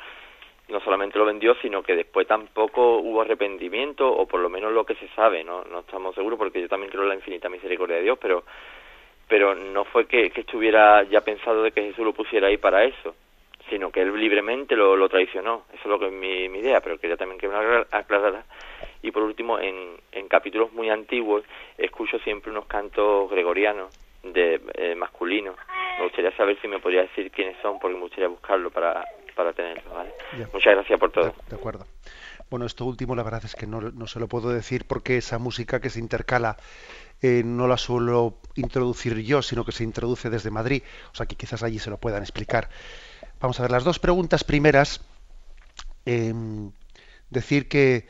No 0.70 0.80
solamente 0.80 1.20
lo 1.20 1.26
vendió 1.26 1.56
sino 1.62 1.84
que 1.84 1.96
después 1.96 2.26
tampoco 2.26 2.98
hubo 2.98 3.22
arrepentimiento 3.22 4.10
o 4.10 4.26
por 4.26 4.40
lo 4.40 4.50
menos 4.50 4.72
lo 4.72 4.84
que 4.84 4.96
se 4.96 5.08
sabe 5.10 5.44
no 5.44 5.64
no 5.66 5.82
estamos 5.82 6.16
seguros 6.16 6.40
porque 6.40 6.60
yo 6.60 6.68
también 6.68 6.90
creo 6.90 7.04
en 7.04 7.10
la 7.10 7.16
infinita 7.16 7.50
misericordia 7.50 7.98
de 7.98 8.02
Dios 8.02 8.18
pero 8.20 8.44
pero 9.28 9.54
no 9.54 9.86
fue 9.86 10.08
que, 10.08 10.32
estuviera 10.36 11.04
ya 11.04 11.22
pensado 11.22 11.62
de 11.62 11.72
que 11.72 11.84
Jesús 11.84 12.04
lo 12.04 12.14
pusiera 12.14 12.48
ahí 12.48 12.58
para 12.58 12.84
eso 12.84 13.14
sino 13.70 13.92
que 13.92 14.02
él 14.02 14.20
libremente 14.20 14.76
lo, 14.76 14.96
lo 14.96 15.10
traicionó. 15.10 15.66
Eso 15.74 15.82
es 15.82 15.88
lo 15.88 15.98
que 15.98 16.08
es 16.08 16.12
mi, 16.12 16.50
mi 16.50 16.60
idea 16.60 16.82
pero 16.82 16.98
quería 16.98 17.18
también 17.18 17.40
que 17.40 17.48
me 17.48 17.56
aclarara 17.92 18.44
y 19.06 19.12
por 19.12 19.24
último, 19.24 19.60
en, 19.60 19.98
en 20.12 20.28
capítulos 20.28 20.74
muy 20.74 20.90
antiguos 20.90 21.44
escucho 21.78 22.18
siempre 22.20 22.52
unos 22.52 22.66
cantos 22.66 23.30
gregorianos 23.30 23.94
de 24.24 24.60
eh, 24.74 24.96
masculinos. 24.96 25.56
Me 26.00 26.06
gustaría 26.06 26.36
saber 26.36 26.60
si 26.60 26.68
me 26.68 26.80
podría 26.80 27.02
decir 27.04 27.30
quiénes 27.32 27.56
son, 27.62 27.80
porque 27.80 27.96
me 27.96 28.02
gustaría 28.02 28.28
buscarlo 28.28 28.72
para, 28.72 29.06
para 29.36 29.54
tenerlo. 29.54 29.94
¿vale? 29.94 30.12
Muchas 30.52 30.74
gracias 30.74 31.00
por 31.00 31.12
todo. 31.12 31.34
De, 31.48 31.56
acuerdo. 31.56 31.86
Bueno, 32.50 32.66
esto 32.66 32.86
último 32.86 33.16
la 33.16 33.22
verdad 33.22 33.46
es 33.46 33.56
que 33.56 33.68
no, 33.68 33.80
no 33.80 34.08
se 34.08 34.20
lo 34.20 34.28
puedo 34.28 34.50
decir 34.50 34.86
porque 34.88 35.18
esa 35.18 35.38
música 35.38 35.80
que 35.80 35.92
se 35.92 36.00
intercala 36.00 36.58
eh, 37.22 37.44
no 37.46 37.68
la 37.68 37.78
suelo 37.78 38.40
introducir 38.56 39.18
yo, 39.22 39.44
sino 39.44 39.64
que 39.64 39.72
se 39.72 39.84
introduce 39.84 40.32
desde 40.32 40.50
Madrid. 40.50 40.82
O 41.12 41.16
sea 41.16 41.28
que 41.28 41.36
quizás 41.36 41.62
allí 41.62 41.78
se 41.78 41.92
lo 41.92 41.98
puedan 41.98 42.24
explicar. 42.24 42.70
Vamos 43.40 43.60
a 43.60 43.64
ver, 43.64 43.72
las 43.72 43.84
dos 43.84 44.00
preguntas 44.00 44.44
primeras. 44.44 45.06
Em, 46.08 46.72
decir 47.30 47.68
que 47.68 48.08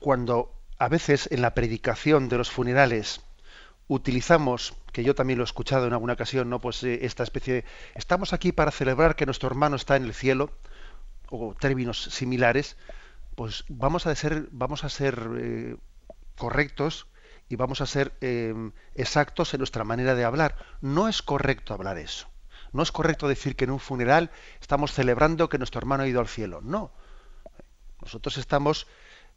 cuando 0.00 0.54
a 0.78 0.88
veces 0.88 1.28
en 1.30 1.42
la 1.42 1.54
predicación 1.54 2.28
de 2.28 2.38
los 2.38 2.50
funerales 2.50 3.20
utilizamos, 3.88 4.74
que 4.92 5.04
yo 5.04 5.14
también 5.14 5.38
lo 5.38 5.44
he 5.44 5.46
escuchado 5.46 5.86
en 5.86 5.92
alguna 5.92 6.14
ocasión, 6.14 6.48
¿no? 6.50 6.60
Pues 6.60 6.82
eh, 6.82 7.00
esta 7.02 7.22
especie 7.22 7.54
de 7.54 7.64
estamos 7.94 8.32
aquí 8.32 8.52
para 8.52 8.70
celebrar 8.70 9.16
que 9.16 9.26
nuestro 9.26 9.48
hermano 9.48 9.76
está 9.76 9.96
en 9.96 10.04
el 10.04 10.14
cielo, 10.14 10.50
o 11.30 11.54
términos 11.54 12.02
similares, 12.02 12.76
pues 13.34 13.64
vamos 13.68 14.06
a 14.06 14.14
ser, 14.14 14.48
vamos 14.50 14.84
a 14.84 14.88
ser 14.88 15.28
eh, 15.38 15.76
correctos 16.36 17.06
y 17.48 17.56
vamos 17.56 17.80
a 17.80 17.86
ser 17.86 18.12
eh, 18.20 18.54
exactos 18.94 19.54
en 19.54 19.58
nuestra 19.58 19.84
manera 19.84 20.14
de 20.14 20.24
hablar. 20.24 20.56
No 20.80 21.08
es 21.08 21.22
correcto 21.22 21.74
hablar 21.74 21.98
eso. 21.98 22.28
No 22.72 22.82
es 22.82 22.92
correcto 22.92 23.28
decir 23.28 23.56
que 23.56 23.64
en 23.64 23.70
un 23.70 23.80
funeral 23.80 24.30
estamos 24.60 24.92
celebrando 24.92 25.48
que 25.48 25.58
nuestro 25.58 25.78
hermano 25.78 26.04
ha 26.04 26.08
ido 26.08 26.20
al 26.20 26.28
cielo. 26.28 26.60
No. 26.62 26.92
Nosotros 28.00 28.38
estamos, 28.38 28.86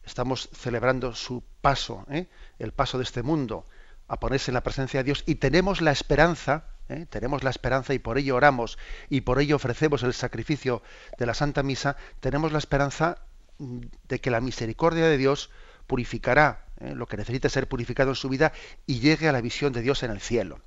estamos 0.06 0.50
celebrando 0.54 1.14
su 1.16 1.44
paso, 1.62 2.06
¿eh? 2.10 2.28
el 2.60 2.72
paso 2.72 2.98
de 2.98 3.04
este 3.04 3.24
mundo, 3.24 3.66
a 4.08 4.20
ponerse 4.20 4.52
en 4.52 4.56
la 4.56 4.64
presencia 4.64 5.00
de 5.00 5.06
Dios 5.06 5.24
y 5.26 5.36
tenemos 5.36 5.82
la 5.82 5.92
esperanza, 5.92 6.66
¿eh? 6.90 7.06
tenemos 7.10 7.44
la 7.44 7.50
esperanza 7.50 7.94
y 7.94 8.00
por 8.00 8.18
ello 8.18 8.36
oramos 8.36 8.78
y 9.10 9.22
por 9.22 9.40
ello 9.40 9.56
ofrecemos 9.56 10.04
el 10.04 10.14
sacrificio 10.14 10.82
de 11.18 11.26
la 11.26 11.34
Santa 11.34 11.64
Misa, 11.64 11.98
tenemos 12.20 12.52
la 12.52 12.60
esperanza 12.60 13.18
mm, 13.58 13.80
de 14.08 14.22
que 14.22 14.32
la 14.32 14.42
misericordia 14.42 15.08
de 15.08 15.18
Dios 15.18 15.50
purificará 15.88 16.66
¿eh? 16.80 16.94
lo 16.96 17.08
que 17.08 17.18
necesita 17.18 17.50
ser 17.50 17.68
purificado 17.68 18.12
en 18.12 18.16
su 18.16 18.30
vida 18.30 18.54
y 18.86 19.00
llegue 19.00 19.28
a 19.28 19.32
la 19.32 19.42
visión 19.42 19.74
de 19.74 19.82
Dios 19.82 20.04
en 20.04 20.12
el 20.12 20.22
cielo. 20.22 20.60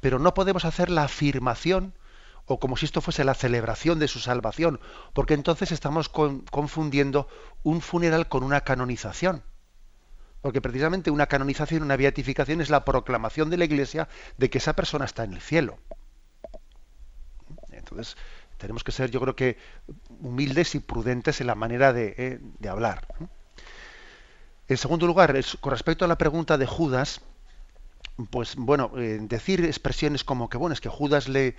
Pero 0.00 0.18
no 0.18 0.34
podemos 0.34 0.64
hacer 0.64 0.90
la 0.90 1.04
afirmación 1.04 1.94
o 2.46 2.58
como 2.58 2.76
si 2.76 2.86
esto 2.86 3.00
fuese 3.00 3.24
la 3.24 3.34
celebración 3.34 3.98
de 3.98 4.08
su 4.08 4.20
salvación, 4.20 4.80
porque 5.12 5.34
entonces 5.34 5.72
estamos 5.72 6.08
confundiendo 6.08 7.28
un 7.62 7.80
funeral 7.80 8.28
con 8.28 8.42
una 8.42 8.62
canonización. 8.62 9.42
Porque 10.42 10.60
precisamente 10.60 11.10
una 11.10 11.26
canonización, 11.26 11.82
una 11.82 11.96
beatificación 11.96 12.60
es 12.60 12.68
la 12.68 12.84
proclamación 12.84 13.48
de 13.48 13.56
la 13.56 13.64
Iglesia 13.64 14.08
de 14.36 14.50
que 14.50 14.58
esa 14.58 14.74
persona 14.74 15.06
está 15.06 15.24
en 15.24 15.32
el 15.32 15.40
cielo. 15.40 15.78
Entonces, 17.72 18.16
tenemos 18.58 18.84
que 18.84 18.92
ser, 18.92 19.10
yo 19.10 19.20
creo 19.20 19.34
que, 19.34 19.56
humildes 20.20 20.74
y 20.74 20.80
prudentes 20.80 21.40
en 21.40 21.46
la 21.46 21.54
manera 21.54 21.94
de, 21.94 22.14
eh, 22.18 22.68
hablar. 22.68 23.06
En 24.68 24.76
segundo 24.76 25.06
lugar, 25.06 25.34
con 25.60 25.70
respecto 25.70 26.04
a 26.04 26.08
la 26.08 26.18
pregunta 26.18 26.58
de 26.58 26.66
Judas, 26.66 27.22
pues 28.30 28.54
bueno, 28.56 28.92
eh, 28.96 29.18
decir 29.22 29.64
expresiones 29.64 30.24
como 30.24 30.50
que, 30.50 30.58
bueno, 30.58 30.74
es 30.74 30.80
que 30.80 30.88
Judas 30.88 31.28
le, 31.28 31.56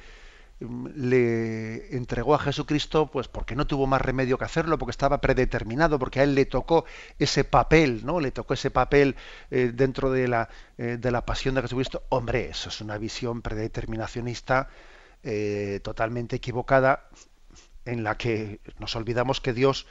le 0.60 1.96
entregó 1.96 2.34
a 2.34 2.40
Jesucristo 2.40 3.08
pues 3.12 3.28
porque 3.28 3.56
no 3.56 3.68
tuvo 3.68 3.88
más 3.88 4.02
remedio 4.02 4.38
que 4.38 4.46
hacerlo 4.46 4.78
porque 4.78 4.92
estaba 4.92 5.20
predeterminado 5.20 6.00
porque 6.00 6.22
a 6.22 6.24
él 6.24 6.34
le 6.34 6.46
tocó 6.46 6.86
ese 7.20 7.44
papel 7.44 8.06
no 8.06 8.22
le 8.22 8.32
tocó 8.32 8.54
ese 8.54 8.72
papel 8.72 9.16
eh, 9.52 9.72
dentro 9.74 10.12
de 10.12 10.30
la 10.30 10.48
eh, 10.78 10.98
de 11.00 11.12
la 11.12 11.26
pasión 11.26 11.56
de 11.56 11.62
Jesucristo. 11.62 12.04
Hombre 12.10 12.50
eso 12.50 12.70
es 12.70 12.80
una 12.80 12.98
visión 12.98 13.42
predeterminacionista 13.42 14.70
eh, 15.24 15.82
totalmente 15.84 16.38
equivocada 16.38 17.10
en 17.84 18.04
la 18.04 18.18
que 18.18 18.62
nos 18.80 18.96
olvidamos 18.96 19.42
que 19.42 19.52
Dios 19.52 19.88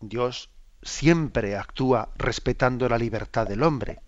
Dios 0.00 0.50
siempre 0.82 1.56
actúa 1.56 2.10
respetando 2.16 2.88
la 2.88 2.98
libertad 2.98 3.46
del 3.46 3.62
hombre 3.62 4.00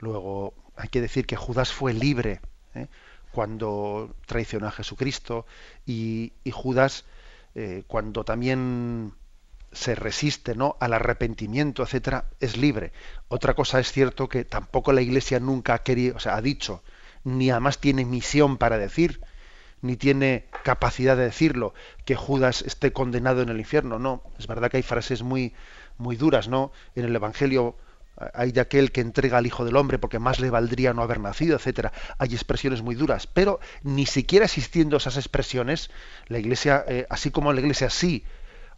luego 0.00 0.54
hay 0.76 0.88
que 0.88 1.00
decir 1.00 1.26
que 1.26 1.36
Judas 1.36 1.72
fue 1.72 1.92
libre 1.92 2.40
cuando 3.32 4.14
traicionó 4.26 4.66
a 4.66 4.72
Jesucristo 4.72 5.46
y, 5.86 6.32
Judas 6.52 7.04
eh, 7.54 7.84
cuando 7.86 8.24
también 8.24 9.12
se 9.72 9.94
resiste 9.94 10.54
¿no? 10.54 10.76
al 10.80 10.94
arrepentimiento, 10.94 11.82
etcétera, 11.82 12.24
es 12.40 12.56
libre. 12.56 12.92
Otra 13.28 13.54
cosa 13.54 13.80
es 13.80 13.92
cierto 13.92 14.28
que 14.28 14.44
tampoco 14.44 14.92
la 14.92 15.02
Iglesia 15.02 15.40
nunca 15.40 15.74
ha 15.74 15.82
querido, 15.82 16.16
o 16.16 16.20
sea, 16.20 16.36
ha 16.36 16.42
dicho, 16.42 16.82
ni 17.24 17.50
además 17.50 17.78
tiene 17.78 18.04
misión 18.04 18.56
para 18.56 18.78
decir, 18.78 19.20
ni 19.82 19.96
tiene 19.96 20.46
capacidad 20.64 21.16
de 21.16 21.24
decirlo, 21.24 21.74
que 22.04 22.16
Judas 22.16 22.62
esté 22.62 22.92
condenado 22.92 23.42
en 23.42 23.48
el 23.48 23.58
infierno. 23.58 23.98
No, 23.98 24.22
es 24.38 24.46
verdad 24.46 24.70
que 24.70 24.78
hay 24.78 24.82
frases 24.82 25.22
muy, 25.22 25.54
muy 25.98 26.16
duras, 26.16 26.48
¿no? 26.48 26.72
En 26.94 27.04
el 27.04 27.14
Evangelio 27.14 27.76
hay 28.34 28.52
de 28.52 28.60
aquel 28.60 28.92
que 28.92 29.00
entrega 29.00 29.38
al 29.38 29.46
Hijo 29.46 29.64
del 29.64 29.76
Hombre 29.76 29.98
porque 29.98 30.18
más 30.18 30.40
le 30.40 30.50
valdría 30.50 30.92
no 30.92 31.02
haber 31.02 31.20
nacido, 31.20 31.56
etcétera. 31.56 31.92
Hay 32.18 32.34
expresiones 32.34 32.82
muy 32.82 32.94
duras, 32.94 33.26
pero 33.26 33.60
ni 33.82 34.06
siquiera 34.06 34.44
existiendo 34.44 34.96
esas 34.96 35.16
expresiones, 35.16 35.90
la 36.28 36.38
Iglesia, 36.38 36.84
eh, 36.88 37.06
así 37.10 37.30
como 37.30 37.52
la 37.52 37.60
Iglesia 37.60 37.90
sí 37.90 38.24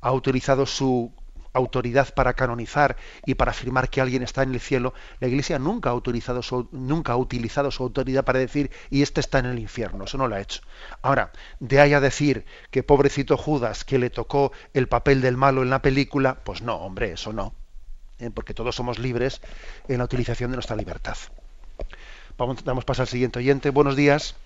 ha 0.00 0.12
utilizado 0.12 0.66
su 0.66 1.12
autoridad 1.52 2.14
para 2.14 2.34
canonizar 2.34 2.96
y 3.26 3.34
para 3.34 3.50
afirmar 3.50 3.90
que 3.90 4.00
alguien 4.00 4.22
está 4.22 4.42
en 4.42 4.54
el 4.54 4.60
cielo, 4.60 4.94
la 5.18 5.28
Iglesia 5.28 5.58
nunca 5.58 5.90
ha 5.90 5.94
utilizado 5.94 6.42
su, 6.42 6.68
nunca 6.72 7.12
ha 7.12 7.16
utilizado 7.16 7.70
su 7.70 7.82
autoridad 7.82 8.24
para 8.24 8.38
decir 8.38 8.70
y 8.88 9.02
este 9.02 9.20
está 9.20 9.40
en 9.40 9.46
el 9.46 9.58
infierno, 9.58 10.04
eso 10.04 10.18
no 10.18 10.28
lo 10.28 10.36
ha 10.36 10.40
hecho. 10.40 10.62
Ahora, 11.02 11.32
de 11.58 11.80
ahí 11.80 11.92
a 11.92 12.00
decir 12.00 12.44
que 12.70 12.82
pobrecito 12.82 13.36
Judas 13.36 13.84
que 13.84 13.98
le 13.98 14.10
tocó 14.10 14.52
el 14.74 14.88
papel 14.88 15.20
del 15.20 15.36
malo 15.36 15.62
en 15.62 15.70
la 15.70 15.82
película, 15.82 16.40
pues 16.44 16.62
no, 16.62 16.76
hombre, 16.76 17.12
eso 17.12 17.32
no. 17.32 17.54
¿Eh? 18.20 18.30
porque 18.34 18.54
todos 18.54 18.74
somos 18.74 18.98
libres 18.98 19.40
en 19.88 19.98
la 19.98 20.04
utilización 20.04 20.50
de 20.50 20.56
nuestra 20.56 20.76
libertad. 20.76 21.16
Vamos, 22.36 22.64
damos 22.64 22.84
paso 22.84 23.02
al 23.02 23.08
siguiente 23.08 23.38
oyente. 23.38 23.70
Buenos 23.70 23.96
días. 23.96 24.36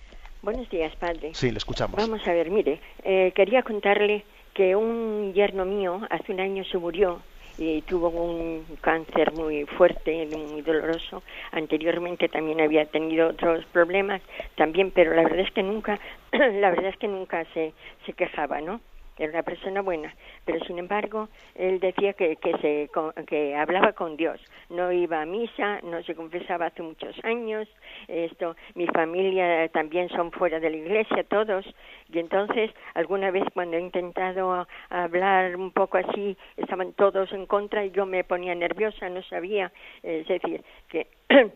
Buenos 0.41 0.69
días, 0.69 0.95
padre. 0.97 1.31
Sí, 1.33 1.51
le 1.51 1.57
escuchamos. 1.57 1.95
Vamos 1.97 2.27
a 2.27 2.31
ver, 2.31 2.49
mire, 2.51 2.79
eh, 3.03 3.31
quería 3.35 3.63
contarle 3.63 4.25
que 4.53 4.75
un 4.75 5.33
yerno 5.33 5.65
mío 5.65 6.01
hace 6.09 6.31
un 6.31 6.39
año 6.39 6.63
se 6.65 6.77
murió 6.77 7.21
y 7.57 7.81
tuvo 7.83 8.09
un 8.09 8.65
cáncer 8.81 9.33
muy 9.33 9.65
fuerte, 9.65 10.27
muy 10.27 10.61
doloroso. 10.61 11.23
Anteriormente 11.51 12.27
también 12.27 12.61
había 12.61 12.85
tenido 12.85 13.29
otros 13.29 13.65
problemas 13.71 14.21
también, 14.55 14.91
pero 14.91 15.13
la 15.15 15.23
verdad 15.23 15.39
es 15.39 15.51
que 15.51 15.63
nunca, 15.63 15.99
la 16.31 16.69
verdad 16.69 16.87
es 16.87 16.97
que 16.97 17.07
nunca 17.07 17.45
se, 17.53 17.73
se 18.05 18.13
quejaba, 18.13 18.61
¿no? 18.61 18.81
Era 19.17 19.31
una 19.31 19.43
persona 19.43 19.81
buena, 19.81 20.13
pero 20.45 20.63
sin 20.65 20.79
embargo 20.79 21.29
él 21.55 21.79
decía 21.79 22.13
que, 22.13 22.35
que, 22.35 22.51
se, 22.57 22.89
que 23.25 23.55
hablaba 23.55 23.93
con 23.93 24.17
Dios, 24.17 24.39
no 24.69 24.91
iba 24.91 25.21
a 25.21 25.25
misa, 25.25 25.79
no 25.83 26.03
se 26.03 26.15
confesaba 26.15 26.67
hace 26.67 26.81
muchos 26.81 27.15
años, 27.23 27.67
esto, 28.07 28.55
mi 28.75 28.87
familia 28.87 29.67
también 29.69 30.09
son 30.09 30.31
fuera 30.31 30.59
de 30.59 30.69
la 30.69 30.77
iglesia 30.77 31.23
todos, 31.23 31.65
y 32.11 32.19
entonces 32.19 32.71
alguna 32.93 33.31
vez 33.31 33.43
cuando 33.53 33.77
he 33.77 33.81
intentado 33.81 34.67
hablar 34.89 35.55
un 35.55 35.71
poco 35.71 35.97
así, 35.97 36.37
estaban 36.57 36.93
todos 36.93 37.31
en 37.31 37.45
contra 37.45 37.85
y 37.85 37.91
yo 37.91 38.05
me 38.05 38.23
ponía 38.23 38.55
nerviosa, 38.55 39.09
no 39.09 39.21
sabía, 39.23 39.71
es 40.03 40.27
decir, 40.27 40.63
que 40.89 41.07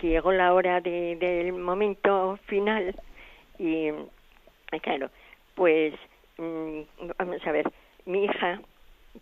llegó 0.00 0.32
la 0.32 0.52
hora 0.52 0.80
de, 0.80 1.16
del 1.16 1.52
momento 1.52 2.38
final. 2.46 2.94
Y 3.58 3.90
claro, 4.82 5.10
pues 5.58 5.92
mm, 6.38 6.80
vamos 7.18 7.44
a 7.44 7.52
ver, 7.52 7.68
mi 8.06 8.24
hija 8.24 8.60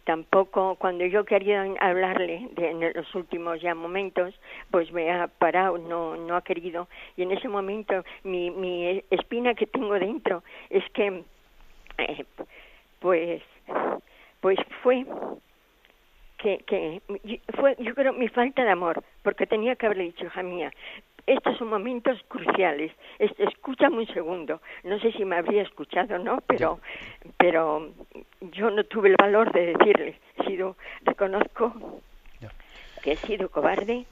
tampoco 0.05 0.75
cuando 0.75 1.07
yo 1.07 1.25
quería 1.25 1.67
hablarle 1.81 2.51
de, 2.53 2.71
en 2.71 2.93
los 2.93 3.15
últimos 3.15 3.63
ya 3.63 3.75
momentos 3.75 4.39
pues 4.71 4.93
me 4.93 5.11
ha 5.11 5.27
parado 5.27 5.79
no 5.79 6.15
no 6.17 6.37
ha 6.37 6.43
querido. 6.43 6.89
Y 7.17 7.23
en 7.23 7.33
ese 7.33 7.49
momento 7.49 8.05
mi 8.23 8.51
mi 8.51 9.03
espina 9.11 9.55
que 9.55 9.67
tengo 9.67 9.95
dentro 9.95 10.45
es 10.69 10.85
que 10.91 11.25
eh, 11.97 12.25
pues 13.01 13.43
pues 14.41 14.59
fue 14.83 15.07
que, 16.37 16.59
que 16.67 17.01
fue 17.59 17.77
yo 17.79 17.95
creo 17.95 18.13
mi 18.13 18.29
falta 18.29 18.63
de 18.63 18.71
amor 18.71 19.03
porque 19.23 19.47
tenía 19.47 19.75
que 19.77 19.87
haberle 19.87 20.05
dicho 20.05 20.27
hija 20.27 20.43
mía 20.43 20.71
estos 21.27 21.59
son 21.59 21.69
momentos 21.69 22.19
cruciales. 22.29 22.93
Escúchame 23.19 23.99
un 23.99 24.07
segundo. 24.07 24.61
No 24.85 24.99
sé 25.01 25.13
si 25.13 25.25
me 25.25 25.37
habría 25.37 25.63
escuchado 25.63 26.17
o 26.17 26.19
no, 26.19 26.39
pero, 26.47 26.81
pero 27.37 27.91
yo 28.53 28.71
no 28.71 28.85
tuve 28.85 29.11
el 29.11 29.17
valor 29.17 29.53
de 29.53 29.75
decirle. 29.75 30.21
He 30.39 30.45
sido, 30.45 30.77
reconozco 31.03 31.75
que 33.03 33.13
he 33.13 33.17
sido 33.17 33.49
cobarde. 33.49 34.07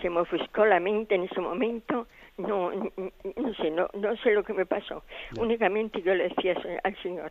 Se 0.00 0.08
me 0.08 0.20
ofuscó 0.20 0.64
la 0.64 0.80
mente 0.80 1.16
en 1.16 1.24
ese 1.24 1.40
momento. 1.40 2.06
No, 2.38 2.70
no 2.72 3.54
sé, 3.54 3.70
no, 3.70 3.88
no 3.94 4.16
sé 4.18 4.32
lo 4.32 4.42
que 4.42 4.54
me 4.54 4.64
pasó. 4.64 5.02
Únicamente 5.38 6.00
yo 6.00 6.14
le 6.14 6.28
decía 6.28 6.56
al 6.82 6.96
Señor, 7.02 7.28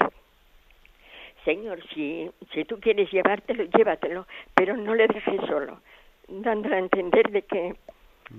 Señor, 1.44 1.80
si, 1.94 2.30
si 2.54 2.66
tú 2.66 2.80
quieres 2.80 3.12
llevártelo, 3.12 3.64
llévatelo, 3.64 4.28
pero 4.54 4.78
no 4.78 4.94
le 4.94 5.08
dejes 5.08 5.42
solo, 5.48 5.82
dándole 6.28 6.76
a 6.76 6.80
entender 6.80 7.32
de 7.32 7.42
que 7.42 7.76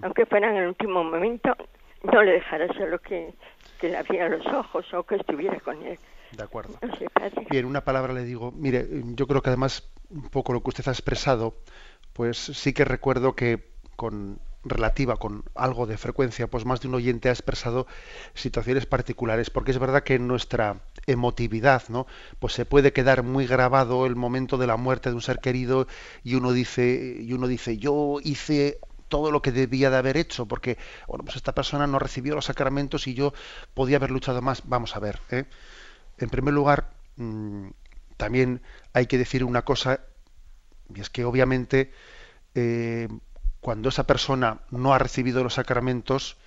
aunque 0.01 0.27
fuera 0.27 0.51
en 0.51 0.57
el 0.57 0.69
último 0.69 1.05
momento, 1.05 1.57
no 2.03 2.23
le 2.23 2.33
dejará 2.33 2.67
solo 2.75 2.99
que, 2.99 3.35
que 3.81 3.89
le 3.89 3.97
abriera 3.97 4.29
los 4.29 4.47
ojos 4.47 4.93
o 4.95 5.03
que 5.05 5.17
estuviera 5.17 5.59
con 5.61 5.83
él. 5.83 5.99
De 6.33 6.43
acuerdo. 6.43 6.79
No 6.81 6.97
sé, 6.97 7.09
padre. 7.11 7.47
Bien, 7.51 7.67
una 7.67 7.85
palabra 7.85 8.13
le 8.13 8.25
digo. 8.25 8.53
Mire, 8.53 8.87
yo 9.15 9.27
creo 9.27 9.43
que 9.43 9.51
además 9.51 9.93
un 10.11 10.29
poco 10.31 10.53
lo 10.53 10.63
que 10.63 10.71
usted 10.71 10.89
ha 10.89 10.93
expresado, 10.93 11.55
pues 12.13 12.39
sí 12.39 12.73
que 12.73 12.85
recuerdo 12.85 13.35
que 13.35 13.73
con 13.97 14.41
relativa 14.65 15.17
con 15.17 15.45
algo 15.55 15.87
de 15.87 15.99
frecuencia, 15.99 16.47
pues 16.47 16.65
más 16.65 16.81
de 16.81 16.89
un 16.89 16.95
oyente 16.95 17.29
ha 17.29 17.33
expresado 17.33 17.87
situaciones 18.35 18.87
particulares, 18.87 19.51
porque 19.51 19.73
es 19.73 19.79
verdad 19.79 20.05
que 20.05 20.15
en 20.15 20.29
nuestra 20.29 20.83
emotividad, 21.07 21.83
¿no? 21.89 22.07
Pues 22.39 22.53
se 22.53 22.65
puede 22.65 22.93
quedar 22.93 23.23
muy 23.25 23.47
grabado 23.47 24.07
el 24.07 24.15
momento 24.15 24.59
de 24.59 24.69
la 24.69 24.77
muerte 24.77 25.11
de 25.11 25.17
un 25.17 25.23
ser 25.23 25.41
querido 25.41 25.89
y 26.23 26.37
uno 26.37 26.53
dice, 26.53 27.17
y 27.21 27.33
uno 27.33 27.49
dice, 27.49 27.77
yo 27.77 28.19
hice 28.23 28.79
todo 29.13 29.31
lo 29.31 29.43
que 29.43 29.53
debía 29.53 29.91
de 29.91 29.99
haber 29.99 30.17
hecho, 30.17 30.47
porque 30.47 30.79
bueno, 31.07 31.23
pues 31.23 31.37
esta 31.37 31.55
persona 31.55 31.87
no 31.87 31.99
recibió 31.99 32.35
los 32.35 32.47
sacramentos 32.47 33.07
y 33.07 33.13
yo 33.13 33.35
podía 33.75 33.99
haber 33.99 34.11
luchado 34.11 34.41
más. 34.41 34.63
Vamos 34.65 34.97
a 34.97 35.01
ver, 35.01 35.21
¿eh? 35.31 35.45
en 36.17 36.31
primer 36.31 36.55
lugar, 36.55 36.95
mm, 37.17 37.67
también 38.17 38.63
hay 38.95 39.05
que 39.05 39.19
decir 39.19 39.45
una 39.45 39.67
cosa, 39.67 40.01
y 40.95 41.03
es 41.03 41.11
que 41.11 41.27
obviamente 41.27 41.93
eh, 42.55 43.07
cuando 43.61 43.91
esa 43.91 44.07
persona 44.07 44.63
no 44.71 44.95
ha 44.95 44.99
recibido 44.99 45.45
los 45.45 45.55
sacramentos, 45.55 46.39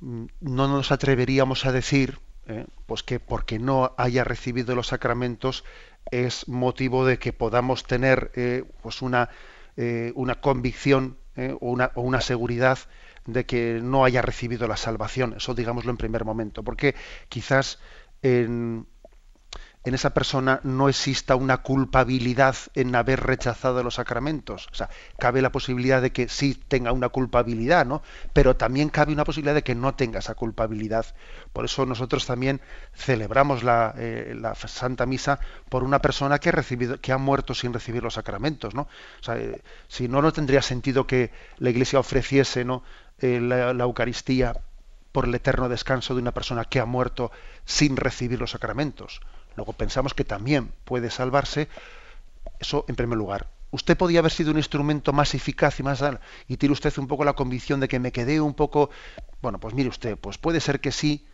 mm, 0.00 0.26
no 0.40 0.68
nos 0.68 0.92
atreveríamos 0.92 1.64
a 1.64 1.72
decir 1.72 2.18
eh, 2.48 2.66
pues 2.84 3.02
que 3.02 3.18
porque 3.18 3.58
no 3.58 3.94
haya 3.96 4.24
recibido 4.24 4.74
los 4.74 4.88
sacramentos 4.88 5.64
es 6.10 6.48
motivo 6.48 7.06
de 7.06 7.18
que 7.18 7.32
podamos 7.32 7.84
tener 7.84 8.30
pues 8.82 9.02
una, 9.02 9.30
una 10.14 10.40
convicción 10.40 11.16
o 11.60 11.70
una, 11.70 11.92
o, 11.94 12.02
una, 12.02 12.20
seguridad 12.20 12.78
de 13.26 13.44
que 13.44 13.80
no 13.82 14.04
haya 14.04 14.22
recibido 14.22 14.68
la 14.68 14.76
salvación. 14.76 15.34
Eso 15.36 15.54
digámoslo 15.54 15.90
en 15.90 15.96
primer 15.96 16.24
momento, 16.24 16.62
porque 16.62 16.94
quizás 17.28 17.78
en, 18.22 18.86
en 19.86 19.94
esa 19.94 20.10
persona 20.10 20.58
no 20.64 20.88
exista 20.88 21.36
una 21.36 21.58
culpabilidad 21.58 22.56
en 22.74 22.96
haber 22.96 23.20
rechazado 23.20 23.84
los 23.84 23.94
sacramentos. 23.94 24.66
O 24.72 24.74
sea, 24.74 24.90
cabe 25.16 25.40
la 25.40 25.52
posibilidad 25.52 26.02
de 26.02 26.10
que 26.10 26.28
sí 26.28 26.60
tenga 26.66 26.90
una 26.90 27.08
culpabilidad, 27.08 27.86
¿no? 27.86 28.02
Pero 28.32 28.56
también 28.56 28.88
cabe 28.88 29.12
una 29.12 29.22
posibilidad 29.22 29.54
de 29.54 29.62
que 29.62 29.76
no 29.76 29.94
tenga 29.94 30.18
esa 30.18 30.34
culpabilidad. 30.34 31.06
Por 31.52 31.66
eso 31.66 31.86
nosotros 31.86 32.26
también 32.26 32.60
celebramos 32.96 33.62
la, 33.62 33.94
eh, 33.96 34.34
la 34.36 34.56
Santa 34.56 35.06
Misa 35.06 35.38
por 35.68 35.84
una 35.84 36.00
persona 36.00 36.40
que 36.40 36.48
ha 36.48 36.52
recibido, 36.52 37.00
que 37.00 37.12
ha 37.12 37.18
muerto 37.18 37.54
sin 37.54 37.72
recibir 37.72 38.02
los 38.02 38.14
sacramentos, 38.14 38.74
¿no? 38.74 38.88
O 39.20 39.22
sea, 39.22 39.36
eh, 39.36 39.62
si 39.86 40.08
no, 40.08 40.20
no 40.20 40.32
tendría 40.32 40.62
sentido 40.62 41.06
que 41.06 41.30
la 41.58 41.70
Iglesia 41.70 42.00
ofreciese, 42.00 42.64
¿no? 42.64 42.82
Eh, 43.20 43.38
la, 43.40 43.72
la 43.72 43.84
Eucaristía 43.84 44.52
por 45.12 45.26
el 45.26 45.34
eterno 45.36 45.68
descanso 45.68 46.16
de 46.16 46.22
una 46.22 46.34
persona 46.34 46.64
que 46.64 46.80
ha 46.80 46.86
muerto 46.86 47.30
sin 47.64 47.96
recibir 47.96 48.40
los 48.40 48.50
sacramentos 48.50 49.20
luego 49.56 49.72
pensamos 49.72 50.14
que 50.14 50.24
también 50.24 50.72
puede 50.84 51.10
salvarse, 51.10 51.68
eso 52.60 52.84
en 52.88 52.96
primer 52.96 53.18
lugar. 53.18 53.48
Usted 53.70 53.96
podía 53.96 54.20
haber 54.20 54.32
sido 54.32 54.52
un 54.52 54.58
instrumento 54.58 55.12
más 55.12 55.34
eficaz 55.34 55.80
y 55.80 55.82
más 55.82 56.02
y 56.48 56.56
tiene 56.56 56.72
usted 56.72 56.96
un 56.98 57.08
poco 57.08 57.24
la 57.24 57.34
convicción 57.34 57.80
de 57.80 57.88
que 57.88 57.98
me 57.98 58.12
quedé 58.12 58.40
un 58.40 58.54
poco, 58.54 58.90
bueno, 59.42 59.58
pues 59.58 59.74
mire 59.74 59.88
usted, 59.88 60.16
pues 60.16 60.38
puede 60.38 60.60
ser 60.60 60.80
que 60.80 60.92
sí 60.92 61.26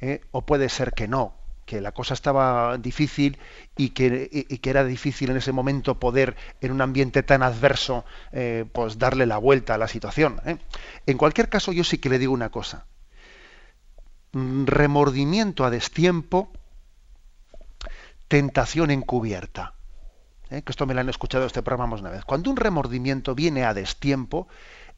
¿eh? 0.00 0.20
o 0.30 0.42
puede 0.42 0.68
ser 0.68 0.92
que 0.92 1.08
no, 1.08 1.34
que 1.64 1.80
la 1.80 1.92
cosa 1.92 2.14
estaba 2.14 2.76
difícil 2.78 3.38
y 3.76 3.90
que, 3.90 4.28
y, 4.30 4.58
que, 4.58 4.70
era 4.70 4.84
difícil 4.84 5.30
en 5.30 5.38
ese 5.38 5.52
momento 5.52 5.98
poder, 5.98 6.36
en 6.60 6.72
un 6.72 6.80
ambiente 6.80 7.22
tan 7.22 7.42
adverso, 7.42 8.04
eh, 8.32 8.64
pues 8.72 8.98
darle 8.98 9.26
la 9.26 9.38
vuelta 9.38 9.74
a 9.74 9.78
la 9.78 9.88
situación. 9.88 10.40
¿eh? 10.44 10.58
En 11.06 11.16
cualquier 11.16 11.48
caso, 11.48 11.72
yo 11.72 11.84
sí 11.84 11.98
que 11.98 12.08
le 12.08 12.18
digo 12.18 12.32
una 12.32 12.50
cosa. 12.50 12.86
Remordimiento 14.32 15.64
a 15.64 15.70
destiempo 15.70 16.50
tentación 18.32 18.90
encubierta. 18.90 19.74
¿Eh? 20.48 20.62
Que 20.62 20.72
esto 20.72 20.86
me 20.86 20.94
lo 20.94 21.00
han 21.00 21.10
escuchado 21.10 21.44
este 21.44 21.62
programa 21.62 21.90
más 21.90 22.00
una 22.00 22.08
vez. 22.08 22.24
Cuando 22.24 22.48
un 22.48 22.56
remordimiento 22.56 23.34
viene 23.34 23.66
a 23.66 23.74
destiempo, 23.74 24.48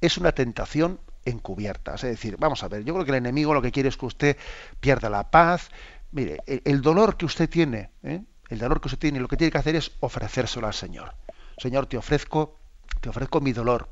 es 0.00 0.18
una 0.18 0.30
tentación 0.30 1.00
encubierta. 1.24 1.96
Es 1.96 2.02
decir, 2.02 2.36
vamos 2.38 2.62
a 2.62 2.68
ver, 2.68 2.84
yo 2.84 2.94
creo 2.94 3.04
que 3.04 3.10
el 3.10 3.16
enemigo 3.16 3.52
lo 3.52 3.60
que 3.60 3.72
quiere 3.72 3.88
es 3.88 3.96
que 3.96 4.06
usted 4.06 4.36
pierda 4.78 5.10
la 5.10 5.32
paz. 5.32 5.70
Mire, 6.12 6.44
el, 6.46 6.80
dolor 6.80 7.16
que 7.16 7.24
usted 7.24 7.50
tiene, 7.50 7.90
¿eh? 8.04 8.22
el 8.50 8.58
dolor 8.60 8.80
que 8.80 8.86
usted 8.86 9.00
tiene, 9.00 9.18
lo 9.18 9.26
que 9.26 9.36
tiene 9.36 9.50
que 9.50 9.58
hacer 9.58 9.74
es 9.74 9.90
ofrecérselo 9.98 10.68
al 10.68 10.74
Señor. 10.74 11.16
Señor, 11.58 11.86
te 11.86 11.96
ofrezco, 11.96 12.60
te 13.00 13.08
ofrezco 13.08 13.40
mi 13.40 13.52
dolor. 13.52 13.88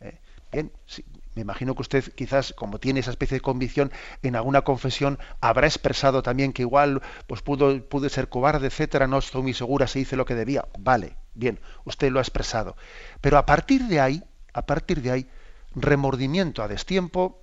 ¿eh? 0.00 0.18
Bien, 0.50 0.72
si, 0.86 1.04
me 1.40 1.42
imagino 1.42 1.74
que 1.74 1.80
usted 1.80 2.04
quizás, 2.12 2.52
como 2.52 2.78
tiene 2.78 3.00
esa 3.00 3.12
especie 3.12 3.38
de 3.38 3.40
convicción, 3.40 3.90
en 4.22 4.36
alguna 4.36 4.60
confesión 4.60 5.18
habrá 5.40 5.66
expresado 5.66 6.22
también 6.22 6.52
que 6.52 6.60
igual 6.60 7.00
pues 7.26 7.40
pudo, 7.40 7.82
pude 7.88 8.10
ser 8.10 8.28
cobarde, 8.28 8.66
etcétera, 8.66 9.06
no 9.06 9.16
estoy 9.16 9.40
muy 9.40 9.54
segura, 9.54 9.86
se 9.86 10.00
hice 10.00 10.16
lo 10.16 10.26
que 10.26 10.34
debía. 10.34 10.68
Vale, 10.78 11.16
bien, 11.32 11.58
usted 11.86 12.10
lo 12.10 12.18
ha 12.18 12.22
expresado. 12.22 12.76
Pero 13.22 13.38
a 13.38 13.46
partir 13.46 13.84
de 13.84 14.00
ahí, 14.00 14.22
a 14.52 14.66
partir 14.66 15.00
de 15.00 15.12
ahí, 15.12 15.30
remordimiento 15.74 16.62
a 16.62 16.68
destiempo, 16.68 17.42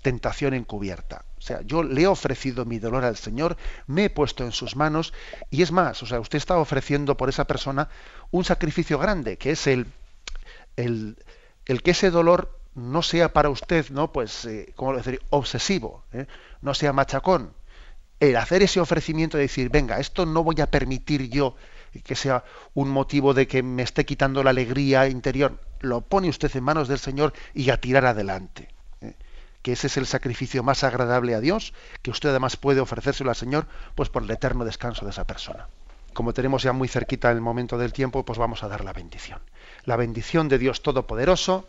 tentación 0.00 0.54
encubierta. 0.54 1.26
O 1.36 1.42
sea, 1.42 1.60
yo 1.60 1.82
le 1.82 2.00
he 2.00 2.06
ofrecido 2.06 2.64
mi 2.64 2.78
dolor 2.78 3.04
al 3.04 3.16
Señor, 3.16 3.58
me 3.86 4.06
he 4.06 4.10
puesto 4.10 4.42
en 4.42 4.52
sus 4.52 4.74
manos, 4.74 5.12
y 5.50 5.60
es 5.60 5.70
más, 5.70 6.02
o 6.02 6.06
sea, 6.06 6.18
usted 6.18 6.38
está 6.38 6.56
ofreciendo 6.56 7.18
por 7.18 7.28
esa 7.28 7.46
persona 7.46 7.90
un 8.30 8.44
sacrificio 8.44 8.98
grande, 8.98 9.36
que 9.36 9.50
es 9.50 9.66
el, 9.66 9.86
el, 10.76 11.22
el 11.66 11.82
que 11.82 11.90
ese 11.90 12.10
dolor 12.10 12.61
no 12.74 13.02
sea 13.02 13.32
para 13.32 13.50
usted, 13.50 13.90
¿no? 13.90 14.12
Pues, 14.12 14.44
eh, 14.44 14.72
¿cómo 14.76 14.96
decir? 14.96 15.20
Obsesivo, 15.30 16.04
¿eh? 16.12 16.26
no 16.60 16.74
sea 16.74 16.92
machacón. 16.92 17.52
El 18.20 18.36
hacer 18.36 18.62
ese 18.62 18.80
ofrecimiento 18.80 19.36
de 19.36 19.44
decir, 19.44 19.68
venga, 19.68 19.98
esto 19.98 20.26
no 20.26 20.44
voy 20.44 20.60
a 20.60 20.70
permitir 20.70 21.28
yo 21.28 21.56
que 22.00 22.14
sea 22.14 22.44
un 22.74 22.88
motivo 22.88 23.34
de 23.34 23.46
que 23.46 23.62
me 23.62 23.82
esté 23.82 24.06
quitando 24.06 24.42
la 24.42 24.50
alegría 24.50 25.08
interior. 25.08 25.58
Lo 25.80 26.00
pone 26.00 26.28
usted 26.28 26.54
en 26.56 26.64
manos 26.64 26.88
del 26.88 26.98
Señor 26.98 27.34
y 27.52 27.68
a 27.70 27.76
tirar 27.76 28.06
adelante. 28.06 28.68
¿eh? 29.00 29.14
Que 29.60 29.72
ese 29.72 29.88
es 29.88 29.96
el 29.96 30.06
sacrificio 30.06 30.62
más 30.62 30.84
agradable 30.84 31.34
a 31.34 31.40
Dios, 31.40 31.74
que 32.00 32.10
usted 32.10 32.30
además 32.30 32.56
puede 32.56 32.80
ofrecérselo 32.80 33.30
al 33.30 33.36
Señor, 33.36 33.66
pues 33.94 34.08
por 34.08 34.22
el 34.22 34.30
eterno 34.30 34.64
descanso 34.64 35.04
de 35.04 35.10
esa 35.10 35.26
persona. 35.26 35.68
Como 36.14 36.32
tenemos 36.32 36.62
ya 36.62 36.72
muy 36.72 36.88
cerquita 36.88 37.30
el 37.30 37.40
momento 37.40 37.78
del 37.78 37.92
tiempo, 37.92 38.24
pues 38.24 38.38
vamos 38.38 38.62
a 38.62 38.68
dar 38.68 38.84
la 38.84 38.92
bendición. 38.92 39.40
La 39.84 39.96
bendición 39.96 40.48
de 40.48 40.58
Dios 40.58 40.82
Todopoderoso, 40.82 41.68